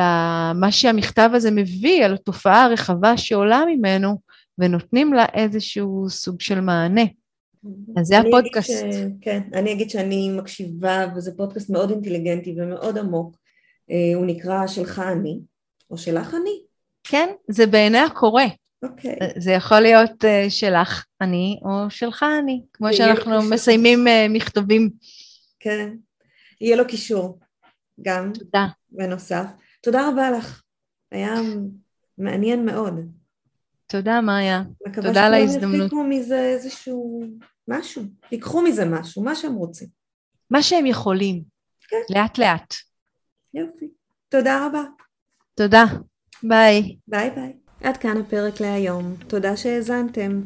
מה 0.55 0.73
שהמכתב 0.73 1.31
הזה 1.35 1.51
מביא, 1.51 2.05
על 2.05 2.15
התופעה 2.15 2.65
הרחבה 2.65 3.17
שעולה 3.17 3.65
ממנו, 3.69 4.19
ונותנים 4.59 5.13
לה 5.13 5.25
איזשהו 5.35 6.07
סוג 6.09 6.41
של 6.41 6.61
מענה. 6.61 7.05
אז 7.97 8.07
זה 8.07 8.19
הפודקאסט. 8.19 8.71
ש... 8.71 8.83
כן, 9.21 9.41
אני 9.55 9.73
אגיד 9.73 9.91
שאני 9.91 10.31
מקשיבה, 10.31 11.07
וזה 11.17 11.37
פודקאסט 11.37 11.71
מאוד 11.71 11.91
אינטליגנטי 11.91 12.55
ומאוד 12.59 12.99
עמוק. 12.99 13.37
אה, 13.91 14.13
הוא 14.15 14.27
נקרא 14.27 14.67
שלך 14.67 14.99
אני, 14.99 15.41
או 15.91 15.99
שלך 15.99 16.35
אני. 16.43 16.61
כן, 17.05 17.29
זה 17.49 17.67
בעיני 17.67 17.99
הקורא. 17.99 18.43
אוקיי. 18.83 19.13
Okay. 19.15 19.41
זה 19.41 19.53
יכול 19.53 19.81
להיות 19.81 20.25
uh, 20.25 20.51
שלך 20.51 21.05
אני, 21.21 21.61
או 21.63 21.91
שלך 21.91 22.25
אני, 22.43 22.63
כמו 22.73 22.93
שאנחנו 22.93 23.43
מסיימים 23.43 24.07
מכתבים. 24.31 24.91
כן, 25.61 25.97
יהיה 26.61 26.77
לו 26.77 26.87
קישור 26.87 27.39
גם. 28.03 28.33
תודה. 28.35 28.67
בנוסף. 28.91 29.45
תודה 29.81 30.09
רבה 30.09 30.31
לך, 30.31 30.63
היה 31.13 31.35
מעניין 32.19 32.67
מאוד. 32.67 32.95
תודה 33.87 34.21
מאיה, 34.21 34.63
תודה 34.95 35.27
על 35.27 35.35
ההזדמנות. 35.35 35.75
מקווה 35.75 35.87
שכולם 35.87 35.87
יפיקו 35.87 36.05
מזה 36.05 36.41
איזשהו 36.41 37.23
משהו, 37.69 38.03
ייקחו 38.33 38.63
מזה 38.63 38.85
משהו, 38.85 39.23
מה 39.23 39.35
שהם 39.35 39.55
רוצים. 39.55 39.89
מה 40.51 40.63
שהם 40.63 40.87
יכולים, 40.87 41.43
כן. 41.89 41.97
לאט 42.11 42.39
לאט. 42.39 42.75
יופי, 43.55 43.89
תודה 44.29 44.67
רבה. 44.67 44.83
תודה, 45.55 45.85
ביי. 46.43 46.97
ביי 47.09 47.31
ביי. 47.31 47.53
עד 47.83 47.97
כאן 47.97 48.17
הפרק 48.17 48.61
להיום, 48.61 49.15
תודה 49.27 49.57
שהאזנתם. 49.57 50.41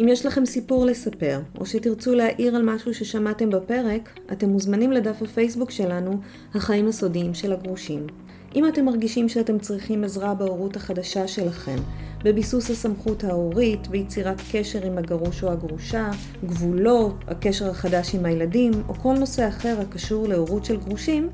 אם 0.00 0.08
יש 0.08 0.26
לכם 0.26 0.44
סיפור 0.44 0.86
לספר, 0.86 1.40
או 1.58 1.66
שתרצו 1.66 2.14
להעיר 2.14 2.56
על 2.56 2.62
משהו 2.62 2.94
ששמעתם 2.94 3.50
בפרק, 3.50 4.18
אתם 4.32 4.48
מוזמנים 4.48 4.92
לדף 4.92 5.22
הפייסבוק 5.22 5.70
שלנו, 5.70 6.20
החיים 6.54 6.88
הסודיים 6.88 7.34
של 7.34 7.52
הגרושים. 7.52 8.06
אם 8.54 8.68
אתם 8.68 8.84
מרגישים 8.84 9.28
שאתם 9.28 9.58
צריכים 9.58 10.04
עזרה 10.04 10.34
בהורות 10.34 10.76
החדשה 10.76 11.28
שלכם, 11.28 11.76
בביסוס 12.24 12.70
הסמכות 12.70 13.24
ההורית, 13.24 13.88
ביצירת 13.88 14.40
קשר 14.52 14.86
עם 14.86 14.98
הגרוש 14.98 15.44
או 15.44 15.52
הגרושה, 15.52 16.10
גבולות, 16.44 17.14
הקשר 17.28 17.70
החדש 17.70 18.14
עם 18.14 18.24
הילדים, 18.24 18.72
או 18.88 18.94
כל 18.94 19.14
נושא 19.18 19.48
אחר 19.48 19.80
הקשור 19.80 20.28
להורות 20.28 20.64
של 20.64 20.76
גרושים, 20.76 21.28